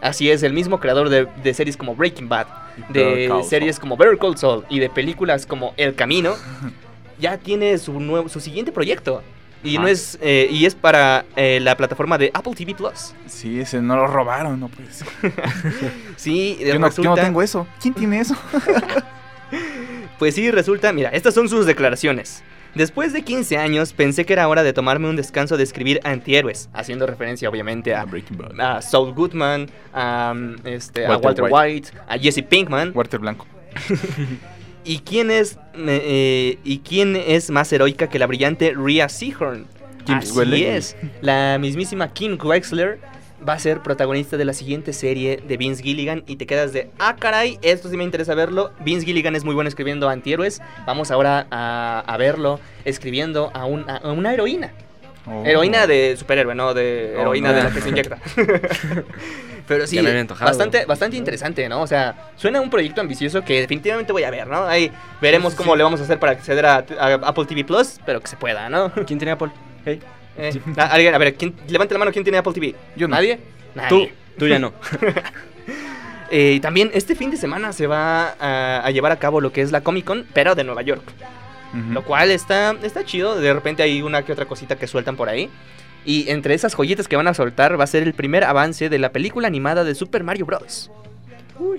así 0.00 0.30
es, 0.30 0.44
el 0.44 0.52
mismo 0.52 0.78
creador 0.78 1.08
de, 1.08 1.26
de 1.42 1.52
series 1.52 1.76
como 1.76 1.96
Breaking 1.96 2.28
Bad, 2.28 2.46
de 2.90 3.28
series 3.48 3.80
como 3.80 3.96
Better 3.96 4.16
Call 4.16 4.38
Saul 4.38 4.64
y 4.70 4.78
de 4.78 4.88
películas 4.88 5.46
como 5.46 5.74
El 5.76 5.96
Camino, 5.96 6.36
ya 7.18 7.38
tiene 7.38 7.76
su 7.76 7.98
nuevo, 7.98 8.28
su 8.28 8.38
siguiente 8.38 8.70
proyecto. 8.70 9.20
Y 9.64 9.76
no 9.78 9.88
es 9.88 10.16
eh, 10.22 10.46
y 10.48 10.64
es 10.66 10.76
para 10.76 11.24
eh, 11.34 11.58
la 11.60 11.76
plataforma 11.76 12.16
de 12.16 12.30
Apple 12.32 12.54
TV 12.54 12.76
Plus. 12.76 13.12
Sí, 13.26 13.58
ese 13.58 13.82
no 13.82 13.96
lo 13.96 14.06
robaron, 14.06 14.60
no 14.60 14.68
pues. 14.68 15.04
Sí, 16.16 16.56
Yo 16.60 16.66
no, 16.66 16.72
yo 16.74 16.86
resulta, 16.86 17.10
no 17.10 17.16
tengo 17.16 17.42
eso. 17.42 17.66
¿Quién 17.82 17.94
tiene 17.94 18.20
eso? 18.20 18.36
Pues 20.18 20.34
sí, 20.34 20.50
resulta, 20.50 20.92
mira, 20.92 21.10
estas 21.10 21.32
son 21.32 21.48
sus 21.48 21.64
declaraciones. 21.64 22.42
Después 22.74 23.12
de 23.12 23.22
15 23.22 23.56
años 23.56 23.92
pensé 23.92 24.24
que 24.24 24.32
era 24.32 24.46
hora 24.48 24.62
de 24.62 24.72
tomarme 24.72 25.08
un 25.08 25.16
descanso 25.16 25.56
de 25.56 25.64
escribir 25.64 26.00
antihéroes, 26.04 26.68
haciendo 26.72 27.06
referencia 27.06 27.48
obviamente 27.48 27.94
a, 27.94 28.04
Breaking 28.04 28.36
Bad. 28.36 28.60
a 28.60 28.82
Saul 28.82 29.14
Goodman, 29.14 29.68
a, 29.92 30.32
um, 30.34 30.56
este, 30.64 31.06
a 31.06 31.16
Walter 31.16 31.44
Walter 31.44 31.44
White, 31.50 31.88
a 32.06 32.18
Jesse 32.18 32.42
Pinkman. 32.42 32.92
Walter 32.94 33.18
Blanco. 33.18 33.46
¿Y 34.84 35.00
quién 35.00 35.30
es 35.30 35.58
eh, 35.76 36.58
y 36.64 36.78
quién 36.78 37.16
es 37.16 37.50
más 37.50 37.72
heroica 37.72 38.08
que 38.08 38.18
la 38.18 38.26
brillante 38.26 38.72
Rhea 38.74 39.08
Seahorn? 39.08 39.66
Kim 40.04 40.16
Así 40.16 40.64
es, 40.64 40.96
la 41.20 41.58
mismísima 41.60 42.12
Kim 42.12 42.38
Wexler 42.42 42.98
va 43.46 43.52
a 43.54 43.58
ser 43.58 43.80
protagonista 43.82 44.36
de 44.36 44.44
la 44.44 44.52
siguiente 44.52 44.92
serie 44.92 45.42
de 45.46 45.56
Vince 45.56 45.82
Gilligan 45.82 46.24
y 46.26 46.36
te 46.36 46.46
quedas 46.46 46.72
de, 46.72 46.90
ah 46.98 47.16
caray, 47.18 47.58
esto 47.62 47.88
sí 47.88 47.96
me 47.96 48.04
interesa 48.04 48.34
verlo. 48.34 48.72
Vince 48.80 49.04
Gilligan 49.06 49.36
es 49.36 49.44
muy 49.44 49.54
bueno 49.54 49.68
escribiendo 49.68 50.08
antihéroes, 50.08 50.60
vamos 50.86 51.10
ahora 51.10 51.46
a, 51.50 52.02
a 52.06 52.16
verlo 52.16 52.60
escribiendo 52.84 53.50
a, 53.54 53.64
un- 53.66 53.88
a 53.88 54.00
una 54.12 54.32
heroína. 54.34 54.72
Oh. 55.26 55.44
Heroína 55.44 55.86
de 55.86 56.16
superhéroe, 56.16 56.54
no 56.54 56.72
de 56.72 57.14
Oh, 57.16 57.20
heroína 57.20 57.50
no. 57.50 57.56
de 57.58 57.64
la 57.64 57.70
que 57.70 57.80
se 57.82 57.88
inyecta. 57.90 58.18
Pero 59.68 59.86
sí, 59.86 60.00
bastante, 60.40 60.86
bastante 60.86 61.18
interesante, 61.18 61.68
¿no? 61.68 61.82
O 61.82 61.86
sea, 61.86 62.30
suena 62.36 62.58
un 62.58 62.70
proyecto 62.70 63.02
ambicioso 63.02 63.44
que 63.44 63.60
definitivamente 63.60 64.12
voy 64.12 64.22
a 64.24 64.30
ver, 64.30 64.46
¿no? 64.46 64.64
Ahí 64.64 64.90
veremos 65.20 65.54
cómo 65.54 65.76
le 65.76 65.82
vamos 65.82 66.00
a 66.00 66.04
hacer 66.04 66.18
para 66.18 66.32
acceder 66.32 66.64
a, 66.64 66.76
a 66.98 67.14
Apple 67.14 67.44
TV 67.44 67.64
Plus, 67.64 68.00
pero 68.06 68.20
que 68.22 68.28
se 68.28 68.36
pueda, 68.38 68.70
¿no? 68.70 68.90
¿Quién 69.06 69.18
tenía 69.18 69.34
Apple? 69.34 69.50
Hey. 69.84 70.00
Eh, 70.38 70.60
a, 70.76 70.84
alguien- 70.86 71.14
a 71.14 71.18
ver, 71.18 71.34
¿quién, 71.34 71.54
levante 71.68 71.94
la 71.94 71.98
mano, 71.98 72.12
¿quién 72.12 72.24
tiene 72.24 72.38
Apple 72.38 72.52
TV? 72.52 72.74
Yo 72.96 73.08
no. 73.08 73.16
¿Nadie? 73.16 73.36
Tú, 73.36 73.96
Nadie. 73.98 74.12
tú 74.38 74.46
ya 74.48 74.58
no. 74.58 74.72
Eh, 76.30 76.58
también 76.60 76.90
este 76.92 77.14
fin 77.14 77.30
de 77.30 77.38
semana 77.38 77.72
se 77.72 77.86
va 77.86 78.34
a, 78.38 78.82
a 78.84 78.90
llevar 78.90 79.12
a 79.12 79.18
cabo 79.18 79.40
lo 79.40 79.50
que 79.50 79.62
es 79.62 79.72
la 79.72 79.80
Comic 79.80 80.04
Con, 80.04 80.26
pero 80.34 80.54
de 80.54 80.62
Nueva 80.64 80.82
York. 80.82 81.02
Lo 81.90 82.02
cual 82.04 82.30
está, 82.30 82.74
está 82.82 83.04
chido. 83.04 83.38
De 83.40 83.52
repente 83.52 83.82
hay 83.82 84.00
una 84.02 84.22
que 84.24 84.32
otra 84.32 84.44
cosita 84.46 84.76
que 84.76 84.86
sueltan 84.86 85.16
por 85.16 85.28
ahí. 85.28 85.48
Y 86.04 86.28
entre 86.30 86.54
esas 86.54 86.74
joyitas 86.74 87.08
que 87.08 87.16
van 87.16 87.28
a 87.28 87.34
soltar 87.34 87.78
va 87.78 87.84
a 87.84 87.86
ser 87.86 88.02
el 88.02 88.14
primer 88.14 88.44
avance 88.44 88.88
de 88.88 88.98
la 88.98 89.10
película 89.12 89.48
animada 89.48 89.84
de 89.84 89.94
Super 89.94 90.22
Mario 90.24 90.46
Bros. 90.46 90.90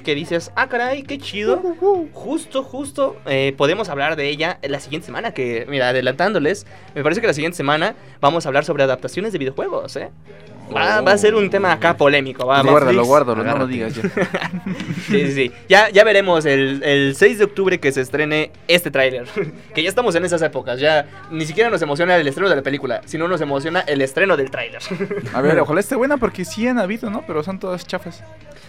Que 0.03 0.15
dices, 0.15 0.51
ah, 0.55 0.67
caray, 0.67 1.03
qué 1.03 1.17
chido. 1.17 1.61
Justo, 2.13 2.63
justo, 2.63 3.17
eh, 3.25 3.53
podemos 3.57 3.89
hablar 3.89 4.15
de 4.15 4.29
ella 4.29 4.59
la 4.63 4.79
siguiente 4.79 5.05
semana. 5.05 5.33
Que, 5.33 5.65
mira, 5.69 5.89
adelantándoles, 5.89 6.65
me 6.95 7.03
parece 7.03 7.21
que 7.21 7.27
la 7.27 7.33
siguiente 7.33 7.57
semana 7.57 7.95
vamos 8.21 8.45
a 8.45 8.49
hablar 8.49 8.65
sobre 8.65 8.83
adaptaciones 8.83 9.31
de 9.33 9.39
videojuegos, 9.39 9.95
¿eh? 9.95 10.09
Va, 10.75 11.01
va 11.01 11.11
a 11.13 11.17
ser 11.17 11.35
un 11.35 11.49
tema 11.49 11.71
acá 11.71 11.95
polémico. 11.97 12.45
Va, 12.45 12.61
guárdalo, 12.61 13.43
no 13.43 13.57
lo 13.57 13.67
digas 13.67 13.95
ya. 13.95 14.03
Sí, 15.09 15.25
sí, 15.27 15.31
sí. 15.33 15.51
Ya, 15.67 15.89
ya 15.89 16.03
veremos 16.03 16.45
el, 16.45 16.83
el 16.83 17.15
6 17.15 17.39
de 17.39 17.43
octubre 17.45 17.79
que 17.79 17.91
se 17.91 18.01
estrene 18.01 18.51
este 18.67 18.91
tráiler. 18.91 19.27
que 19.73 19.81
ya 19.81 19.89
estamos 19.89 20.13
en 20.15 20.25
esas 20.25 20.41
épocas. 20.41 20.79
Ya 20.79 21.07
ni 21.31 21.45
siquiera 21.45 21.69
nos 21.69 21.81
emociona 21.81 22.15
el 22.15 22.27
estreno 22.27 22.49
de 22.49 22.55
la 22.55 22.61
película, 22.61 23.01
sino 23.05 23.27
nos 23.27 23.41
emociona 23.41 23.79
el 23.81 24.01
estreno 24.01 24.37
del 24.37 24.51
tráiler. 24.51 24.81
A 25.33 25.41
ver, 25.41 25.59
ojalá 25.59 25.79
esté 25.79 25.95
buena 25.95 26.17
porque 26.17 26.45
sí 26.45 26.67
han 26.67 26.77
habido, 26.79 27.09
¿no? 27.09 27.23
Pero 27.25 27.41
son 27.43 27.59
todas 27.59 27.85
chafas. 27.87 28.23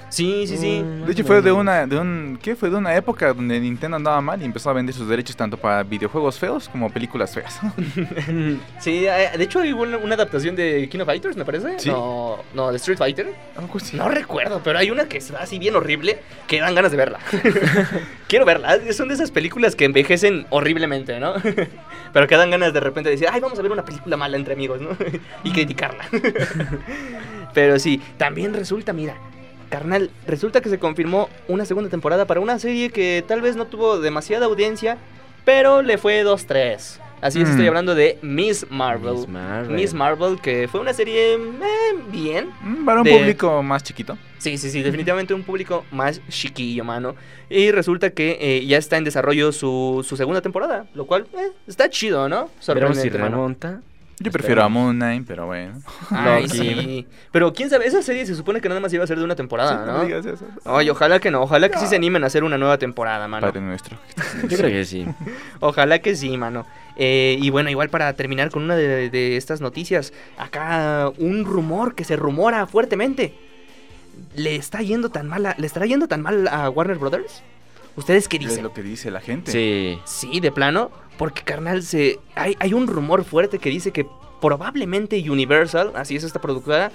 sí, 0.09 0.47
sí, 0.47 0.57
sí. 0.57 0.83
Mm, 0.83 1.05
De 1.07 1.13
hecho 1.13 1.25
fue 1.25 1.43
de 1.43 1.53
una, 1.53 1.87
de 1.87 1.99
un, 1.99 2.39
¿qué? 2.43 2.57
Fue 2.57 2.71
de 2.71 2.77
una 2.77 2.95
época 2.97 3.33
donde 3.35 3.61
Nintendo 3.61 3.97
andaba 3.97 4.21
mal 4.21 4.41
y 4.41 4.45
empezó 4.45 4.71
a 4.71 4.73
vender 4.73 4.95
sus 4.95 5.09
derechos 5.09 5.37
tanto 5.37 5.57
para 5.57 5.83
videojuegos 5.83 6.39
feos 6.39 6.69
como 6.69 6.89
películas 6.91 7.35
feas. 7.35 7.61
Sí, 8.79 9.07
eh, 9.07 9.31
de 9.37 9.45
hecho 9.45 9.61
hay 9.61 9.73
una, 9.73 9.99
una 9.99 10.15
adaptación 10.15 10.57
de 10.57 10.89
King 10.89 11.01
of 11.01 11.07
Fighters, 11.07 11.37
me 11.37 11.45
parece. 11.45 11.79
Sí. 11.79 11.90
No, 11.91 12.39
no, 12.55 12.71
de 12.71 12.77
Street 12.77 12.99
Fighter. 12.99 13.35
No 13.93 14.09
recuerdo, 14.09 14.61
pero 14.63 14.79
hay 14.79 14.91
una 14.91 15.09
que 15.09 15.19
es 15.19 15.31
así 15.33 15.59
bien 15.59 15.77
horrible 15.77 16.21
que 16.47 16.61
dan 16.61 16.75
ganas 16.75 16.91
de 16.91 16.97
verla. 16.97 17.19
Quiero 18.29 18.45
verla. 18.45 18.79
Son 18.93 19.09
de 19.09 19.15
esas 19.15 19.31
películas 19.31 19.77
que 19.77 19.85
envejecen 19.85 20.47
horriblemente, 20.51 21.19
¿no? 21.21 21.35
pero 22.13 22.27
que 22.27 22.37
dan 22.37 22.51
ganas 22.51 22.73
de 22.73 22.81
repente 22.81 23.11
de 23.11 23.17
decir, 23.17 23.29
ay, 23.31 23.41
vamos 23.41 23.59
a 23.59 23.63
ver 23.63 23.73
una 23.73 23.85
película 23.85 24.17
mala 24.17 24.37
entre 24.37 24.55
amigos, 24.55 24.81
¿no? 24.81 24.91
y 25.45 25.53
criticarla. 25.53 26.05
pero 27.55 27.79
sí, 27.79 28.01
también 28.17 28.55
resulta, 28.55 28.93
mira. 28.93 29.17
Carnal, 29.69 30.11
resulta 30.27 30.61
que 30.61 30.69
se 30.69 30.81
confirmó 30.81 31.29
una 31.47 31.65
segunda 31.65 31.89
temporada 31.89 32.25
para 32.27 32.41
una 32.41 32.59
serie 32.59 32.91
que 32.91 33.25
tal 33.27 33.41
vez 33.41 33.55
no 33.55 33.67
tuvo 33.67 34.01
demasiada 34.01 34.47
audiencia, 34.47 34.99
pero 35.45 35.83
le 35.83 35.97
fue 35.97 36.25
2-3. 36.25 36.99
Así 37.21 37.41
es, 37.43 37.49
Mm. 37.49 37.51
estoy 37.53 37.67
hablando 37.67 37.95
de 37.95 38.19
Miss 38.23 38.67
Marvel. 38.71 39.15
Miss 39.15 39.29
Marvel. 39.29 39.77
Miss 39.77 39.95
Marvel, 39.95 40.41
que 40.41 40.69
fue 40.69 40.81
una 40.81 40.93
serie 40.95 41.35
eh, 41.35 41.39
bien, 42.11 42.49
Mm, 42.63 42.85
Para 42.85 42.99
un 43.01 43.05
De- 43.05 43.13
público 43.17 43.63
más 43.63 43.83
chiquito. 43.83 44.17
Sí, 44.39 44.57
sí, 44.57 44.71
sí, 44.71 44.83
definitivamente 44.83 45.35
un 45.35 45.43
público 45.43 45.85
más 45.91 46.21
chiquillo, 46.31 46.83
mano. 46.85 47.15
Y 47.51 47.71
resulta 47.73 48.11
que 48.11 48.39
eh, 48.41 48.65
ya 48.67 48.79
está 48.79 48.97
en 48.97 49.05
desarrollo 49.05 49.53
su, 49.53 50.05
su 50.09 50.17
segunda 50.17 50.41
temporada, 50.41 50.87
lo 50.95 51.07
cual 51.07 51.27
eh, 51.35 51.51
está 51.67 51.91
chido, 51.91 52.29
¿no? 52.29 52.49
Veremos 52.67 52.97
si 52.97 53.03
Sorprendente, 53.03 53.19
mano. 53.19 53.31
remonta. 53.37 53.81
Yo 54.23 54.31
prefiero 54.31 54.63
a 54.63 54.69
Moon 54.69 54.97
Knight, 54.97 55.25
pero 55.27 55.47
bueno. 55.47 55.81
Ay, 56.11 56.47
sí. 56.47 57.07
Pero 57.33 57.55
quién 57.55 57.71
sabe, 57.71 57.87
esa 57.87 58.03
serie 58.03 58.27
se 58.27 58.35
supone 58.35 58.61
que 58.61 58.69
nada 58.69 58.79
más 58.79 58.93
iba 58.93 59.03
a 59.03 59.07
ser 59.07 59.17
de 59.19 59.25
una 59.25 59.35
temporada, 59.35 59.83
Sí, 59.87 59.91
¿no? 59.91 60.05
digas 60.05 60.27
eso. 60.27 60.45
Ay, 60.67 60.91
ojalá 60.91 61.19
que 61.21 61.31
no, 61.31 61.41
ojalá 61.41 61.71
que 61.71 61.79
sí 61.79 61.87
se 61.87 61.97
animen 61.97 62.23
a 62.23 62.27
hacer 62.27 62.45
una 62.45 62.59
nueva 62.59 62.77
temporada, 62.77 63.27
mano. 63.29 63.47
Padre 63.47 63.63
nuestro. 63.63 63.97
Yo 64.49 64.59
creo 64.59 64.69
que 64.71 64.85
sí. 64.85 65.07
Ojalá 65.61 66.01
que 66.01 66.15
sí, 66.17 66.37
mano. 66.37 66.67
Eh, 66.97 67.39
y 67.41 67.51
bueno, 67.51 67.71
igual 67.71 67.89
para 67.89 68.13
terminar 68.15 68.51
con 68.51 68.63
una 68.65 68.77
de, 68.77 69.11
de 69.11 69.37
estas 69.37 69.61
noticias, 69.61 70.13
acá 70.37 71.11
un 71.19 71.45
rumor 71.45 71.95
que 71.95 72.05
se 72.05 72.17
rumora 72.17 72.67
fuertemente. 72.67 73.35
¿Le 74.35 74.57
está 74.57 74.83
yendo 74.83 75.09
tan 75.11 75.29
mal 75.29 75.47
a- 75.47 75.55
¿Le 75.59 75.67
estará 75.67 75.87
yendo 75.87 76.07
tan 76.09 76.21
mal 76.23 76.47
a 76.49 76.69
Warner 76.69 76.99
Brothers? 76.99 77.43
¿Ustedes 77.97 78.29
qué 78.29 78.37
Es 78.37 78.43
dicen? 78.49 78.63
lo 78.65 78.73
que 78.73 78.83
dice 78.83 79.11
la 79.11 79.21
gente. 79.21 79.51
Sí. 79.53 79.99
Sí, 80.05 80.41
de 80.41 80.53
plano, 80.53 80.91
porque 81.19 81.43
carnal, 81.43 81.83
se 81.83 82.19
hay, 82.35 82.57
hay 82.61 82.73
un 82.75 82.87
rumor 82.87 83.25
fuerte 83.25 83.59
que 83.59 83.71
dice 83.71 83.93
que 83.93 84.07
probablemente 84.41 85.19
Universal, 85.31 85.93
así 85.95 86.17
es 86.17 86.25
esta 86.25 86.41
productora, 86.41 86.93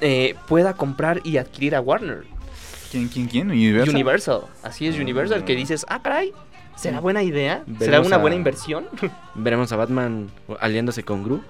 eh, 0.00 0.34
pueda 0.48 0.74
comprar 0.74 1.20
y 1.24 1.36
adquirir 1.36 1.74
a 1.74 1.80
Warner. 1.80 2.24
¿Quién, 2.90 3.08
quién, 3.08 3.28
quién? 3.28 3.50
Universal. 3.50 3.94
Universal, 3.94 4.40
así 4.62 4.86
es 4.86 4.98
Universal, 4.98 5.44
que 5.44 5.54
dices, 5.54 5.86
ah, 5.88 6.02
caray, 6.02 6.32
¿será 6.80 7.00
buena 7.00 7.22
idea? 7.22 7.64
¿Será 7.78 8.00
una 8.00 8.16
a- 8.16 8.18
buena 8.18 8.36
inversión? 8.36 8.86
Veremos 9.34 9.70
a 9.72 9.76
Batman 9.76 10.30
aliándose 10.60 11.02
con 11.02 11.22
Gru. 11.24 11.42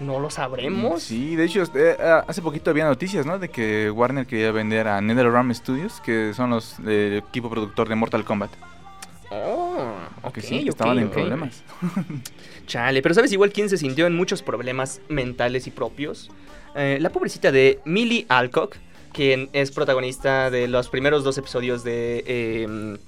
no 0.00 0.20
lo 0.20 0.28
sabremos. 0.30 1.02
Sí, 1.02 1.36
de 1.36 1.44
hecho, 1.44 1.62
eh, 1.74 1.96
ah, 2.00 2.24
hace 2.28 2.42
poquito 2.42 2.70
había 2.70 2.84
noticias, 2.84 3.24
¿no? 3.26 3.38
De 3.38 3.48
que 3.48 3.90
Warner 3.90 4.26
quería 4.26 4.52
vender 4.52 4.88
a 4.88 5.00
NetherRealm 5.00 5.52
Studios, 5.54 6.00
que 6.02 6.34
son 6.34 6.50
los 6.50 6.76
del 6.84 7.18
equipo 7.18 7.48
productor 7.50 7.88
de 7.88 7.94
Mortal 7.94 8.24
Kombat. 8.24 8.50
Oh, 9.30 9.92
ok, 10.22 10.34
Que 10.34 10.40
sí, 10.40 10.56
que 10.58 10.62
ok, 10.64 10.68
estaban 10.68 10.98
en 10.98 11.10
problemas. 11.10 11.64
Chale, 12.66 13.02
pero 13.02 13.14
¿sabes 13.14 13.32
igual 13.32 13.52
quién 13.52 13.68
se 13.68 13.76
sintió 13.76 14.06
en 14.06 14.14
muchos 14.14 14.42
problemas 14.42 15.00
mentales 15.08 15.66
y 15.66 15.70
propios? 15.70 16.30
Eh, 16.76 16.98
la 17.00 17.10
pobrecita 17.10 17.50
de 17.50 17.80
Millie 17.84 18.26
Alcock, 18.28 18.76
quien 19.12 19.48
es 19.52 19.70
protagonista 19.70 20.50
de 20.50 20.68
los 20.68 20.88
primeros 20.88 21.24
dos 21.24 21.38
episodios 21.38 21.82
de, 21.84 22.22
eh, 22.26 22.98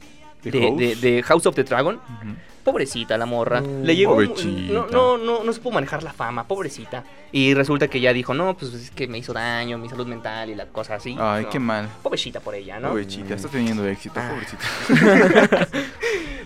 ¿De 0.43 0.51
de, 0.51 0.61
House? 0.61 1.01
de- 1.01 1.23
House 1.25 1.47
of 1.47 1.55
the 1.55 1.65
Dragon. 1.65 1.97
Ujú. 1.97 2.35
Pobrecita 2.65 3.17
la 3.17 3.25
morra. 3.25 3.63
Mm, 3.63 3.83
Le 3.85 3.97
llegó. 3.97 4.13
pobrecita. 4.13 4.73
No, 4.73 4.87
no, 4.89 5.17
no, 5.17 5.43
no 5.43 5.53
supo 5.55 5.71
manejar 5.71 6.03
la 6.03 6.13
fama, 6.13 6.47
pobrecita. 6.47 7.03
Y 7.33 7.55
resulta 7.55 7.89
que 7.89 7.99
ya 7.99 8.13
dijo, 8.13 8.35
no, 8.35 8.57
pues 8.59 8.75
es 8.75 8.91
que 8.91 9.07
me 9.09 9.17
hizo 9.17 9.33
daño, 9.33 9.79
mi 9.79 9.89
salud 9.89 10.07
mental 10.07 10.51
y 10.51 10.55
la 10.55 10.67
cosa 10.67 10.97
así. 10.97 11.17
Ay, 11.19 11.45
No, 11.45 11.51
qué 11.51 11.59
mal. 11.59 11.89
Pobrecita 12.03 12.41
por 12.41 12.55
ella, 12.55 12.79
¿no? 12.79 12.91
Pobrecita, 12.91 13.35
está 13.35 13.49
teniendo 13.49 13.87
éxito, 13.89 14.21
Ah. 14.21 14.31
pobrecita. 14.35 15.69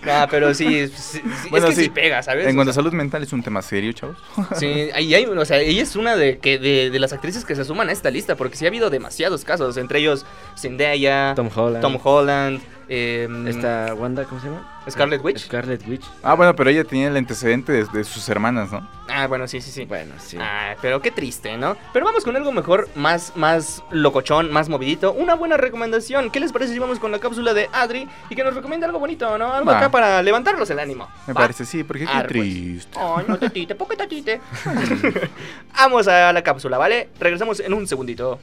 Ah, 0.05 0.27
pero 0.29 0.53
sí, 0.53 0.87
sí, 0.89 1.21
sí, 1.43 1.49
Bueno, 1.49 1.67
es 1.67 1.75
que 1.75 1.75
sí, 1.77 1.83
sí. 1.85 1.89
pega, 1.89 2.21
¿sabes? 2.21 2.45
En 2.47 2.55
cuanto 2.55 2.71
a 2.71 2.73
salud 2.73 2.91
mental 2.91 3.23
es 3.23 3.31
un 3.31 3.41
tema 3.41 3.61
serio, 3.61 3.93
chavos. 3.93 4.17
Sí, 4.57 4.89
ahí 4.93 5.13
hay, 5.15 5.25
o 5.25 5.45
sea, 5.45 5.59
ella 5.59 5.81
es 5.81 5.95
una 5.95 6.17
de, 6.17 6.39
que, 6.39 6.59
de, 6.59 6.89
de 6.89 6.99
las 6.99 7.13
actrices 7.13 7.45
que 7.45 7.55
se 7.55 7.63
suman 7.63 7.87
a 7.87 7.93
esta 7.93 8.11
lista, 8.11 8.35
porque 8.35 8.57
sí 8.57 8.65
ha 8.65 8.67
habido 8.67 8.89
demasiados 8.89 9.45
casos, 9.45 9.77
entre 9.77 9.99
ellos 9.99 10.25
Zendaya, 10.57 11.31
Tom 11.37 11.49
Holland. 11.55 11.81
Tom 11.81 11.97
Holland, 12.03 12.61
em, 12.87 13.47
Esta 13.47 13.93
Wanda, 13.93 14.25
¿cómo 14.25 14.41
se 14.41 14.47
llama? 14.47 14.69
Scarlet 14.89 15.23
Witch. 15.23 15.39
Scarlet 15.45 15.87
Witch. 15.87 16.03
Ah, 16.21 16.33
bueno, 16.33 16.55
pero 16.55 16.69
ella 16.69 16.83
tenía 16.83 17.07
el 17.07 17.15
antecedente 17.15 17.71
de, 17.71 17.85
de 17.85 18.03
sus 18.03 18.27
hermanas, 18.27 18.71
¿no? 18.71 18.87
Ah, 19.07 19.27
bueno, 19.27 19.47
sí, 19.47 19.61
sí, 19.61 19.71
sí. 19.71 19.85
Bueno, 19.85 20.13
sí. 20.17 20.37
Ah, 20.39 20.75
pero 20.81 21.01
qué 21.01 21.11
triste, 21.11 21.57
¿no? 21.57 21.77
Pero 21.93 22.05
vamos 22.05 22.23
con 22.23 22.35
algo 22.35 22.51
mejor, 22.51 22.89
más, 22.95 23.33
más 23.35 23.83
locochón, 23.91 24.51
más 24.51 24.67
movidito. 24.69 25.13
Una 25.13 25.35
buena 25.35 25.55
recomendación. 25.55 26.31
¿Qué 26.31 26.39
les 26.39 26.51
parece 26.51 26.73
si 26.73 26.79
vamos 26.79 26.99
con 26.99 27.11
la 27.11 27.19
cápsula 27.19 27.53
de 27.53 27.69
Adri 27.71 28.07
y 28.29 28.35
que 28.35 28.43
nos 28.43 28.55
recomienda 28.55 28.85
algo 28.85 28.99
bonito, 28.99 29.37
¿no? 29.37 29.53
Algo 29.53 29.71
Va. 29.71 29.77
acá 29.77 29.89
para 29.89 30.21
levantarnos 30.21 30.69
el 30.69 30.79
ánimo. 30.79 31.07
Me 31.27 31.33
¿Va? 31.33 31.41
parece, 31.41 31.65
sí, 31.65 31.83
porque 31.83 32.05
qué 32.05 32.11
pues. 32.13 32.27
triste. 32.27 32.99
Ay, 32.99 33.25
no 33.27 33.37
te 33.37 33.49
tite, 33.49 33.75
¿por 33.75 33.87
qué 33.87 33.95
te 33.95 34.07
tite? 34.07 34.41
Vamos 35.77 36.07
a 36.07 36.33
la 36.33 36.41
cápsula, 36.41 36.77
¿vale? 36.77 37.09
Regresamos 37.19 37.59
en 37.59 37.73
un 37.73 37.87
segundito. 37.87 38.39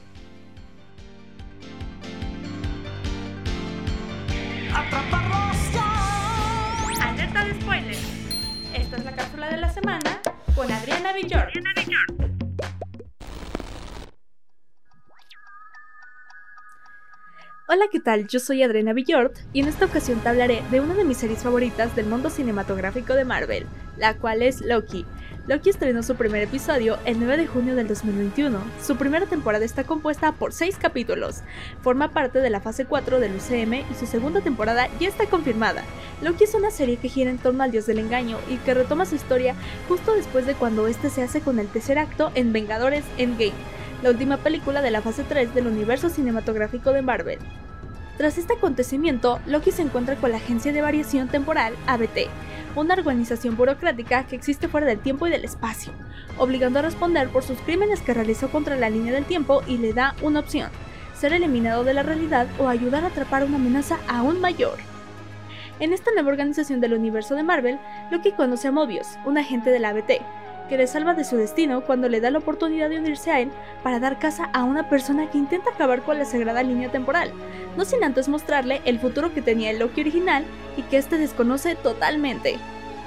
Hola, 17.69 17.85
¿qué 17.91 17.99
tal? 17.99 18.29
Yo 18.29 18.39
soy 18.39 18.63
Adriana 18.63 18.93
Villort 18.93 19.37
y 19.53 19.61
en 19.61 19.69
esta 19.69 19.87
ocasión 19.87 20.21
te 20.21 20.29
hablaré 20.29 20.63
de 20.71 20.81
una 20.81 20.95
de 20.95 21.05
mis 21.05 21.17
series 21.17 21.43
favoritas 21.43 21.97
del 21.97 22.07
mundo 22.07 22.31
cinematográfico 22.31 23.15
de 23.15 23.25
Marvel, 23.25 23.67
la 23.97 24.19
cual 24.19 24.43
es 24.43 24.61
Loki. 24.61 25.05
Loki 25.51 25.69
estrenó 25.69 26.05
su 26.05 26.15
primer 26.15 26.43
episodio 26.43 27.01
el 27.07 27.19
9 27.19 27.37
de 27.37 27.47
junio 27.49 27.75
del 27.75 27.89
2021. 27.89 28.57
Su 28.81 28.95
primera 28.95 29.27
temporada 29.27 29.65
está 29.65 29.83
compuesta 29.83 30.31
por 30.31 30.53
6 30.53 30.77
capítulos. 30.77 31.41
Forma 31.83 32.13
parte 32.13 32.39
de 32.39 32.51
la 32.51 32.61
fase 32.61 32.85
4 32.85 33.19
del 33.19 33.35
UCM 33.35 33.75
y 33.91 33.95
su 33.99 34.07
segunda 34.07 34.43
temporada 34.43 34.87
ya 35.01 35.09
está 35.09 35.27
confirmada. 35.27 35.83
Loki 36.23 36.45
es 36.45 36.55
una 36.55 36.71
serie 36.71 36.99
que 36.99 37.09
gira 37.09 37.33
en 37.33 37.39
torno 37.39 37.65
al 37.65 37.73
dios 37.73 37.87
del 37.87 37.99
engaño 37.99 38.39
y 38.49 38.59
que 38.59 38.75
retoma 38.75 39.07
su 39.07 39.17
historia 39.17 39.57
justo 39.89 40.15
después 40.15 40.47
de 40.47 40.55
cuando 40.55 40.87
este 40.87 41.11
se 41.11 41.25
hace 41.25 41.41
con 41.41 41.59
el 41.59 41.67
tercer 41.67 41.99
acto 41.99 42.31
en 42.37 42.53
Vengadores 42.53 43.03
Endgame, 43.19 43.51
la 44.05 44.11
última 44.11 44.37
película 44.37 44.83
de 44.83 44.93
la 44.93 45.03
fase 45.03 45.25
3 45.25 45.53
del 45.53 45.67
universo 45.67 46.11
cinematográfico 46.11 46.93
de 46.93 47.03
Marvel. 47.03 47.41
Tras 48.19 48.39
este 48.39 48.53
acontecimiento, 48.53 49.41
Loki 49.47 49.73
se 49.73 49.83
encuentra 49.83 50.15
con 50.15 50.31
la 50.31 50.37
Agencia 50.37 50.73
de 50.73 50.83
Variación 50.83 51.27
Temporal, 51.29 51.75
ABT, 51.89 52.29
una 52.77 52.95
organización 52.95 53.57
burocrática 53.57 54.27
que 54.27 54.37
existe 54.37 54.69
fuera 54.69 54.87
del 54.87 55.01
tiempo 55.01 55.27
y 55.27 55.31
del 55.31 55.45
espacio, 55.45 55.93
obligando 56.39 56.79
a 56.79 56.83
responder 56.83 57.29
por 57.29 57.43
sus 57.43 57.59
crímenes 57.61 58.01
que 58.01 58.15
realizó 58.15 58.51
contra 58.51 58.77
la 58.77 58.91
línea 58.91 59.13
del 59.13 59.25
tiempo 59.25 59.63
y 59.67 59.79
le 59.79 59.93
da 59.93 60.15
una 60.23 60.41
opción, 60.41 60.71
ser 61.15 61.33
eliminado 61.33 61.85
de 61.85 61.95
la 61.95 62.03
realidad 62.03 62.47
o 62.59 62.69
ayudar 62.69 63.05
a 63.05 63.09
atrapar 63.09 63.45
una 63.45 63.57
amenaza 63.57 63.99
aún 64.09 64.41
mayor. 64.41 64.79
En 65.81 65.93
esta 65.93 66.11
nueva 66.13 66.31
organización 66.31 66.81
del 66.81 66.93
universo 66.93 67.35
de 67.35 67.43
Marvel, 67.43 67.79
Loki 68.11 68.33
conoce 68.33 68.69
a 68.69 68.73
Mobius, 68.73 69.07
un 69.25 69.39
agente 69.39 69.71
de 69.71 69.79
la 69.79 69.91
ABT, 69.91 70.21
que 70.71 70.79
le 70.79 70.87
salva 70.87 71.15
de 71.15 71.25
su 71.25 71.37
destino 71.37 71.83
cuando 71.83 72.09
le 72.09 72.21
da 72.21 72.31
la 72.31 72.39
oportunidad 72.39 72.89
de 72.89 72.99
unirse 72.99 73.31
a 73.31 73.41
él 73.41 73.51
para 73.83 73.99
dar 73.99 74.21
caza 74.21 74.49
a 74.55 74.63
una 74.63 74.89
persona 74.89 75.29
que 75.29 75.37
intenta 75.37 75.71
acabar 75.71 76.03
con 76.03 76.17
la 76.17 76.25
sagrada 76.25 76.63
línea 76.63 76.91
temporal, 76.91 77.33
no 77.77 77.85
sin 77.85 78.05
antes 78.05 78.29
mostrarle 78.29 78.81
el 78.85 79.01
futuro 79.01 79.35
que 79.35 79.43
tenía 79.43 79.71
el 79.71 79.81
Loki 79.81 80.01
original 80.01 80.45
y 80.77 80.83
que 80.83 80.97
este 80.97 81.19
desconoce 81.19 81.75
totalmente. 81.75 82.57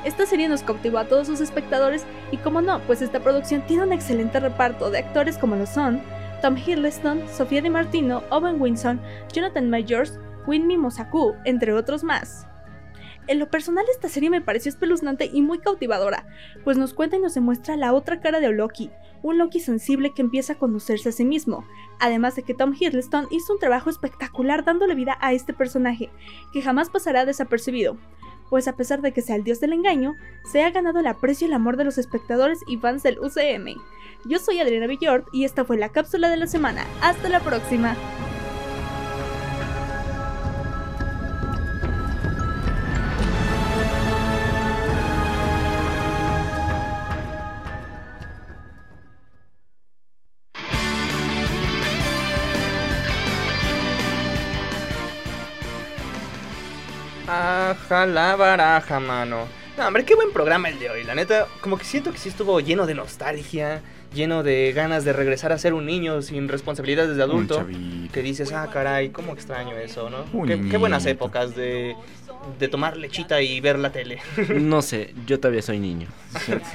Esta 0.03 0.25
serie 0.25 0.49
nos 0.49 0.61
cautivó 0.61 0.97
a 0.97 1.05
todos 1.05 1.27
sus 1.27 1.39
espectadores 1.39 2.05
y 2.31 2.37
como 2.37 2.61
no, 2.61 2.81
pues 2.81 3.01
esta 3.01 3.21
producción 3.21 3.61
tiene 3.65 3.83
un 3.83 3.93
excelente 3.93 4.41
reparto 4.41 4.91
de 4.91 4.99
actores 4.99 5.37
como 5.37 5.55
lo 5.55 5.65
son 5.65 6.01
Tom 6.41 6.57
Hiddleston, 6.57 7.23
Sofía 7.29 7.61
Di 7.61 7.69
Martino, 7.69 8.21
Owen 8.29 8.61
Winson, 8.61 8.99
Jonathan 9.31 9.69
Majors, 9.69 10.19
Winmi 10.45 10.75
Mosaku, 10.75 11.35
entre 11.45 11.71
otros 11.71 12.03
más. 12.03 12.45
En 13.27 13.39
lo 13.39 13.49
personal 13.49 13.85
esta 13.89 14.09
serie 14.09 14.29
me 14.29 14.41
pareció 14.41 14.69
espeluznante 14.69 15.29
y 15.31 15.41
muy 15.41 15.59
cautivadora, 15.59 16.25
pues 16.63 16.77
nos 16.77 16.93
cuenta 16.93 17.15
y 17.15 17.19
nos 17.19 17.33
demuestra 17.33 17.77
la 17.77 17.93
otra 17.93 18.19
cara 18.19 18.39
de 18.41 18.51
Loki, 18.51 18.91
un 19.21 19.37
Loki 19.37 19.59
sensible 19.59 20.11
que 20.13 20.21
empieza 20.21 20.53
a 20.53 20.57
conocerse 20.57 21.09
a 21.09 21.13
sí 21.13 21.23
mismo, 21.23 21.65
además 21.99 22.35
de 22.35 22.43
que 22.43 22.53
Tom 22.53 22.73
Hiddleston 22.77 23.27
hizo 23.31 23.53
un 23.53 23.59
trabajo 23.59 23.89
espectacular 23.89 24.65
dándole 24.65 24.95
vida 24.95 25.17
a 25.21 25.31
este 25.31 25.53
personaje, 25.53 26.09
que 26.51 26.61
jamás 26.61 26.89
pasará 26.89 27.25
desapercibido, 27.25 27.97
pues 28.49 28.67
a 28.67 28.75
pesar 28.75 29.01
de 29.01 29.13
que 29.13 29.21
sea 29.21 29.37
el 29.37 29.43
dios 29.43 29.61
del 29.61 29.73
engaño, 29.73 30.15
se 30.51 30.63
ha 30.63 30.69
ganado 30.71 30.99
el 30.99 31.07
aprecio 31.07 31.47
y 31.47 31.49
el 31.49 31.55
amor 31.55 31.77
de 31.77 31.85
los 31.85 31.97
espectadores 31.97 32.59
y 32.67 32.77
fans 32.77 33.03
del 33.03 33.19
UCM. 33.19 33.81
Yo 34.25 34.39
soy 34.39 34.59
Adriana 34.59 34.87
Villord 34.87 35.25
y 35.31 35.45
esta 35.45 35.65
fue 35.65 35.77
la 35.77 35.89
cápsula 35.89 36.29
de 36.29 36.37
la 36.37 36.47
semana. 36.47 36.85
Hasta 37.01 37.29
la 37.29 37.39
próxima. 37.39 37.95
La 57.89 58.35
baraja, 58.35 58.99
mano. 58.99 59.47
No, 59.77 59.87
hombre, 59.87 60.05
qué 60.05 60.15
buen 60.15 60.31
programa 60.31 60.69
el 60.69 60.79
de 60.79 60.89
hoy. 60.89 61.03
La 61.03 61.15
neta, 61.15 61.47
como 61.61 61.77
que 61.77 61.85
siento 61.85 62.11
que 62.11 62.17
sí 62.17 62.29
estuvo 62.29 62.59
lleno 62.59 62.85
de 62.85 62.93
nostalgia, 62.93 63.81
lleno 64.13 64.43
de 64.43 64.71
ganas 64.73 65.05
de 65.05 65.13
regresar 65.13 65.51
a 65.51 65.57
ser 65.57 65.73
un 65.73 65.85
niño 65.85 66.21
sin 66.21 66.47
responsabilidades 66.49 67.15
de 67.15 67.23
adulto. 67.23 67.65
Que 68.11 68.21
dices, 68.21 68.51
ah, 68.51 68.69
caray, 68.71 69.09
cómo 69.09 69.33
extraño 69.33 69.77
eso, 69.77 70.09
¿no? 70.09 70.45
Qué, 70.45 70.69
qué 70.69 70.77
buenas 70.77 71.05
épocas 71.05 71.55
de, 71.55 71.95
de 72.59 72.67
tomar 72.67 72.97
lechita 72.97 73.41
y 73.41 73.59
ver 73.59 73.79
la 73.79 73.91
tele. 73.91 74.19
No 74.49 74.81
sé, 74.81 75.13
yo 75.25 75.39
todavía 75.39 75.61
soy 75.61 75.79
niño. 75.79 76.07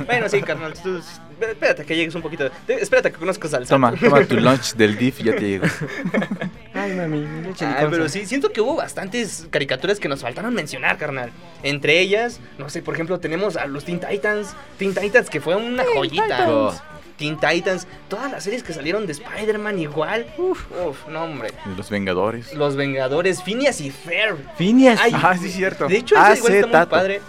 bueno, 0.06 0.28
sí, 0.28 0.40
carnal. 0.42 0.74
tú- 0.74 1.00
espérate 1.40 1.84
que 1.84 1.94
llegues 1.96 2.14
un 2.14 2.22
poquito. 2.22 2.50
espérate 2.66 3.12
que 3.12 3.18
conozcas 3.18 3.54
al 3.54 3.66
Toma, 3.66 3.92
toma 3.94 4.24
tu 4.24 4.36
lunch 4.36 4.74
del 4.74 4.96
DIF 4.98 5.20
y 5.20 5.24
ya 5.24 5.36
te 5.36 5.40
llegó. 5.48 5.66
Ay, 6.74 6.94
mami, 6.94 7.18
mi 7.20 7.42
leche 7.42 7.64
Ay, 7.64 7.86
pero 7.90 8.08
sí, 8.08 8.26
siento 8.26 8.50
que 8.52 8.60
hubo 8.60 8.76
bastantes 8.76 9.46
caricaturas 9.50 9.98
que 10.00 10.08
nos 10.08 10.20
faltaron 10.20 10.54
mencionar, 10.54 10.96
carnal. 10.98 11.30
Entre 11.62 12.00
ellas, 12.00 12.40
no 12.58 12.68
sé, 12.70 12.82
por 12.82 12.94
ejemplo, 12.94 13.18
tenemos 13.20 13.56
a 13.56 13.66
los 13.66 13.84
Teen 13.84 14.00
Titans. 14.00 14.54
Teen 14.78 14.94
Titans, 14.94 15.28
que 15.30 15.40
fue 15.40 15.56
una 15.56 15.84
joyita. 15.94 16.50
Oh, 16.50 16.74
Teen 17.18 17.36
Titans, 17.38 17.86
todas 18.08 18.30
las 18.30 18.44
series 18.44 18.62
que 18.62 18.72
salieron 18.72 19.04
de 19.06 19.12
Spider-Man 19.12 19.78
igual. 19.80 20.26
Uf, 20.38 20.64
uf, 20.86 21.06
no, 21.08 21.24
hombre. 21.24 21.50
Los 21.76 21.90
Vengadores. 21.90 22.54
Los 22.54 22.76
Vengadores, 22.76 23.42
Phineas 23.42 23.80
y 23.82 23.90
Ferb. 23.90 24.38
Phineas. 24.56 24.98
Ay, 25.02 25.12
Ah, 25.14 25.36
sí, 25.36 25.50
cierto. 25.50 25.88
De 25.88 25.96
hecho, 25.98 26.14
Ah, 26.16 26.32
ese 26.32 26.38
igual 26.38 26.54
está 26.54 26.78
muy 26.78 26.86
padre. 26.86 27.20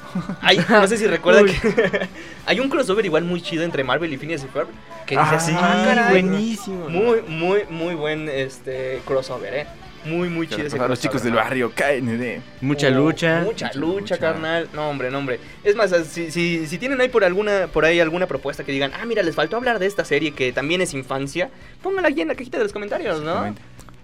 Hay, 0.42 0.60
no 0.70 0.88
sé 0.88 0.98
si 0.98 1.08
recuerdan 1.18 1.48
que 1.48 2.08
hay 2.46 2.60
un 2.60 2.70
crossover 2.70 3.04
igual 3.06 3.24
muy 3.26 3.42
chido 3.42 3.64
entre 3.64 3.84
Marvel 3.84 4.14
y 4.14 4.18
Phineas 4.18 4.44
y 4.44 4.48
Ferb. 4.48 4.68
Que 5.06 5.18
dice 5.18 5.28
Ah, 5.32 5.36
así, 5.38 5.52
sí, 5.52 5.58
caray. 5.58 6.10
buenísimo. 6.12 6.88
Muy, 6.88 7.22
muy, 7.28 7.64
muy 7.70 7.96
buen 7.96 8.30
este 8.30 9.02
crossover, 9.06 9.54
eh. 9.56 9.68
Muy, 10.06 10.30
muy 10.30 10.48
chido 10.48 10.66
ese 10.68 10.80
A 10.80 10.88
los 10.88 11.00
chicos 11.00 11.22
del 11.24 11.34
¿no? 11.34 11.38
barrio, 11.40 11.72
KND. 11.72 12.42
Mucha 12.62 12.88
Oh, 12.88 12.92
lucha. 12.92 13.42
Mucha 13.42 13.68
Mucha 13.68 13.80
lucha, 13.80 14.00
lucha. 14.16 14.18
carnal. 14.18 14.70
No, 14.74 14.90
hombre, 14.90 15.12
no, 15.12 15.18
hombre. 15.20 15.40
Es 15.64 15.76
más, 15.76 15.92
si, 16.10 16.32
si, 16.32 16.66
si 16.68 16.78
tienen 16.78 17.00
ahí 17.02 17.10
por 17.10 17.24
alguna 17.24 17.68
por 17.72 17.86
ahí 17.86 18.00
alguna 18.00 18.26
propuesta 18.28 18.64
que 18.64 18.72
digan, 18.72 18.92
ah, 19.00 19.06
mira, 19.06 19.24
les 19.24 19.36
faltó 19.36 19.58
hablar 19.58 19.80
de 19.80 19.86
esta 19.86 20.06
serie 20.06 20.32
que 20.32 20.52
también 20.54 20.82
es 20.82 20.94
infancia, 20.94 21.50
pónganla 21.84 22.10
aquí 22.10 22.22
en 22.22 22.30
la 22.30 22.36
cajita 22.36 22.58
de 22.58 22.64
los 22.64 22.74
comentarios, 22.74 23.22
¿no? 23.22 23.54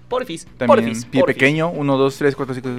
Porfis, 0.09 0.45
También 0.59 0.67
porfis, 0.67 1.05
Pie 1.05 1.19
porfis. 1.21 1.35
Pequeño, 1.35 1.69
1, 1.69 1.97
2, 1.97 2.17
3, 2.19 2.35
4, 2.35 2.53
5. 2.55 2.69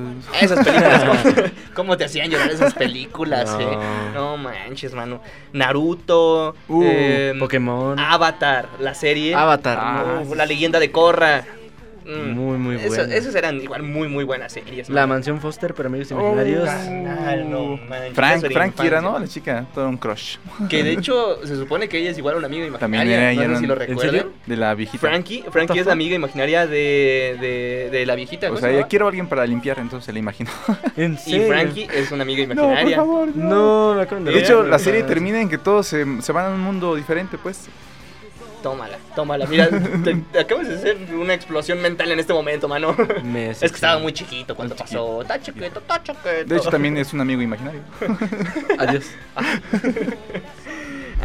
Esas 0.41 0.65
películas, 0.65 1.05
¿cómo, 1.05 1.35
cómo 1.75 1.97
te 1.97 2.05
hacían 2.05 2.31
llorar 2.31 2.49
esas 2.53 2.73
películas, 2.75 3.51
No. 3.51 3.61
eh? 3.61 3.79
No 4.15 4.37
manches, 4.37 4.95
mano. 4.95 5.21
Naruto, 5.53 6.55
Uh, 6.69 6.83
em, 6.85 7.39
Pokémon. 7.41 7.99
Avatar, 7.99 8.69
la 8.79 8.95
serie. 8.95 9.35
Avatar. 9.35 9.77
Ah, 9.81 10.21
Uh, 10.23 10.31
sí, 10.31 10.35
la 10.37 10.47
leyenda 10.47 10.79
de 10.79 10.93
Korra. 10.93 11.45
Mm. 12.07 12.31
Muy, 12.35 12.59
muy 12.59 12.77
Eso- 12.77 12.89
buena. 12.89 13.15
Esas 13.15 13.35
eran 13.35 13.61
igual 13.61 13.83
muy, 13.83 14.07
muy 14.09 14.23
buenas 14.25 14.53
series. 14.53 14.89
La 14.89 15.07
mansión 15.09 15.41
Foster 15.41 15.75
para 15.75 15.89
amigos 15.89 16.13
Oh, 16.13 16.21
imaginarios. 16.21 16.65
Carnal, 16.69 17.51
no 17.51 17.77
manches, 17.89 18.15
Frank, 18.15 18.37
eso 18.37 18.47
era 18.47 18.55
Frankie 18.55 18.87
era, 18.87 18.99
infancia. 18.99 19.11
¿no? 19.13 19.19
La 19.19 19.27
chica, 19.29 19.67
todo 19.75 19.89
un 19.89 19.97
crush. 19.97 20.37
Que 20.69 20.85
de 20.85 20.93
hecho 20.93 21.45
se 21.45 21.57
supone 21.57 21.89
que 21.89 21.99
ella 21.99 22.11
es 22.11 22.19
igual 22.19 22.37
una 22.37 22.47
amiga 22.47 22.65
imaginaria. 22.67 22.79
También 22.79 23.03
era- 23.09 23.33
no 23.35 23.41
sé 23.41 23.45
era- 23.45 23.59
si 23.59 23.67
lo 23.67 23.75
¿en 23.75 23.79
recuerdan. 23.81 24.27
De 24.47 24.57
la 24.57 24.75
viejita. 24.75 24.99
Frankie, 24.99 25.45
Frankie 25.51 25.79
es 25.81 25.87
la 25.87 25.93
amiga 25.95 26.15
imaginaria 26.15 26.67
de, 26.67 27.37
de, 27.41 27.89
de 27.91 28.07
la 28.07 28.15
viejita. 28.15 28.47
O 28.47 28.51
¿cómo 28.51 28.61
sea, 28.61 28.69
se 28.71 28.77
ella 28.79 28.87
quiero 28.87 29.07
a 29.07 29.09
alguien 29.09 29.27
para 29.27 29.45
limpiar, 29.47 29.79
entonces 29.81 30.07
se 30.07 30.13
la 30.13 30.19
imagino. 30.21 30.51
¿En 30.97 31.15
Y 31.15 31.17
serio? 31.17 31.49
Frankie 31.49 31.89
es 31.93 32.13
una 32.13 32.23
amiga 32.23 32.43
No, 32.47 32.55
por 32.55 32.65
imaginaria. 32.65 32.97
favor. 32.99 33.29
No, 33.37 33.95
me 33.97 34.03
acaban 34.03 34.25
de 34.25 34.31
De 34.33 34.39
hecho, 34.39 34.63
la 34.63 34.79
serie 34.79 35.03
termina 35.03 35.41
en 35.41 35.49
que 35.49 35.59
todos 35.59 35.87
se, 35.89 36.05
se 36.23 36.33
van 36.33 36.47
a 36.47 36.55
un 36.55 36.61
mundo 36.61 36.95
diferente, 36.95 37.37
pues. 37.37 37.69
Tómala, 38.67 38.99
tómala. 39.15 39.47
Mira, 39.47 39.69
te, 40.03 40.17
te 40.33 40.41
acabas 40.41 40.67
de 40.67 40.75
hacer 40.75 40.97
una 41.15 41.35
explosión 41.35 41.81
mental 41.81 42.11
en 42.11 42.19
este 42.19 42.33
momento, 42.33 42.67
mano. 42.67 42.97
Me 43.23 43.51
Es 43.51 43.61
que 43.61 43.67
estaba 43.67 44.01
muy 44.01 44.13
chiquito 44.13 44.57
cuando 44.57 44.75
pasó. 44.75 45.23
Está 45.23 45.41
chiquito, 45.41 45.79
está 45.79 46.03
chiquito. 46.03 46.29
De 46.45 46.57
hecho, 46.57 46.69
también 46.69 46.97
es 46.97 47.13
un 47.13 47.21
amigo 47.21 47.41
imaginario. 47.41 47.83
Adiós. 48.77 49.05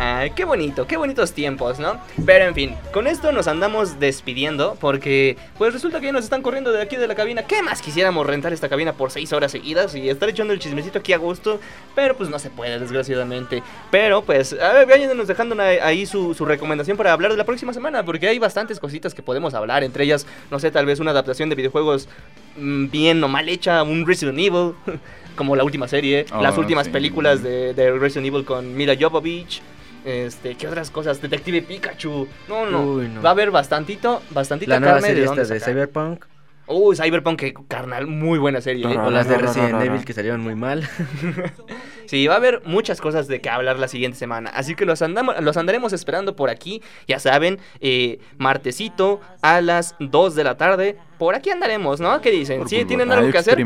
Ay, 0.04 0.32
qué 0.32 0.46
bonito, 0.46 0.88
qué 0.88 0.98
bonitos 0.98 1.32
tiempos, 1.32 1.78
¿no? 1.78 2.00
Pero 2.26 2.46
en 2.46 2.56
fin, 2.56 2.76
con 2.92 3.06
esto 3.06 3.32
nos 3.32 3.48
andamos 3.48 4.00
despidiendo 4.00 4.76
porque 4.82 5.38
pues 5.60 5.74
resulta 5.74 6.00
que 6.00 6.08
ya 6.08 6.12
nos 6.12 6.24
están 6.24 6.42
corriendo 6.42 6.72
de 6.72 6.82
aquí 6.82 6.96
de 6.96 7.08
la 7.08 7.14
cabina. 7.14 7.44
¿Qué 7.44 7.62
más 7.62 7.84
quisiéramos 7.84 8.26
rentar 8.26 8.52
esta 8.52 8.68
cabina 8.68 8.94
por 8.94 9.12
seis 9.12 9.32
horas 9.32 9.52
seguidas 9.52 9.94
y 9.94 10.10
estar 10.10 10.28
echando 10.28 10.54
el 10.54 10.60
chismecito 10.60 10.98
aquí 10.98 11.14
a 11.14 11.18
gusto? 11.20 11.60
Pero 11.94 12.18
pues 12.18 12.32
no 12.32 12.40
se 12.40 12.50
puede, 12.50 12.80
desgraciadamente. 12.80 13.62
Pero 13.92 14.24
pues, 14.24 14.54
a 14.60 14.74
ver, 14.74 14.88
váyanos 14.88 15.28
dejando 15.28 15.54
una- 15.54 15.66
ahí 15.66 16.08
su, 16.08 16.34
su 16.34 16.46
recomendación 16.46 16.98
para 16.98 17.14
hablar 17.14 17.30
de 17.30 17.38
la 17.38 17.46
próxima 17.46 17.72
semana 17.72 18.04
porque 18.04 18.28
hay 18.28 18.40
bastantes 18.40 18.80
cositas 18.80 19.14
que 19.14 19.22
podemos 19.22 19.54
hablar. 19.54 19.84
Entre 19.84 20.04
ellas, 20.06 20.26
no 20.50 20.58
sé, 20.58 20.72
tal 20.72 20.88
vez 20.88 21.00
una 21.00 21.12
adaptación 21.12 21.48
de 21.50 21.56
videojuegos 21.56 22.10
mm, 22.58 22.88
bien 22.90 23.24
o 23.24 23.28
mal 23.28 23.48
hecha, 23.50 23.84
un 23.84 24.08
Resident 24.08 24.40
Evil. 24.40 24.74
Como 25.36 25.56
la 25.56 25.64
última 25.64 25.88
serie, 25.88 26.26
Oh, 26.34 26.42
las 26.42 26.58
últimas 26.58 26.88
sí. 26.88 26.92
películas 26.92 27.42
de, 27.42 27.74
de 27.74 27.92
Resident 27.98 28.28
Evil 28.28 28.44
con 28.44 28.76
Mila 28.76 28.96
Jovovich. 29.00 29.62
Este, 30.06 30.56
¿qué 30.56 30.68
otras 30.68 30.90
cosas? 30.90 31.22
Detective 31.22 31.62
Pikachu. 31.62 32.28
No, 32.48 32.66
no. 32.66 32.84
Uy, 32.84 33.08
no. 33.08 33.22
Va 33.22 33.30
a 33.30 33.34
haber 33.34 33.52
bastantito, 33.52 34.22
bastantita 34.32 34.74
La 34.74 34.80
nueva 34.80 34.96
carne 34.96 35.08
serie 35.08 35.22
de 35.22 35.28
dónde 35.28 35.42
esta 35.44 35.54
de 35.54 35.60
sacar. 35.60 35.74
Cyberpunk. 35.74 36.26
Uy, 36.68 36.96
Cyberpunk, 36.96 37.40
que 37.40 37.54
carnal, 37.68 38.08
muy 38.08 38.40
buena 38.40 38.62
serie. 38.62 38.86
¿eh? 38.86 38.96
No, 38.96 39.08
O 39.08 39.12
las 39.12 39.28
de 39.28 39.38
Resident. 39.38 39.82
Evil 39.82 40.06
que 40.06 40.14
salieron 40.14 40.42
muy 40.42 40.56
mal. 40.56 40.88
Sí, 42.08 42.28
va 42.28 42.34
a 42.34 42.38
haber 42.38 42.62
muchas 42.66 43.00
cosas 43.00 43.30
de 43.30 43.40
que 43.40 43.50
hablar 43.50 43.80
la 43.80 43.88
siguiente 43.88 44.18
semana. 44.18 44.50
Así 44.50 44.76
que 44.76 44.86
los, 44.86 45.02
andamos, 45.02 45.40
los 45.40 45.56
andaremos 45.56 45.94
esperando 45.94 46.36
por 46.36 46.50
aquí. 46.50 46.82
Ya 47.08 47.20
saben, 47.20 47.58
eh, 47.80 48.20
martesito 48.38 49.22
a 49.42 49.62
las 49.62 49.96
2 50.00 50.36
de 50.36 50.44
la 50.44 50.58
tarde. 50.58 50.98
Por 51.18 51.36
aquí 51.36 51.52
andaremos, 51.52 52.02
¿no? 52.02 52.20
¿Qué 52.20 52.32
dicen? 52.32 52.60
Por 52.60 52.70
¿Sí? 52.70 52.84
¿Tienen 52.84 53.14
algo 53.14 53.32
que 53.32 53.38
hacer? 53.38 53.58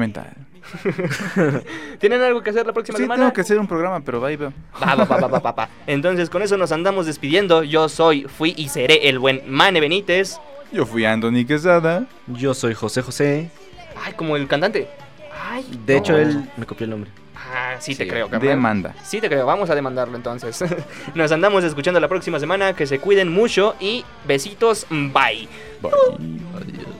¿Tienen 2.00 2.22
algo 2.22 2.42
que 2.42 2.50
hacer 2.50 2.66
la 2.66 2.74
próxima 2.74 2.98
Sí, 2.98 3.04
semana? 3.04 3.22
tengo 3.24 3.34
que 3.34 3.42
hacer 3.42 3.60
un 3.60 3.68
programa, 3.68 4.00
pero 4.02 4.20
va 4.22 4.32
y 4.32 4.36
va. 4.36 4.52
Va, 4.82 4.96
va, 4.96 5.06
va, 5.06 5.18
va, 5.18 5.28
va, 5.28 5.40
va, 5.40 5.52
va. 5.52 5.70
Entonces, 5.88 6.30
con 6.30 6.42
eso 6.42 6.58
nos 6.58 6.72
andamos 6.72 7.06
despidiendo. 7.06 7.64
Yo 7.64 7.90
soy, 7.90 8.24
fui 8.24 8.54
y 8.58 8.70
seré 8.70 9.08
el 9.10 9.20
buen 9.20 9.42
Mane 9.48 9.80
Benítez. 9.80 10.38
Yo 10.72 10.86
fui 10.86 11.06
Anthony 11.06 11.46
Quesada. 11.48 12.06
Yo 12.28 12.54
soy 12.54 12.74
José 12.74 13.02
José. 13.02 13.50
Ay, 14.04 14.14
como 14.14 14.36
el 14.36 14.48
cantante. 14.48 14.88
Ay, 15.50 15.66
De 15.86 15.94
no. 15.94 16.00
hecho, 16.00 16.18
él 16.18 16.50
me 16.58 16.66
copió 16.66 16.86
el 16.86 16.90
nombre. 16.92 17.12
Ah, 17.38 17.76
sí, 17.80 17.96
te 17.96 18.08
creo, 18.08 18.28
carnal. 18.28 18.50
Demanda. 18.50 18.96
Sí 19.04 19.22
te 19.22 19.28
creo, 19.30 19.46
vamos 19.46 19.70
a 19.70 19.76
demandarlo 19.76 20.18
entonces. 20.18 20.64
Nos 21.16 21.32
andamos 21.32 21.64
escuchando 21.64 22.00
la 22.00 22.08
próxima 22.08 22.40
semana, 22.40 22.74
que 22.76 22.88
se 22.88 23.00
cuiden 23.00 23.32
mucho 23.32 23.76
y 23.80 24.04
besitos, 24.28 24.88
bye. 24.90 25.48
Bye. 25.82 25.92
Adiós. 26.56 26.95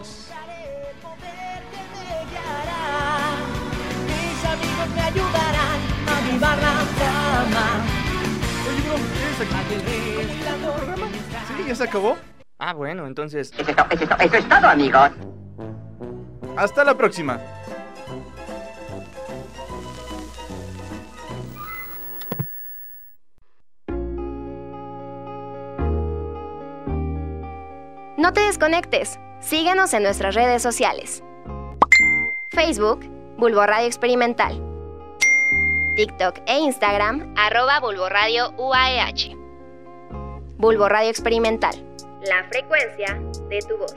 A 6.44 6.54
avivar 6.54 6.58
la 6.58 6.74
fama. 6.96 7.86
Sí, 11.58 11.64
ya 11.68 11.76
se 11.76 11.84
acabó. 11.84 12.18
Ah, 12.60 12.74
bueno, 12.74 13.06
entonces... 13.08 13.52
Eso 13.58 13.70
es, 13.72 13.76
to- 13.76 13.86
eso 13.92 14.04
es 14.04 14.10
to- 14.10 14.16
eso 14.20 14.36
es 14.38 14.50
todo, 14.50 14.68
amigos. 14.68 15.12
Hasta 16.58 16.84
la 16.84 16.96
próxima. 16.96 17.40
No 28.18 28.32
te 28.34 28.42
desconectes. 28.42 29.20
Síguenos 29.40 29.94
en 29.94 30.04
nuestras 30.04 30.36
redes 30.36 30.62
sociales. 30.62 31.24
Facebook, 32.52 33.02
Bulbo 33.38 33.66
Radio 33.66 33.88
Experimental. 33.88 34.62
TikTok 35.96 36.42
e 36.46 36.58
Instagram, 36.60 37.34
arroba 37.38 37.80
Bulbo 37.80 38.10
Radio 38.10 38.52
UAEH. 38.58 39.34
Bulbo 40.58 40.90
Radio 40.90 41.10
Experimental. 41.10 41.74
La 42.28 42.44
frecuencia 42.50 43.18
de 43.50 43.60
tu 43.60 43.78
voz. 43.78 43.96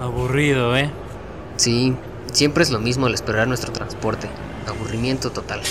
Aburrido, 0.00 0.76
¿eh? 0.76 0.90
Sí, 1.54 1.94
siempre 2.32 2.64
es 2.64 2.70
lo 2.70 2.80
mismo 2.80 3.06
al 3.06 3.14
esperar 3.14 3.46
nuestro 3.46 3.72
transporte. 3.72 4.28
aburrimiento 4.66 5.30
total. 5.30 5.62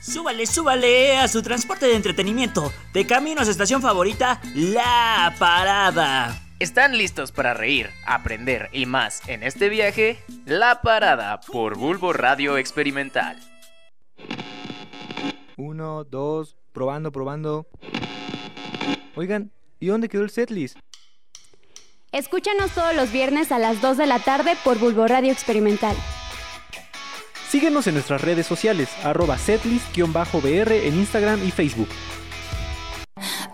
Súbale, 0.00 0.46
súbale 0.46 1.18
a 1.18 1.26
su 1.26 1.42
transporte 1.42 1.86
de 1.86 1.96
entretenimiento. 1.96 2.72
De 2.94 3.06
camino 3.06 3.40
a 3.40 3.44
su 3.44 3.50
estación 3.50 3.82
favorita, 3.82 4.40
La 4.54 5.34
Parada. 5.38 6.47
¿Están 6.58 6.98
listos 6.98 7.30
para 7.30 7.54
reír, 7.54 7.88
aprender 8.04 8.68
y 8.72 8.84
más 8.84 9.28
en 9.28 9.44
este 9.44 9.68
viaje? 9.68 10.18
La 10.44 10.82
Parada 10.82 11.38
por 11.40 11.78
Bulbo 11.78 12.12
Radio 12.12 12.58
Experimental. 12.58 13.38
Uno, 15.56 16.02
dos, 16.02 16.56
probando, 16.72 17.12
probando. 17.12 17.68
Oigan, 19.14 19.52
¿y 19.78 19.86
dónde 19.86 20.08
quedó 20.08 20.24
el 20.24 20.30
setlist? 20.30 20.78
Escúchanos 22.10 22.72
todos 22.72 22.94
los 22.96 23.12
viernes 23.12 23.52
a 23.52 23.60
las 23.60 23.80
2 23.80 23.96
de 23.96 24.06
la 24.06 24.18
tarde 24.18 24.56
por 24.64 24.78
Bulbo 24.78 25.06
Radio 25.06 25.30
Experimental. 25.30 25.94
Síguenos 27.48 27.86
en 27.86 27.94
nuestras 27.94 28.20
redes 28.20 28.46
sociales, 28.46 28.88
arroba 29.04 29.38
setlist-br 29.38 30.72
en 30.72 30.94
Instagram 30.94 31.46
y 31.46 31.52
Facebook. 31.52 31.88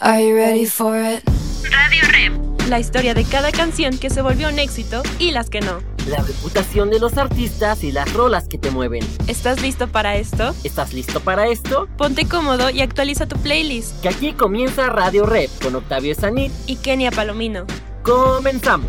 Are 0.00 0.26
you 0.26 0.34
ready 0.34 0.64
for 0.64 0.96
it? 0.96 1.22
Radio 1.70 2.02
Rep. 2.10 2.43
La 2.68 2.80
historia 2.80 3.12
de 3.12 3.24
cada 3.24 3.52
canción 3.52 3.98
que 3.98 4.08
se 4.08 4.22
volvió 4.22 4.48
un 4.48 4.58
éxito 4.58 5.02
y 5.18 5.32
las 5.32 5.50
que 5.50 5.60
no. 5.60 5.82
La 6.08 6.22
reputación 6.22 6.88
de 6.88 6.98
los 6.98 7.18
artistas 7.18 7.84
y 7.84 7.92
las 7.92 8.10
rolas 8.14 8.48
que 8.48 8.56
te 8.56 8.70
mueven. 8.70 9.02
¿Estás 9.26 9.60
listo 9.60 9.88
para 9.88 10.16
esto? 10.16 10.54
¿Estás 10.64 10.94
listo 10.94 11.20
para 11.20 11.46
esto? 11.48 11.88
Ponte 11.98 12.26
cómodo 12.26 12.70
y 12.70 12.80
actualiza 12.80 13.26
tu 13.26 13.36
playlist. 13.36 14.00
Que 14.00 14.08
aquí 14.08 14.32
comienza 14.32 14.86
Radio 14.86 15.26
Rep 15.26 15.50
con 15.62 15.74
Octavio 15.74 16.14
Sanit 16.14 16.52
y 16.66 16.76
Kenia 16.76 17.10
Palomino. 17.10 17.66
Comenzamos. 18.02 18.88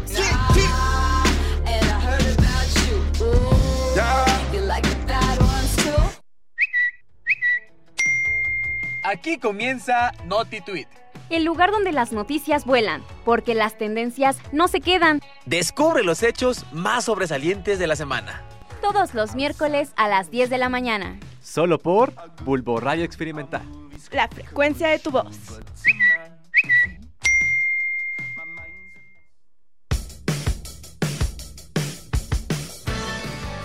Aquí 9.03 9.37
comienza 9.37 10.13
NotiTweet. 10.25 11.04
El 11.29 11.43
lugar 11.43 11.71
donde 11.71 11.91
las 11.91 12.11
noticias 12.11 12.65
vuelan, 12.65 13.03
porque 13.23 13.55
las 13.55 13.77
tendencias 13.77 14.37
no 14.51 14.67
se 14.67 14.79
quedan. 14.79 15.21
Descubre 15.45 16.03
los 16.03 16.21
hechos 16.21 16.65
más 16.71 17.05
sobresalientes 17.05 17.79
de 17.79 17.87
la 17.87 17.95
semana. 17.95 18.43
Todos 18.81 19.15
los 19.15 19.33
miércoles 19.35 19.91
a 19.95 20.07
las 20.07 20.29
10 20.29 20.49
de 20.49 20.57
la 20.59 20.69
mañana. 20.69 21.19
Solo 21.41 21.79
por 21.79 22.13
Bulbo 22.43 22.79
Radio 22.79 23.03
Experimental. 23.03 23.63
La 24.11 24.27
frecuencia 24.27 24.87
de 24.87 24.99
tu 24.99 25.09
voz. 25.09 25.59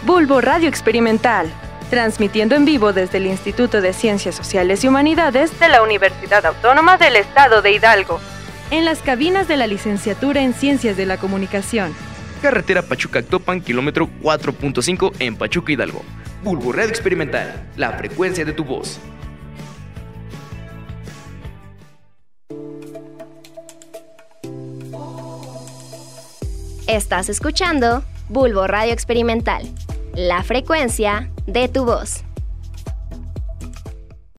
Bulbo 0.06 0.40
Radio 0.40 0.68
Experimental, 0.68 1.52
transmitiendo 1.90 2.54
en 2.54 2.64
vivo 2.64 2.92
desde 2.92 3.18
el 3.18 3.26
Instituto 3.26 3.80
de 3.80 3.92
Ciencias 3.92 4.36
Sociales 4.36 4.84
y 4.84 4.88
Humanidades 4.88 5.58
de 5.58 5.68
la 5.68 5.82
Universidad 5.82 6.46
Autónoma 6.46 6.96
del 6.96 7.16
Estado 7.16 7.60
de 7.60 7.72
Hidalgo, 7.72 8.20
en 8.70 8.84
las 8.84 9.00
cabinas 9.00 9.48
de 9.48 9.56
la 9.56 9.66
licenciatura 9.66 10.40
en 10.40 10.54
Ciencias 10.54 10.96
de 10.96 11.04
la 11.04 11.18
Comunicación. 11.18 11.92
Carretera 12.40 12.82
Pachuca-Actopan, 12.82 13.60
kilómetro 13.60 14.08
4.5 14.22 15.12
en 15.18 15.36
Pachuca, 15.36 15.72
Hidalgo. 15.72 16.02
Bulbo 16.42 16.72
Radio 16.72 16.88
Experimental, 16.88 17.68
la 17.76 17.92
frecuencia 17.92 18.44
de 18.44 18.52
tu 18.52 18.64
voz. 18.64 18.98
Estás 26.86 27.28
escuchando 27.28 28.02
Bulbo 28.28 28.66
Radio 28.66 28.92
Experimental, 28.92 29.68
la 30.14 30.42
frecuencia 30.42 31.30
de 31.46 31.68
tu 31.68 31.84
voz. 31.84 32.24